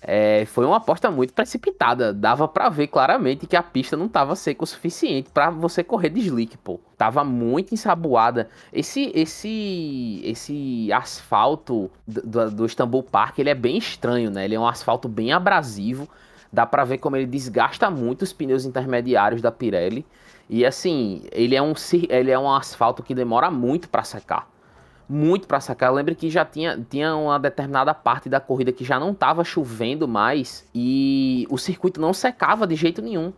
É, 0.00 0.44
foi 0.46 0.64
uma 0.64 0.76
aposta 0.76 1.10
muito 1.10 1.32
precipitada. 1.32 2.12
Dava 2.12 2.46
pra 2.46 2.68
ver 2.68 2.86
claramente 2.86 3.46
que 3.46 3.56
a 3.56 3.62
pista 3.62 3.96
não 3.96 4.08
tava 4.08 4.36
seca 4.36 4.62
o 4.62 4.66
suficiente 4.66 5.30
pra 5.32 5.50
você 5.50 5.82
correr 5.82 6.10
de 6.10 6.20
slick, 6.20 6.56
pô. 6.58 6.80
Tava 6.96 7.24
muito 7.24 7.74
ensaboada. 7.74 8.48
Esse 8.72 9.10
esse 9.14 10.20
esse 10.24 10.92
asfalto 10.92 11.90
do, 12.06 12.50
do, 12.50 12.66
Istanbul 12.66 13.02
Park, 13.02 13.38
ele 13.38 13.50
é 13.50 13.54
bem 13.54 13.76
estranho, 13.76 14.30
né? 14.30 14.44
Ele 14.44 14.54
é 14.54 14.60
um 14.60 14.66
asfalto 14.66 15.08
bem 15.08 15.32
abrasivo. 15.32 16.08
Dá 16.52 16.64
pra 16.64 16.84
ver 16.84 16.98
como 16.98 17.16
ele 17.16 17.26
desgasta 17.26 17.90
muito 17.90 18.22
os 18.22 18.32
pneus 18.32 18.64
intermediários 18.64 19.42
da 19.42 19.52
Pirelli. 19.52 20.06
E 20.48 20.64
assim, 20.64 21.24
ele 21.32 21.54
é 21.54 21.60
um, 21.60 21.74
ele 22.08 22.30
é 22.30 22.38
um 22.38 22.50
asfalto 22.50 23.02
que 23.02 23.14
demora 23.14 23.50
muito 23.50 23.88
pra 23.88 24.02
secar 24.02 24.48
muito 25.08 25.48
pra 25.48 25.60
sacar. 25.60 25.88
Eu 25.88 25.94
lembro 25.94 26.14
que 26.14 26.28
já 26.28 26.44
tinha, 26.44 26.78
tinha 26.90 27.16
uma 27.16 27.38
determinada 27.38 27.94
parte 27.94 28.28
da 28.28 28.40
corrida 28.40 28.72
que 28.72 28.84
já 28.84 29.00
não 29.00 29.14
tava 29.14 29.42
chovendo 29.42 30.06
mais 30.06 30.68
e 30.74 31.46
o 31.48 31.56
circuito 31.56 32.00
não 32.00 32.12
secava 32.12 32.66
de 32.66 32.76
jeito 32.76 33.00
nenhum. 33.00 33.32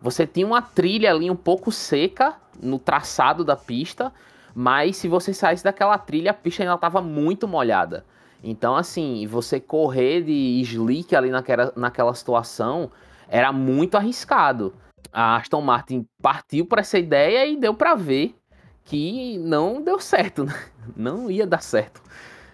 Você 0.00 0.26
tinha 0.26 0.46
uma 0.46 0.62
trilha 0.62 1.10
ali 1.10 1.30
um 1.30 1.36
pouco 1.36 1.72
seca 1.72 2.34
no 2.62 2.78
traçado 2.78 3.44
da 3.44 3.56
pista, 3.56 4.12
mas 4.54 4.96
se 4.96 5.08
você 5.08 5.34
saísse 5.34 5.64
daquela 5.64 5.98
trilha, 5.98 6.30
a 6.30 6.34
pista 6.34 6.62
ainda 6.62 6.78
tava 6.78 7.00
muito 7.02 7.48
molhada. 7.48 8.04
Então, 8.44 8.76
assim, 8.76 9.26
você 9.26 9.58
correr 9.58 10.22
de 10.22 10.60
slick 10.60 11.16
ali 11.16 11.30
naquela, 11.30 11.72
naquela 11.74 12.14
situação 12.14 12.90
era 13.28 13.52
muito 13.52 13.96
arriscado. 13.96 14.72
A 15.12 15.36
Aston 15.36 15.60
Martin 15.60 16.06
partiu 16.22 16.66
para 16.66 16.82
essa 16.82 16.98
ideia 16.98 17.46
e 17.46 17.56
deu 17.56 17.74
para 17.74 17.94
ver 17.94 18.36
que 18.86 19.36
não 19.38 19.82
deu 19.82 20.00
certo, 20.00 20.44
né? 20.44 20.54
Não 20.96 21.28
ia 21.28 21.44
dar 21.46 21.60
certo. 21.60 22.00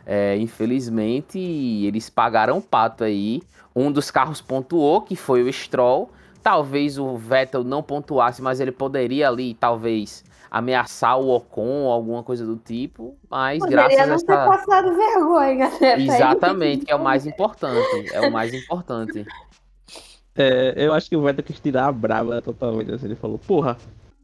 É, 0.06 0.36
infelizmente, 0.38 1.38
eles 1.38 2.08
pagaram 2.08 2.58
o 2.58 2.62
pato 2.62 3.04
aí. 3.04 3.42
Um 3.76 3.92
dos 3.92 4.10
carros 4.10 4.40
pontuou, 4.40 5.02
que 5.02 5.14
foi 5.14 5.42
o 5.42 5.52
Stroll. 5.52 6.10
Talvez 6.42 6.98
o 6.98 7.14
Vettel 7.16 7.62
não 7.62 7.82
pontuasse, 7.82 8.42
mas 8.42 8.58
ele 8.58 8.72
poderia 8.72 9.28
ali, 9.28 9.54
talvez, 9.54 10.24
ameaçar 10.50 11.18
o 11.20 11.28
Ocon 11.28 11.84
ou 11.84 11.92
alguma 11.92 12.22
coisa 12.22 12.44
do 12.44 12.56
tipo. 12.56 13.16
Mas 13.30 13.58
Poderia 13.58 13.84
graças 13.84 14.00
a 14.00 14.06
não 14.06 14.16
ter 14.18 14.32
essa. 14.32 14.46
passado 14.46 14.96
vergonha, 14.96 15.70
né? 15.80 16.02
Exatamente, 16.02 16.86
que 16.86 16.90
é 16.90 16.96
o 16.96 17.04
mais 17.04 17.26
importante. 17.26 18.10
É 18.12 18.26
o 18.26 18.32
mais 18.32 18.52
importante. 18.52 19.24
É, 20.34 20.74
eu 20.76 20.94
acho 20.94 21.08
que 21.08 21.16
o 21.16 21.22
Vettel 21.22 21.44
quis 21.44 21.60
tirar 21.60 21.86
a 21.86 21.92
brava 21.92 22.40
totalmente. 22.42 22.90
Assim, 22.92 23.06
ele 23.06 23.14
falou, 23.14 23.38
porra, 23.38 23.76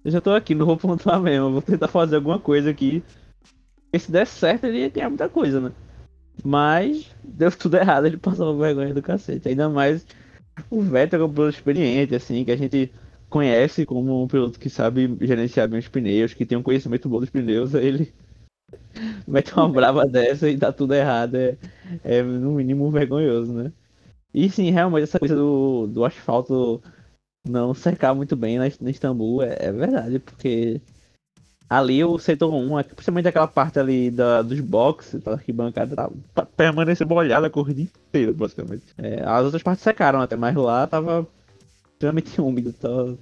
eu 0.09 0.13
já 0.13 0.21
tô 0.23 0.31
aqui, 0.31 0.55
não 0.55 0.65
vou 0.67 0.77
pontuar 0.77 1.21
mesmo, 1.23 1.53
vou 1.53 1.63
tentar 1.63 1.89
fazer 1.89 2.17
alguma 2.17 2.39
coisa 2.39 2.71
aqui. 2.71 3.03
E 3.93 3.99
se 3.99 4.11
der 4.11 4.27
certo, 4.27 4.65
ele 4.65 4.81
ia 4.81 4.89
ganhar 4.89 5.09
muita 5.09 5.29
coisa, 5.29 5.61
né? 5.61 5.73
Mas 6.45 7.15
deu 7.23 7.51
tudo 7.53 7.77
errado, 7.77 8.07
ele 8.07 8.17
passou 8.17 8.57
vergonha 8.57 8.95
do 8.95 9.03
cacete. 9.03 9.49
Ainda 9.49 9.69
mais 9.69 10.07
o 10.71 10.81
Vettel 10.81 11.23
é 11.23 11.25
um 11.25 11.33
piloto 11.33 11.57
experiente, 11.57 12.15
assim, 12.15 12.45
que 12.45 12.51
a 12.51 12.57
gente 12.57 12.91
conhece 13.29 13.85
como 13.85 14.23
um 14.23 14.29
piloto 14.29 14.59
que 14.59 14.71
sabe 14.71 15.15
gerenciar 15.21 15.69
bem 15.69 15.79
os 15.79 15.89
pneus, 15.89 16.33
que 16.33 16.47
tem 16.47 16.57
um 16.57 16.63
conhecimento 16.63 17.09
bom 17.09 17.21
dos 17.21 17.31
pneus, 17.31 17.75
aí 17.75 17.87
ele 17.87 18.15
mete 19.29 19.53
uma 19.53 19.69
brava 19.69 20.07
dessa 20.07 20.49
e 20.49 20.57
dá 20.57 20.73
tudo 20.73 20.95
errado. 20.95 21.37
É, 21.37 21.57
é 22.05 22.23
no 22.23 22.53
mínimo 22.53 22.91
vergonhoso, 22.91 23.53
né? 23.53 23.73
E 24.33 24.49
sim, 24.49 24.71
realmente 24.71 25.05
essa 25.05 25.19
coisa 25.19 25.35
do, 25.37 25.87
do 25.87 26.05
asfalto 26.05 26.83
não 27.49 27.74
secar 27.74 28.14
muito 28.14 28.36
bem 28.36 28.59
na, 28.59 28.64
na 28.80 28.90
Istambul 28.90 29.42
é, 29.42 29.57
é 29.59 29.72
verdade, 29.72 30.18
porque 30.18 30.80
ali 31.68 32.03
o 32.03 32.18
setor 32.18 32.53
1, 32.53 32.78
aqui, 32.78 32.94
principalmente 32.94 33.28
aquela 33.28 33.46
parte 33.46 33.78
ali 33.78 34.11
da, 34.11 34.42
dos 34.42 34.61
boxes, 34.61 35.22
da 35.22 35.32
arquibancada, 35.32 35.94
tá, 35.94 36.11
tá, 36.34 36.46
permaneceu 36.46 37.07
molhada 37.07 37.46
a 37.46 37.51
corrida 37.51 37.82
inteira, 37.82 38.32
basicamente. 38.32 38.84
É, 38.96 39.22
as 39.24 39.44
outras 39.44 39.62
partes 39.62 39.82
secaram 39.82 40.20
até, 40.20 40.36
mas 40.36 40.55
lá 40.55 40.86
tava 40.86 41.26
extremamente 41.92 42.40
úmido, 42.40 42.72
tava 42.72 43.18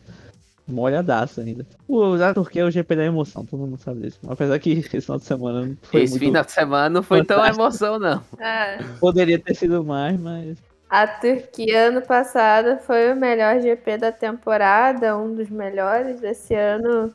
molhadaço 0.68 1.40
ainda. 1.40 1.66
O 1.88 2.16
da 2.16 2.34
Turquia 2.34 2.62
é 2.62 2.64
o 2.64 2.70
GP 2.70 2.96
da 2.96 3.04
emoção, 3.04 3.44
todo 3.44 3.60
mundo 3.60 3.78
sabe 3.78 4.02
disso. 4.02 4.18
Apesar 4.28 4.58
que 4.58 4.70
esse 4.70 4.88
final 5.00 5.18
de 5.18 5.24
semana 5.24 5.66
não 5.66 5.76
foi 5.82 6.02
Esse 6.02 6.12
muito... 6.14 6.24
final 6.24 6.44
de 6.44 6.52
semana 6.52 6.90
não 6.90 7.02
foi 7.02 7.24
tão 7.24 7.36
fantástico. 7.36 7.62
emoção, 7.62 7.98
não. 7.98 8.22
É. 8.38 8.78
Poderia 8.98 9.38
ter 9.38 9.54
sido 9.54 9.84
mais, 9.84 10.18
mas 10.18 10.58
A 10.88 11.06
Turquia 11.06 11.88
ano 11.88 12.00
passado 12.02 12.78
foi 12.82 13.12
o 13.12 13.16
melhor 13.16 13.60
GP 13.60 13.98
da 13.98 14.12
temporada, 14.12 15.16
um 15.16 15.34
dos 15.34 15.48
melhores. 15.50 16.22
Esse 16.22 16.54
ano 16.54 17.12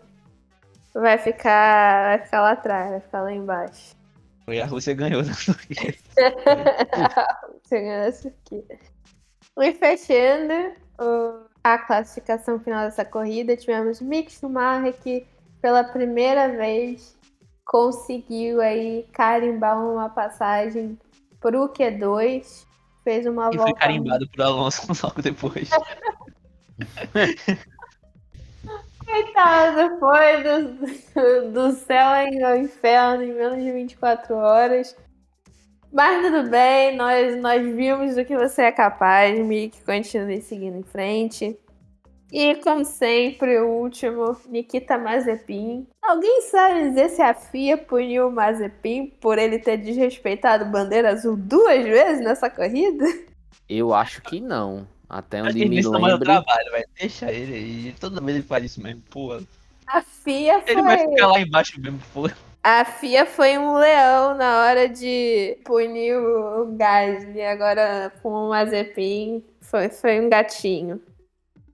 vai 0.94 1.18
ficar, 1.18 2.18
vai 2.18 2.26
ficar 2.26 2.42
lá 2.42 2.52
atrás, 2.52 2.90
vai 2.92 3.00
ficar 3.00 3.22
lá 3.22 3.32
embaixo. 3.32 3.96
foi 4.46 4.60
a 4.60 4.66
Rússia 4.66 4.94
ganhou 4.94 5.24
da 5.24 5.32
Turquia. 5.34 5.96
Você 7.64 7.80
ganhou 7.82 8.10
a 8.10 8.12
Turquia. 8.12 8.80
E 9.60 9.74
fechando 9.74 10.54
o- 11.00 11.46
a 11.64 11.78
classificação 11.78 12.60
final 12.60 12.86
dessa 12.86 13.06
corrida, 13.06 13.56
tivemos 13.56 14.02
Mick 14.02 14.32
Schumacher 14.32 14.94
que 15.02 15.26
pela 15.62 15.84
primeira 15.84 16.50
vez 16.50 17.16
conseguiu 17.66 18.60
aí 18.60 19.06
carimbar 19.14 19.80
uma 19.80 20.10
passagem 20.10 20.98
pro 21.40 21.70
Q2. 21.70 22.66
Fez 23.12 23.26
uma 23.26 23.49
E 23.51 23.57
volta 23.57 23.64
foi 23.64 23.74
carimbado 23.74 24.26
por 24.30 24.41
Alonso 24.41 24.88
logo 25.03 25.22
depois. 25.22 25.70
Coitado, 29.05 29.99
foi 29.99 30.41
do, 30.43 31.51
do 31.51 31.74
céu 31.74 32.07
ao 32.47 32.55
inferno 32.55 33.22
em 33.24 33.34
menos 33.34 33.62
de 33.62 33.70
24 33.70 34.34
horas. 34.34 34.95
Mas 35.91 36.26
tudo 36.26 36.49
bem, 36.49 36.95
nós, 36.95 37.36
nós 37.41 37.62
vimos 37.62 38.16
do 38.16 38.24
que 38.24 38.38
você 38.38 38.62
é 38.62 38.72
capaz, 38.72 39.38
Mick. 39.38 39.84
Continue 39.84 40.41
seguindo 40.41 40.78
em 40.78 40.84
frente. 40.84 41.59
E, 42.32 42.56
como 42.56 42.86
sempre, 42.86 43.60
o 43.60 43.68
último, 43.68 44.38
Nikita 44.48 44.98
Mazepin. 44.98 45.86
Alguém 46.02 46.42
sabe 46.44 46.90
dizer 46.90 47.10
se 47.10 47.22
a 47.22 47.34
FIA 47.34 47.78
puniu 47.78 48.30
o 48.30 48.32
Mazepin 48.32 49.08
por 49.20 49.38
ele 49.38 49.60
ter 49.60 49.78
desrespeitado 49.78 50.66
bandeira 50.66 51.10
azul 51.12 51.36
duas 51.36 51.84
vezes 51.84 52.24
nessa 52.24 52.50
corrida? 52.50 53.04
Eu 53.68 53.94
acho 53.94 54.22
que 54.22 54.40
não. 54.40 54.88
Até 55.10 55.44
onde 55.44 55.66
me 55.66 55.80
ele 55.80 55.84
tá 55.84 56.00
mais 56.00 56.14
o 56.14 56.18
lembre. 56.18 56.26
trabalho, 56.26 56.72
velho. 56.72 56.88
Deixa 56.98 57.32
ele 57.32 57.54
aí. 57.54 57.96
Toda 58.00 58.22
vez 58.22 58.38
ele 58.38 58.48
faz 58.48 58.64
isso 58.64 58.82
mesmo, 58.82 59.02
pô. 59.10 59.38
A 59.88 60.02
FIA 60.02 60.64
Ele 60.66 60.82
vai 60.82 60.98
foi. 61.00 61.10
ficar 61.10 61.28
lá 61.28 61.40
embaixo 61.42 61.82
mesmo, 61.82 62.00
pô. 62.14 62.30
A 62.64 62.86
FIA 62.86 63.26
foi 63.26 63.58
um 63.58 63.74
leão 63.74 64.36
na 64.38 64.62
hora 64.62 64.88
de 64.88 65.58
punir 65.66 66.16
o 66.16 66.68
Gasly. 66.78 67.42
Agora, 67.42 68.14
com 68.22 68.30
o 68.30 68.50
Mazepin, 68.50 69.44
foi, 69.60 69.90
foi 69.90 70.22
um 70.22 70.30
gatinho. 70.30 71.02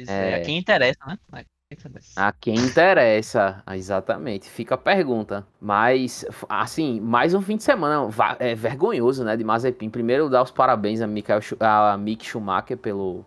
É. 0.08 0.36
a 0.36 0.41
quem 0.41 0.58
interessa, 0.58 1.00
né? 1.06 1.18
A 1.32 1.43
quem 1.43 1.78
interessa. 1.78 2.12
A 2.16 2.32
quem 2.32 2.56
interessa, 2.56 3.64
exatamente. 3.74 4.50
Fica 4.50 4.76
a 4.76 4.78
pergunta. 4.78 5.45
Mas, 5.60 6.26
assim, 6.48 7.00
mais 7.00 7.34
um 7.34 7.41
fim 7.41 7.58
de 7.58 7.64
semana 7.64 8.10
é 8.39 8.56
vergonhoso, 8.56 9.24
né, 9.24 9.36
de 9.36 9.43
Mazepin. 9.43 9.89
Primeiro, 9.89 10.30
dar 10.30 10.43
os 10.43 10.52
parabéns 10.52 11.02
a, 11.02 11.08
Michael, 11.08 11.41
a 11.60 11.98
Mick 11.98 12.26
Schumacher 12.26 12.78
pelo, 12.78 13.26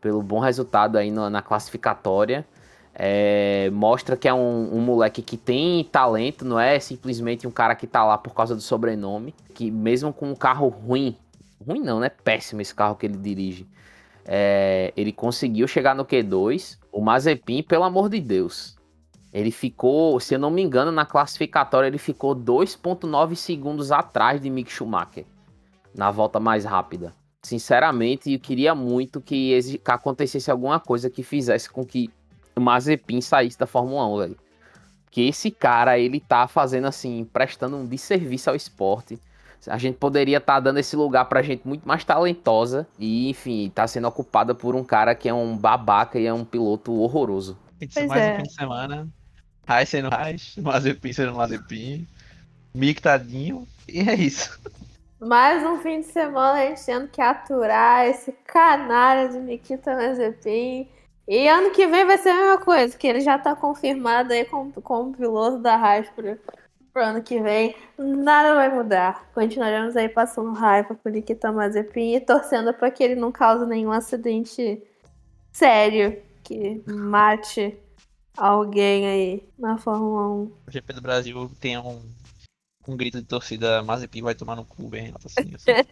pelo 0.00 0.22
bom 0.22 0.38
resultado 0.38 0.96
aí 0.96 1.10
na, 1.10 1.28
na 1.28 1.42
classificatória. 1.42 2.46
É, 2.94 3.70
mostra 3.72 4.16
que 4.16 4.28
é 4.28 4.34
um, 4.34 4.76
um 4.76 4.80
moleque 4.80 5.22
que 5.22 5.36
tem 5.36 5.82
talento, 5.84 6.44
não 6.44 6.60
é 6.60 6.78
simplesmente 6.78 7.46
um 7.46 7.50
cara 7.50 7.74
que 7.74 7.86
tá 7.86 8.04
lá 8.04 8.18
por 8.18 8.34
causa 8.34 8.54
do 8.54 8.60
sobrenome. 8.60 9.34
Que 9.54 9.70
mesmo 9.70 10.12
com 10.12 10.30
um 10.30 10.34
carro 10.34 10.68
ruim, 10.68 11.16
ruim 11.66 11.80
não, 11.80 11.98
né? 11.98 12.08
Péssimo 12.08 12.60
esse 12.60 12.74
carro 12.74 12.94
que 12.94 13.06
ele 13.06 13.16
dirige. 13.16 13.66
É, 14.24 14.92
ele 14.96 15.12
conseguiu 15.12 15.66
chegar 15.66 15.94
no 15.94 16.04
Q2. 16.04 16.78
O 16.90 17.00
Mazepin, 17.00 17.62
pelo 17.62 17.84
amor 17.84 18.08
de 18.08 18.20
Deus. 18.20 18.76
Ele 19.32 19.50
ficou, 19.50 20.20
se 20.20 20.34
eu 20.34 20.38
não 20.38 20.50
me 20.50 20.62
engano, 20.62 20.92
na 20.92 21.06
classificatória 21.06 21.86
ele 21.86 21.98
ficou 21.98 22.36
2.9 22.36 23.34
segundos 23.34 23.90
atrás 23.90 24.40
de 24.40 24.50
Mick 24.50 24.70
Schumacher. 24.70 25.24
Na 25.94 26.10
volta 26.10 26.38
mais 26.38 26.64
rápida. 26.64 27.14
Sinceramente, 27.42 28.32
eu 28.32 28.38
queria 28.38 28.74
muito 28.74 29.20
que, 29.20 29.58
que 29.78 29.90
acontecesse 29.90 30.50
alguma 30.50 30.78
coisa 30.78 31.10
que 31.10 31.22
fizesse 31.22 31.68
com 31.68 31.84
que 31.84 32.10
o 32.54 32.60
Mazepin 32.60 33.20
saísse 33.20 33.58
da 33.58 33.66
Fórmula 33.66 34.06
1, 34.06 34.18
velho. 34.18 34.36
Que 35.10 35.28
esse 35.28 35.50
cara, 35.50 35.98
ele 35.98 36.20
tá 36.20 36.46
fazendo 36.46 36.86
assim, 36.86 37.24
prestando 37.24 37.76
um 37.76 37.86
desserviço 37.86 38.50
ao 38.50 38.56
esporte. 38.56 39.18
A 39.66 39.78
gente 39.78 39.96
poderia 39.96 40.38
estar 40.38 40.60
dando 40.60 40.78
esse 40.78 40.96
lugar 40.96 41.26
pra 41.26 41.42
gente 41.42 41.66
muito 41.66 41.86
mais 41.86 42.04
talentosa. 42.04 42.86
E, 42.98 43.28
enfim, 43.30 43.70
tá 43.74 43.86
sendo 43.86 44.08
ocupada 44.08 44.54
por 44.54 44.74
um 44.74 44.84
cara 44.84 45.14
que 45.14 45.28
é 45.28 45.34
um 45.34 45.56
babaca 45.56 46.18
e 46.18 46.26
é 46.26 46.32
um 46.32 46.44
piloto 46.44 46.92
horroroso. 46.92 47.56
Pois 47.78 48.06
mais 48.06 48.22
é. 48.22 48.32
um 48.32 48.36
fim 48.36 48.42
de 48.42 48.54
semana. 48.54 49.08
Raiz 49.66 49.88
sendo 49.88 50.08
Raiz, 50.08 50.56
Mazepin 50.56 51.12
sendo 51.12 51.34
Mazepin. 51.34 52.06
Mick 52.74 53.00
tadinho. 53.00 53.66
E 53.88 54.00
é 54.00 54.14
isso. 54.14 54.60
Mais 55.20 55.64
um 55.64 55.78
fim 55.78 56.00
de 56.00 56.06
semana 56.06 56.58
a 56.58 56.66
gente 56.66 56.84
tendo 56.84 57.06
que 57.08 57.20
aturar 57.20 58.08
esse 58.08 58.32
canalha 58.44 59.28
de 59.28 59.38
Nikita 59.38 59.94
Mazepin. 59.94 60.88
E 61.28 61.48
ano 61.48 61.70
que 61.70 61.86
vem 61.86 62.04
vai 62.04 62.18
ser 62.18 62.30
a 62.30 62.36
mesma 62.36 62.58
coisa, 62.58 62.98
que 62.98 63.06
ele 63.06 63.20
já 63.20 63.38
tá 63.38 63.54
confirmado 63.54 64.32
aí 64.32 64.44
como, 64.44 64.72
como 64.82 65.14
piloto 65.14 65.58
da 65.58 65.76
Haas 65.76 66.08
pro, 66.92 67.02
ano 67.02 67.22
que 67.22 67.40
vem, 67.40 67.74
nada 67.98 68.54
vai 68.54 68.68
mudar. 68.68 69.30
Continuaremos 69.34 69.96
aí 69.96 70.08
passando 70.08 70.52
raiva 70.52 70.94
com 70.94 71.08
o 71.08 71.12
Nikita 71.12 71.50
Mazepin 71.52 72.14
e 72.14 72.20
torcendo 72.20 72.72
para 72.74 72.90
que 72.90 73.02
ele 73.02 73.14
não 73.14 73.32
cause 73.32 73.66
nenhum 73.66 73.92
acidente 73.92 74.82
sério 75.52 76.22
que 76.42 76.82
mate 76.86 77.76
alguém 78.36 79.06
aí 79.06 79.48
na 79.58 79.78
Fórmula 79.78 80.28
1. 80.28 80.42
O 80.66 80.70
GP 80.70 80.92
do 80.94 81.00
Brasil 81.00 81.50
tem 81.60 81.78
um, 81.78 82.02
um 82.86 82.96
grito 82.96 83.20
de 83.20 83.26
torcida 83.26 83.82
Mazepin 83.82 84.22
vai 84.22 84.34
tomar 84.34 84.56
no 84.56 84.64
cu 84.64 84.88
bem 84.88 85.12
assim. 85.24 85.54
assim. 85.54 85.64
Bem. 85.66 85.84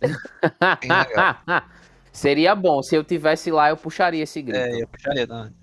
Seria 2.12 2.54
bom, 2.54 2.82
se 2.82 2.96
eu 2.96 3.04
tivesse 3.04 3.50
lá, 3.50 3.70
eu 3.70 3.76
puxaria 3.76 4.24
esse 4.24 4.42
grito. 4.42 4.58
É, 4.58 4.82
eu 4.82 4.88
puxaria 4.88 5.26
também. 5.26 5.59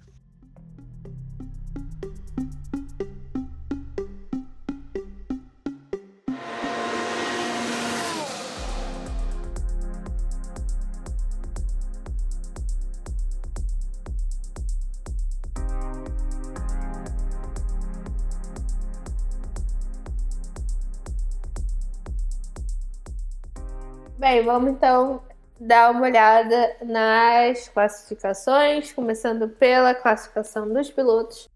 Bem, 24.30 24.43
vamos 24.43 24.71
então 24.71 25.21
dar 25.57 25.89
uma 25.89 26.01
olhada 26.01 26.75
nas 26.84 27.69
classificações, 27.69 28.91
começando 28.91 29.47
pela 29.47 29.95
classificação 29.95 30.67
dos 30.67 30.91
pilotos. 30.91 31.47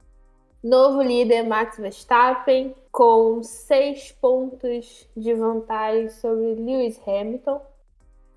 Novo 0.64 1.02
líder 1.02 1.44
Max 1.44 1.78
Verstappen, 1.78 2.74
com 2.90 3.44
seis 3.44 4.14
pontos 4.14 5.06
de 5.18 5.34
vantagem 5.34 6.08
sobre 6.12 6.56
Lewis 6.56 6.98
Hamilton. 7.06 7.62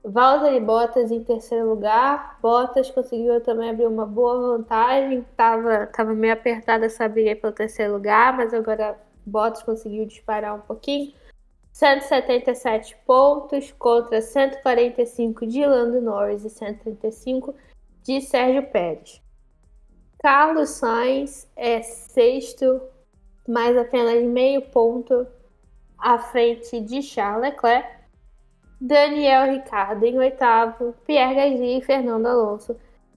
Valtteri 0.03 0.59
Bottas 0.59 1.13
em 1.13 1.23
terceiro 1.23 1.69
lugar. 1.69 2.37
Bottas 2.43 2.91
conseguiu 2.91 3.41
também 3.41 3.71
abrir 3.71 3.87
uma 3.87 4.05
boa 4.05 4.57
vantagem. 4.57 5.25
Tava, 5.37 5.87
tava 5.87 6.13
meio 6.13 6.33
apertada 6.33 6.87
essa 6.87 7.09
briga 7.09 7.37
pelo 7.37 7.53
terceiro 7.53 7.93
lugar, 7.93 8.37
mas 8.37 8.53
agora 8.53 8.99
Bottas 9.25 9.63
conseguiu 9.63 10.05
disparar 10.05 10.57
um 10.57 10.61
pouquinho. 10.61 11.13
177 11.75 12.97
pontos 13.05 13.73
contra 13.73 14.23
145 14.23 15.45
de 15.45 15.67
Lando 15.67 16.01
Norris 16.01 16.45
e 16.45 16.49
135 16.49 17.53
de 18.05 18.21
Sérgio 18.21 18.63
Pérez. 18.71 19.21
Carlos 20.23 20.71
Sainz 20.71 21.51
é 21.57 21.83
sexto, 21.83 22.81
mais 23.49 23.77
apenas 23.77 24.23
meio 24.23 24.63
ponto 24.71 25.27
à 25.99 26.17
frente 26.17 26.81
de 26.81 27.03
Charles 27.03 27.51
Leclerc. 27.51 27.89
Daniel 28.81 29.51
Ricciardo 29.51 30.07
em 30.07 30.17
oitavo, 30.17 30.95
Pierre 31.05 31.35
Gasly 31.35 31.79
e 31.79 31.83
Fernando 31.83 32.27
Alonso 32.27 32.77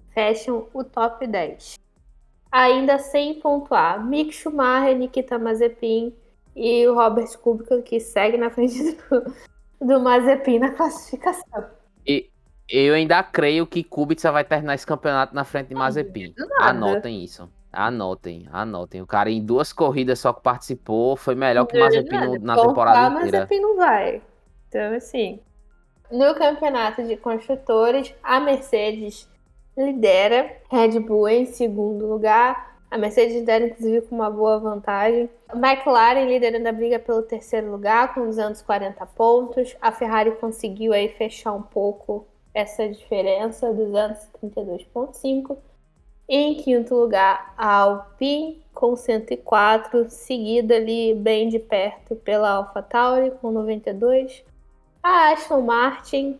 fecham 0.09 0.67
o 0.73 0.83
top 0.83 1.27
10. 1.27 1.77
Ainda 2.51 2.97
sem 2.97 3.39
pontuar, 3.39 4.03
Mick 4.03 4.33
Schumacher, 4.33 4.97
Nikita 4.97 5.37
Mazepin 5.37 6.11
e 6.57 6.87
o 6.87 6.95
Robert 6.95 7.37
Kubica, 7.39 7.81
que 7.83 7.99
segue 7.99 8.35
na 8.37 8.49
frente 8.49 8.97
do, 9.09 9.33
do 9.85 9.99
Mazepin 10.01 10.59
na 10.59 10.71
classificação. 10.71 11.65
E 12.05 12.29
eu 12.67 12.95
ainda 12.95 13.21
creio 13.23 13.67
que 13.67 13.83
Kubica 13.83 14.31
vai 14.31 14.43
terminar 14.43 14.73
esse 14.75 14.85
campeonato 14.85 15.35
na 15.35 15.43
frente 15.43 15.67
de 15.67 15.75
Mazepin. 15.75 16.33
Anotem 16.59 17.23
isso. 17.23 17.47
Anotem, 17.71 18.47
anotem. 18.51 19.01
O 19.01 19.05
cara 19.07 19.29
em 19.29 19.45
duas 19.45 19.71
corridas 19.71 20.19
só 20.19 20.33
que 20.33 20.41
participou 20.41 21.15
foi 21.15 21.35
melhor 21.35 21.65
que 21.67 21.77
o 21.77 21.79
Mazepin 21.79 22.17
no- 22.17 22.39
na 22.39 22.55
temporada 22.55 23.19
inteira. 23.19 23.39
Mazepin 23.39 23.59
não 23.61 23.75
vai. 23.75 24.21
Então, 24.67 24.95
assim. 24.95 25.39
No 26.09 26.33
campeonato 26.35 27.03
de 27.03 27.17
construtores, 27.17 28.15
a 28.23 28.39
Mercedes 28.39 29.29
lidera, 29.77 30.49
Red 30.71 30.99
Bull 31.01 31.27
em 31.27 31.45
segundo 31.45 32.07
lugar. 32.07 32.76
A 32.89 32.97
Mercedes 32.97 33.35
lidera, 33.35 33.65
inclusive, 33.65 34.01
com 34.07 34.15
uma 34.15 34.29
boa 34.29 34.57
vantagem. 34.59 35.29
A 35.49 35.57
McLaren 35.57 36.25
liderando 36.25 36.69
a 36.69 36.71
briga 36.71 36.97
pelo 36.97 37.21
terceiro 37.21 37.69
lugar, 37.69 38.13
com 38.13 38.25
240 38.25 39.05
pontos. 39.07 39.75
A 39.81 39.91
Ferrari 39.91 40.31
conseguiu 40.31 40.93
aí 40.93 41.09
fechar 41.09 41.51
um 41.51 41.61
pouco 41.61 42.25
essa 42.53 42.87
diferença, 42.87 43.73
232,5. 43.73 45.57
Em 46.29 46.55
quinto 46.55 46.95
lugar, 46.95 47.53
a 47.57 47.81
Alpine 47.81 48.63
com 48.73 48.95
104, 48.95 50.09
seguida 50.09 50.75
ali 50.75 51.13
bem 51.13 51.49
de 51.49 51.59
perto 51.59 52.15
pela 52.15 52.49
AlphaTauri 52.51 53.31
com 53.41 53.51
92. 53.51 54.43
A 55.03 55.31
Aston 55.31 55.61
Martin, 55.61 56.39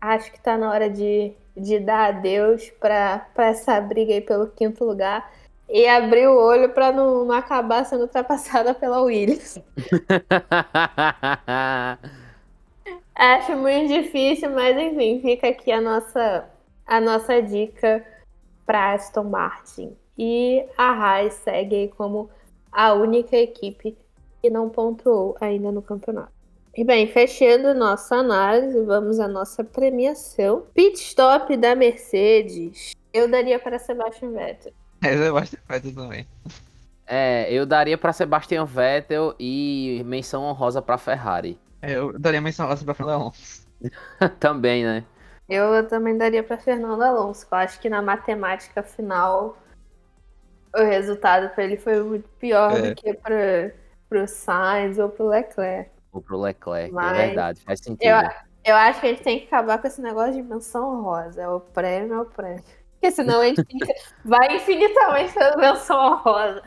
acho 0.00 0.30
que 0.30 0.38
está 0.38 0.56
na 0.56 0.70
hora 0.70 0.88
de, 0.88 1.32
de 1.56 1.78
dar 1.80 2.14
adeus 2.14 2.70
para 2.78 3.26
essa 3.38 3.80
briga 3.80 4.12
aí 4.12 4.20
pelo 4.20 4.48
quinto 4.48 4.84
lugar 4.84 5.30
e 5.68 5.86
abrir 5.86 6.28
o 6.28 6.36
olho 6.36 6.70
para 6.70 6.92
não, 6.92 7.24
não 7.24 7.34
acabar 7.34 7.84
sendo 7.84 8.02
ultrapassada 8.02 8.72
pela 8.74 9.02
Williams. 9.02 9.58
Acho 13.14 13.56
muito 13.56 13.92
difícil, 13.92 14.50
mas 14.50 14.76
enfim, 14.76 15.20
fica 15.22 15.48
aqui 15.48 15.72
a 15.72 15.80
nossa, 15.80 16.44
a 16.86 17.00
nossa 17.00 17.40
dica 17.40 18.04
para 18.66 18.92
Aston 18.92 19.24
Martin. 19.24 19.96
E 20.18 20.64
a 20.76 20.92
Haas 20.92 21.34
segue 21.34 21.76
aí 21.76 21.88
como 21.88 22.28
a 22.70 22.92
única 22.92 23.36
equipe 23.36 23.96
que 24.42 24.50
não 24.50 24.68
pontuou 24.68 25.36
ainda 25.40 25.72
no 25.72 25.82
campeonato. 25.82 26.32
E 26.76 26.84
bem, 26.84 27.06
fechando 27.06 27.74
nossa 27.74 28.16
análise, 28.16 28.82
vamos 28.82 29.18
à 29.18 29.26
nossa 29.26 29.64
premiação. 29.64 30.66
Pit 30.74 31.00
stop 31.00 31.56
da 31.56 31.74
Mercedes. 31.74 32.92
Eu 33.14 33.30
daria 33.30 33.58
para 33.58 33.78
Sebastian 33.78 34.32
Vettel. 34.32 34.74
Essa 35.02 35.24
é 35.24 35.32
bastante 35.32 35.62
perto 35.62 35.92
também. 35.94 36.26
é, 37.06 37.52
eu 37.52 37.64
daria 37.66 37.96
pra 37.98 38.12
Sebastian 38.12 38.64
Vettel 38.64 39.34
e 39.38 40.02
menção 40.04 40.42
honrosa 40.44 40.80
pra 40.82 40.98
Ferrari. 40.98 41.58
É, 41.82 41.92
Eu 41.92 42.18
daria 42.18 42.40
menção 42.40 42.66
rosa 42.66 42.84
pra 42.84 42.94
Fernando 42.94 43.20
Alonso. 43.20 43.66
Também, 44.40 44.84
né? 44.84 45.04
Eu 45.48 45.86
também 45.86 46.16
daria 46.16 46.42
para 46.42 46.58
Fernando 46.58 47.00
Alonso. 47.02 47.46
Eu 47.52 47.58
acho 47.58 47.78
que 47.78 47.88
na 47.88 48.02
matemática 48.02 48.82
final 48.82 49.56
o 50.74 50.82
resultado 50.82 51.50
para 51.54 51.62
ele 51.64 51.76
foi 51.76 52.02
muito 52.02 52.28
pior 52.40 52.72
É. 52.76 52.88
do 52.90 52.94
que 52.96 53.14
para 53.14 53.72
o 54.22 54.26
Sainz 54.26 54.98
ou 54.98 55.08
para 55.08 55.24
o 55.24 55.28
Leclerc. 55.28 55.90
Ou 56.12 56.20
pro 56.20 56.40
Leclerc, 56.40 56.92
Mas 56.92 57.16
é 57.18 57.26
verdade, 57.26 57.60
faz 57.62 57.80
sentido. 57.80 58.02
Eu, 58.08 58.16
eu 58.64 58.74
acho 58.76 59.00
que 59.00 59.06
a 59.06 59.10
gente 59.10 59.22
tem 59.22 59.38
que 59.40 59.46
acabar 59.46 59.78
com 59.78 59.86
esse 59.86 60.00
negócio 60.00 60.32
de 60.32 60.42
menção 60.42 60.98
honrosa. 60.98 61.42
É 61.42 61.48
o 61.48 61.60
prêmio, 61.60 62.14
é 62.14 62.20
o 62.22 62.24
prêmio. 62.24 62.64
Porque 63.00 63.10
senão 63.10 63.40
a 63.40 63.46
gente 63.46 63.62
vai 64.24 64.56
infinitamente 64.56 65.32
sendo 65.32 65.58
menção 65.58 65.98
honrosa. 66.12 66.62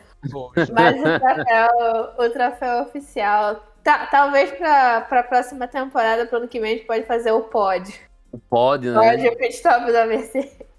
Mas 0.74 1.00
o 1.00 1.20
troféu, 1.20 1.70
o 2.18 2.30
troféu 2.30 2.82
oficial. 2.84 3.64
ta- 3.84 4.06
talvez 4.08 4.52
para 4.52 4.98
a 5.10 5.24
próxima 5.24 5.68
temporada, 5.68 6.26
pro 6.26 6.38
ano 6.38 6.48
que 6.48 6.60
vem, 6.60 6.74
a 6.74 6.76
gente 6.76 6.86
pode 6.88 7.04
fazer 7.06 7.32
o 7.32 7.42
pod. 7.44 7.92
O 8.32 8.38
pódio, 8.38 8.94
né? 8.94 9.00
Pode 9.12 9.28
o 9.28 9.36
pit 9.38 9.56
stop 9.56 9.92
da 9.92 10.06
Mercedes. 10.06 10.58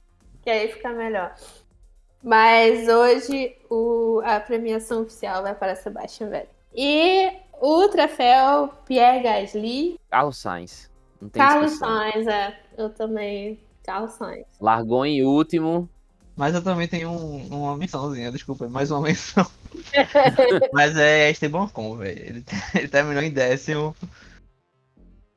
Que 0.42 0.48
aí 0.48 0.68
fica 0.72 0.88
melhor. 0.90 1.34
Mas 2.22 2.88
hoje 2.88 3.56
o, 3.68 4.22
a 4.24 4.40
premiação 4.40 5.02
oficial 5.02 5.42
vai 5.42 5.54
para 5.54 5.74
Sebastian 5.74 6.28
Vettel. 6.30 6.54
E 6.74 7.30
o 7.60 7.88
troféu 7.88 8.70
Pierre 8.86 9.20
Gasly. 9.22 9.98
Carlos 10.10 10.38
Sainz. 10.38 10.90
Não 11.20 11.28
tem 11.28 11.42
Carlos 11.42 11.72
discussão. 11.72 11.88
Sainz, 12.10 12.26
é. 12.26 12.58
Eu 12.78 12.88
também. 12.90 13.60
Carlos 13.90 14.12
Sainz. 14.12 14.46
Largou 14.60 15.04
em 15.04 15.24
último. 15.24 15.88
Mas 16.36 16.54
eu 16.54 16.62
também 16.62 16.86
tenho 16.88 17.10
um- 17.10 17.46
uma 17.48 17.76
mençãozinha, 17.76 18.30
desculpa, 18.30 18.66
mais 18.68 18.90
uma 18.90 19.00
menção. 19.02 19.44
Mas 20.72 20.96
é 20.96 21.30
Esteban 21.30 21.64
Ocon, 21.64 21.96
velho. 21.96 22.18
Ele, 22.18 22.44
ele 22.74 22.88
terminou 22.88 23.22
em 23.22 23.30
décimo. 23.30 23.94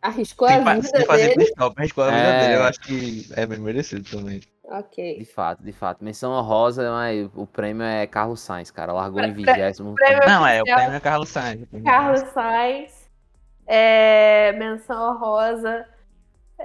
Arriscou 0.01 0.47
Sem, 0.47 0.57
a 0.57 0.73
vida 0.75 1.05
fazer 1.05 1.23
dele. 1.29 1.35
pit 1.39 1.49
stop, 1.49 1.75
arriscou 1.79 2.03
a 2.03 2.07
vida 2.09 2.21
É. 2.21 2.41
dele. 2.41 2.55
Eu 2.55 2.63
acho 2.63 2.79
que 2.81 3.27
é 3.35 3.45
bem 3.45 3.59
merecido 3.59 4.03
também. 4.09 4.39
De 4.39 4.47
Ok. 4.69 5.25
fato, 5.33 5.63
de 5.63 5.71
fato. 5.71 6.03
Menção 6.03 6.31
honrosa, 6.31 6.89
mas 6.91 7.29
o 7.35 7.45
prêmio 7.47 7.83
é 7.83 8.05
Carlos 8.07 8.39
Sainz, 8.41 8.69
cara. 8.71 8.93
Largou 8.93 9.21
em 9.21 9.33
vigésimo. 9.33 9.95
Não, 10.27 10.45
é, 10.45 10.61
o 10.61 10.65
prêmio 10.65 10.93
é 10.93 10.99
Carlos 10.99 11.29
Sainz. 11.29 11.67
Carlos 11.83 12.19
Sainz. 12.33 13.09
É, 13.65 14.53
menção 14.53 15.15
honrosa. 15.15 15.85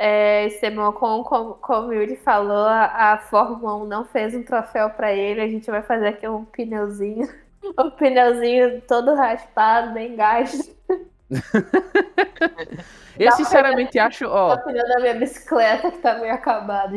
É, 0.01 0.47
Esteban 0.47 0.93
como, 0.93 1.25
como 1.25 1.89
o 1.89 1.93
Yuri 1.93 2.15
falou, 2.15 2.67
a, 2.69 3.15
a 3.15 3.19
Fórmula 3.19 3.75
1 3.83 3.87
não 3.87 4.05
fez 4.05 4.33
um 4.33 4.45
troféu 4.45 4.91
para 4.91 5.13
ele. 5.13 5.41
A 5.41 5.49
gente 5.49 5.69
vai 5.69 5.83
fazer 5.83 6.07
aqui 6.09 6.29
um 6.29 6.45
pneuzinho. 6.45 7.29
Um 7.77 7.91
pneuzinho 7.91 8.81
todo 8.83 9.15
raspado, 9.15 9.93
bem 9.93 10.15
gasto. 10.15 10.73
Eu 13.19 13.33
sinceramente 13.33 13.99
acho, 13.99 14.27
O 14.27 14.31
ó, 14.31 14.57
pneu 14.59 14.87
da 14.89 15.01
minha 15.01 15.15
bicicleta 15.15 15.91
que 15.91 15.99
tá 15.99 16.15
meio 16.19 16.33
acabado. 16.33 16.95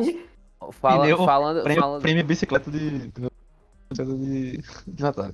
fala- 0.72 1.04
Pneu- 1.04 1.26
falando, 1.26 1.64
Prêmio, 1.64 1.82
falando, 1.82 2.02
prêmio 2.02 2.24
bicicleta 2.24 2.70
de. 2.70 3.08
de, 3.92 4.58
de 4.88 5.02
Natal. 5.04 5.32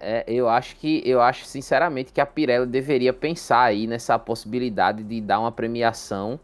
É, 0.00 0.24
eu 0.26 0.48
acho 0.48 0.76
que 0.76 1.02
eu 1.08 1.20
acho 1.22 1.44
sinceramente 1.44 2.12
que 2.12 2.20
a 2.20 2.26
Pirelli 2.26 2.66
deveria 2.66 3.12
pensar 3.12 3.62
aí 3.62 3.86
nessa 3.86 4.18
possibilidade 4.18 5.02
de 5.02 5.20
dar 5.20 5.38
uma 5.40 5.50
premiação 5.52 6.38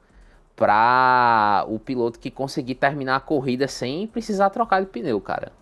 para 0.58 1.64
o 1.68 1.78
piloto 1.78 2.18
que 2.18 2.30
conseguir 2.30 2.74
terminar 2.74 3.16
a 3.16 3.20
corrida 3.20 3.68
sem 3.68 4.06
precisar 4.06 4.50
trocar 4.50 4.80
de 4.80 4.86
pneu, 4.86 5.20
cara. 5.20 5.52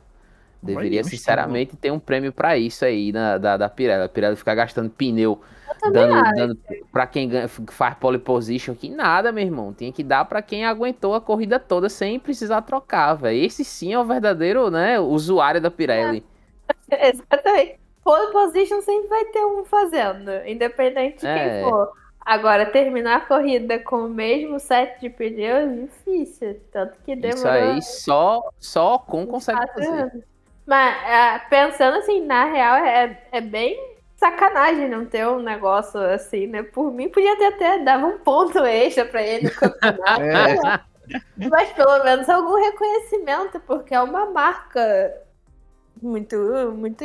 Deveria, 0.63 1.03
um 1.03 1.05
sinceramente, 1.05 1.77
ter 1.77 1.93
um 1.93 1.99
prêmio 1.99 2.33
para 2.33 2.57
isso 2.59 2.85
aí 2.85 3.13
na, 3.13 3.39
da, 3.39 3.57
da 3.57 3.69
Pirelli. 3.69 4.03
A 4.05 4.09
Pirelli 4.09 4.35
ficar 4.37 4.55
gastando 4.55 4.91
pneu, 4.91 5.41
dando, 5.93 6.23
dando 6.35 6.59
para 6.91 7.07
quem 7.07 7.29
ganha- 7.29 7.47
faz 7.47 7.95
pole 7.95 8.19
position, 8.19 8.75
que 8.75 8.89
nada, 8.89 9.31
meu 9.31 9.45
irmão. 9.45 9.73
Tinha 9.73 9.93
que 9.93 10.03
dar 10.03 10.25
para 10.25 10.43
quem 10.43 10.65
aguentou 10.65 11.15
a 11.15 11.21
corrida 11.21 11.61
toda 11.61 11.89
sem 11.89 12.19
precisar 12.19 12.63
trocar, 12.63 13.15
velho. 13.15 13.39
Esse 13.45 13.65
sim 13.65 13.93
é 13.93 13.99
o 13.99 14.05
verdadeiro, 14.05 14.71
né, 14.71 14.99
usuário 14.99 15.61
da 15.61 15.71
Pirelli. 15.71 16.25
Exatamente. 16.91 17.79
Pole 18.03 18.33
position 18.33 18.81
sempre 18.81 19.09
vai 19.09 19.25
ter 19.27 19.45
um 19.45 19.65
fazendo, 19.65 20.31
independente 20.47 21.21
de 21.21 21.27
É. 21.27 21.61
quem 21.61 21.71
for. 21.71 21.93
Agora, 22.27 22.67
terminar 22.67 23.19
a 23.19 23.21
corrida 23.21 23.79
com 23.79 24.07
o 24.07 24.09
mesmo 24.09 24.59
set 24.59 25.01
de 25.01 25.09
pneus, 25.09 25.83
difícil. 25.83 26.61
Tanto 26.73 26.99
que 27.05 27.15
demorou 27.15 27.39
Isso 27.39 27.49
aí 27.49 27.83
só, 27.83 28.51
só 28.59 28.99
com 28.99 29.25
consegue 29.25 29.65
fazer. 29.73 29.87
anos. 29.87 30.25
Mas, 30.67 30.97
ah, 31.07 31.47
pensando 31.49 31.99
assim, 31.99 32.27
na 32.27 32.47
real, 32.47 32.75
é, 32.79 33.23
é 33.31 33.41
bem 33.41 33.81
sacanagem 34.17 34.89
não 34.89 35.07
ter 35.07 35.25
um 35.29 35.39
negócio 35.39 36.01
assim, 36.01 36.49
né? 36.49 36.65
Por 36.65 36.91
mim, 36.91 37.09
podia 37.09 37.39
ter 37.39 37.47
até 37.47 37.79
dava 37.85 38.07
um 38.07 38.19
ponto 38.19 38.59
extra 38.59 39.05
pra 39.05 39.23
ele 39.23 39.45
no 39.45 39.55
campeonato. 39.55 40.23
É. 41.07 41.49
Mas 41.49 41.73
pelo 41.75 42.03
menos 42.03 42.29
algum 42.29 42.57
reconhecimento, 42.57 43.61
porque 43.61 43.95
é 43.95 44.01
uma 44.01 44.27
marca 44.27 45.17
muito, 46.03 46.37
muito 46.77 47.05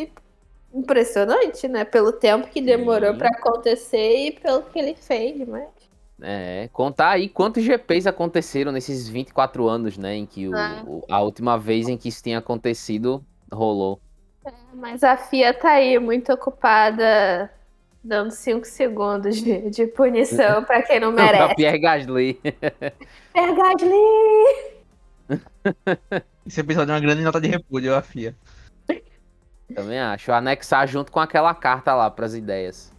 impressionante, 0.74 1.68
né? 1.68 1.84
Pelo 1.86 2.12
tempo 2.12 2.48
que 2.48 2.62
demorou 2.62 3.14
pra 3.16 3.30
acontecer 3.30 4.28
e 4.28 4.32
pelo 4.32 4.62
que 4.64 4.80
ele 4.80 4.96
fez, 4.96 5.48
mas. 5.48 5.68
É, 6.24 6.70
contar 6.72 7.10
aí 7.12 7.28
quantos 7.28 7.64
GPs 7.64 8.06
aconteceram 8.08 8.72
nesses 8.72 9.08
24 9.08 9.68
anos, 9.68 9.98
né? 9.98 10.16
Em 10.16 10.26
que 10.26 10.48
o- 10.48 10.56
É. 10.56 10.84
o- 10.86 11.04
a 11.10 11.20
última 11.22 11.58
vez 11.58 11.88
em 11.90 11.98
que 11.98 12.10
isso 12.10 12.22
tinha 12.24 12.38
acontecido 12.38 13.24
rolou. 13.52 14.00
Mas 14.74 15.04
a 15.04 15.18
FIA 15.18 15.54
tá 15.54 15.72
aí 15.72 15.98
muito 16.00 16.32
ocupada 16.32 17.50
dando 18.04 18.32
5 18.32 18.66
segundos 18.66 19.38
de, 19.38 19.70
de 19.70 19.86
punição 19.88 20.64
pra 20.64 20.82
quem 20.84 21.00
não 21.00 21.12
Pra 21.14 21.26
merece. 21.26 21.56
Pierre 21.56 21.80
Gasly. 21.80 22.34
Pierre 23.34 23.56
Gasly! 23.56 24.72
Esse 26.46 26.60
episódio 26.62 26.92
é 26.92 26.96
uma 26.96 27.00
grande 27.02 27.22
nota 27.24 27.40
de 27.40 27.48
repúdio 27.48 27.96
à 27.96 28.02
FIA. 28.02 28.36
Também 29.74 30.00
acho. 30.00 30.32
Anexar 30.32 30.88
junto 30.88 31.12
com 31.12 31.20
aquela 31.20 31.54
carta 31.54 31.94
lá 31.94 32.10
pras 32.10 32.36
ideias. 32.36 32.92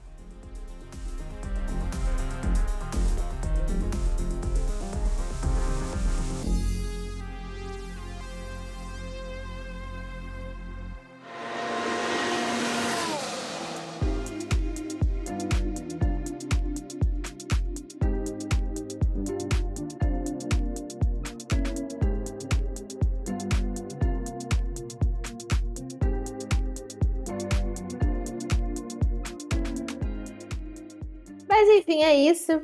É 32.33 32.35
isso 32.35 32.63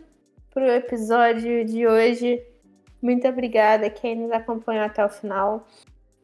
pro 0.50 0.64
episódio 0.64 1.64
de 1.64 1.86
hoje. 1.86 2.42
Muito 3.02 3.28
obrigada 3.28 3.86
a 3.86 3.90
quem 3.90 4.16
nos 4.16 4.32
acompanhou 4.32 4.84
até 4.84 5.04
o 5.04 5.10
final. 5.10 5.66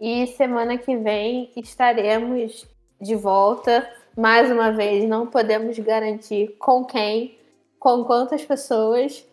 E 0.00 0.26
semana 0.28 0.78
que 0.78 0.96
vem 0.96 1.52
estaremos 1.56 2.66
de 3.00 3.14
volta. 3.14 3.88
Mais 4.16 4.50
uma 4.50 4.72
vez, 4.72 5.06
não 5.06 5.26
podemos 5.26 5.78
garantir 5.78 6.56
com 6.58 6.84
quem, 6.84 7.38
com 7.78 8.04
quantas 8.04 8.44
pessoas, 8.44 9.26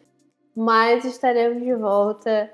mas 0.56 1.06
estaremos 1.06 1.64
de 1.64 1.74
volta 1.74 2.52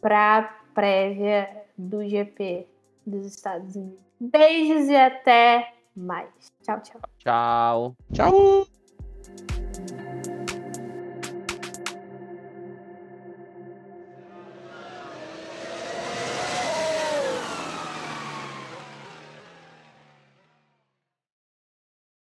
para 0.00 0.38
a 0.38 0.42
prévia 0.74 1.48
do 1.78 2.06
GP 2.06 2.66
dos 3.06 3.26
Estados 3.26 3.76
Unidos. 3.76 4.02
Beijos 4.18 4.88
e 4.88 4.96
até 4.96 5.72
mais. 5.96 6.28
Tchau, 6.62 6.80
tchau. 6.80 7.00
Tchau. 7.18 7.94
Tchau! 8.12 8.79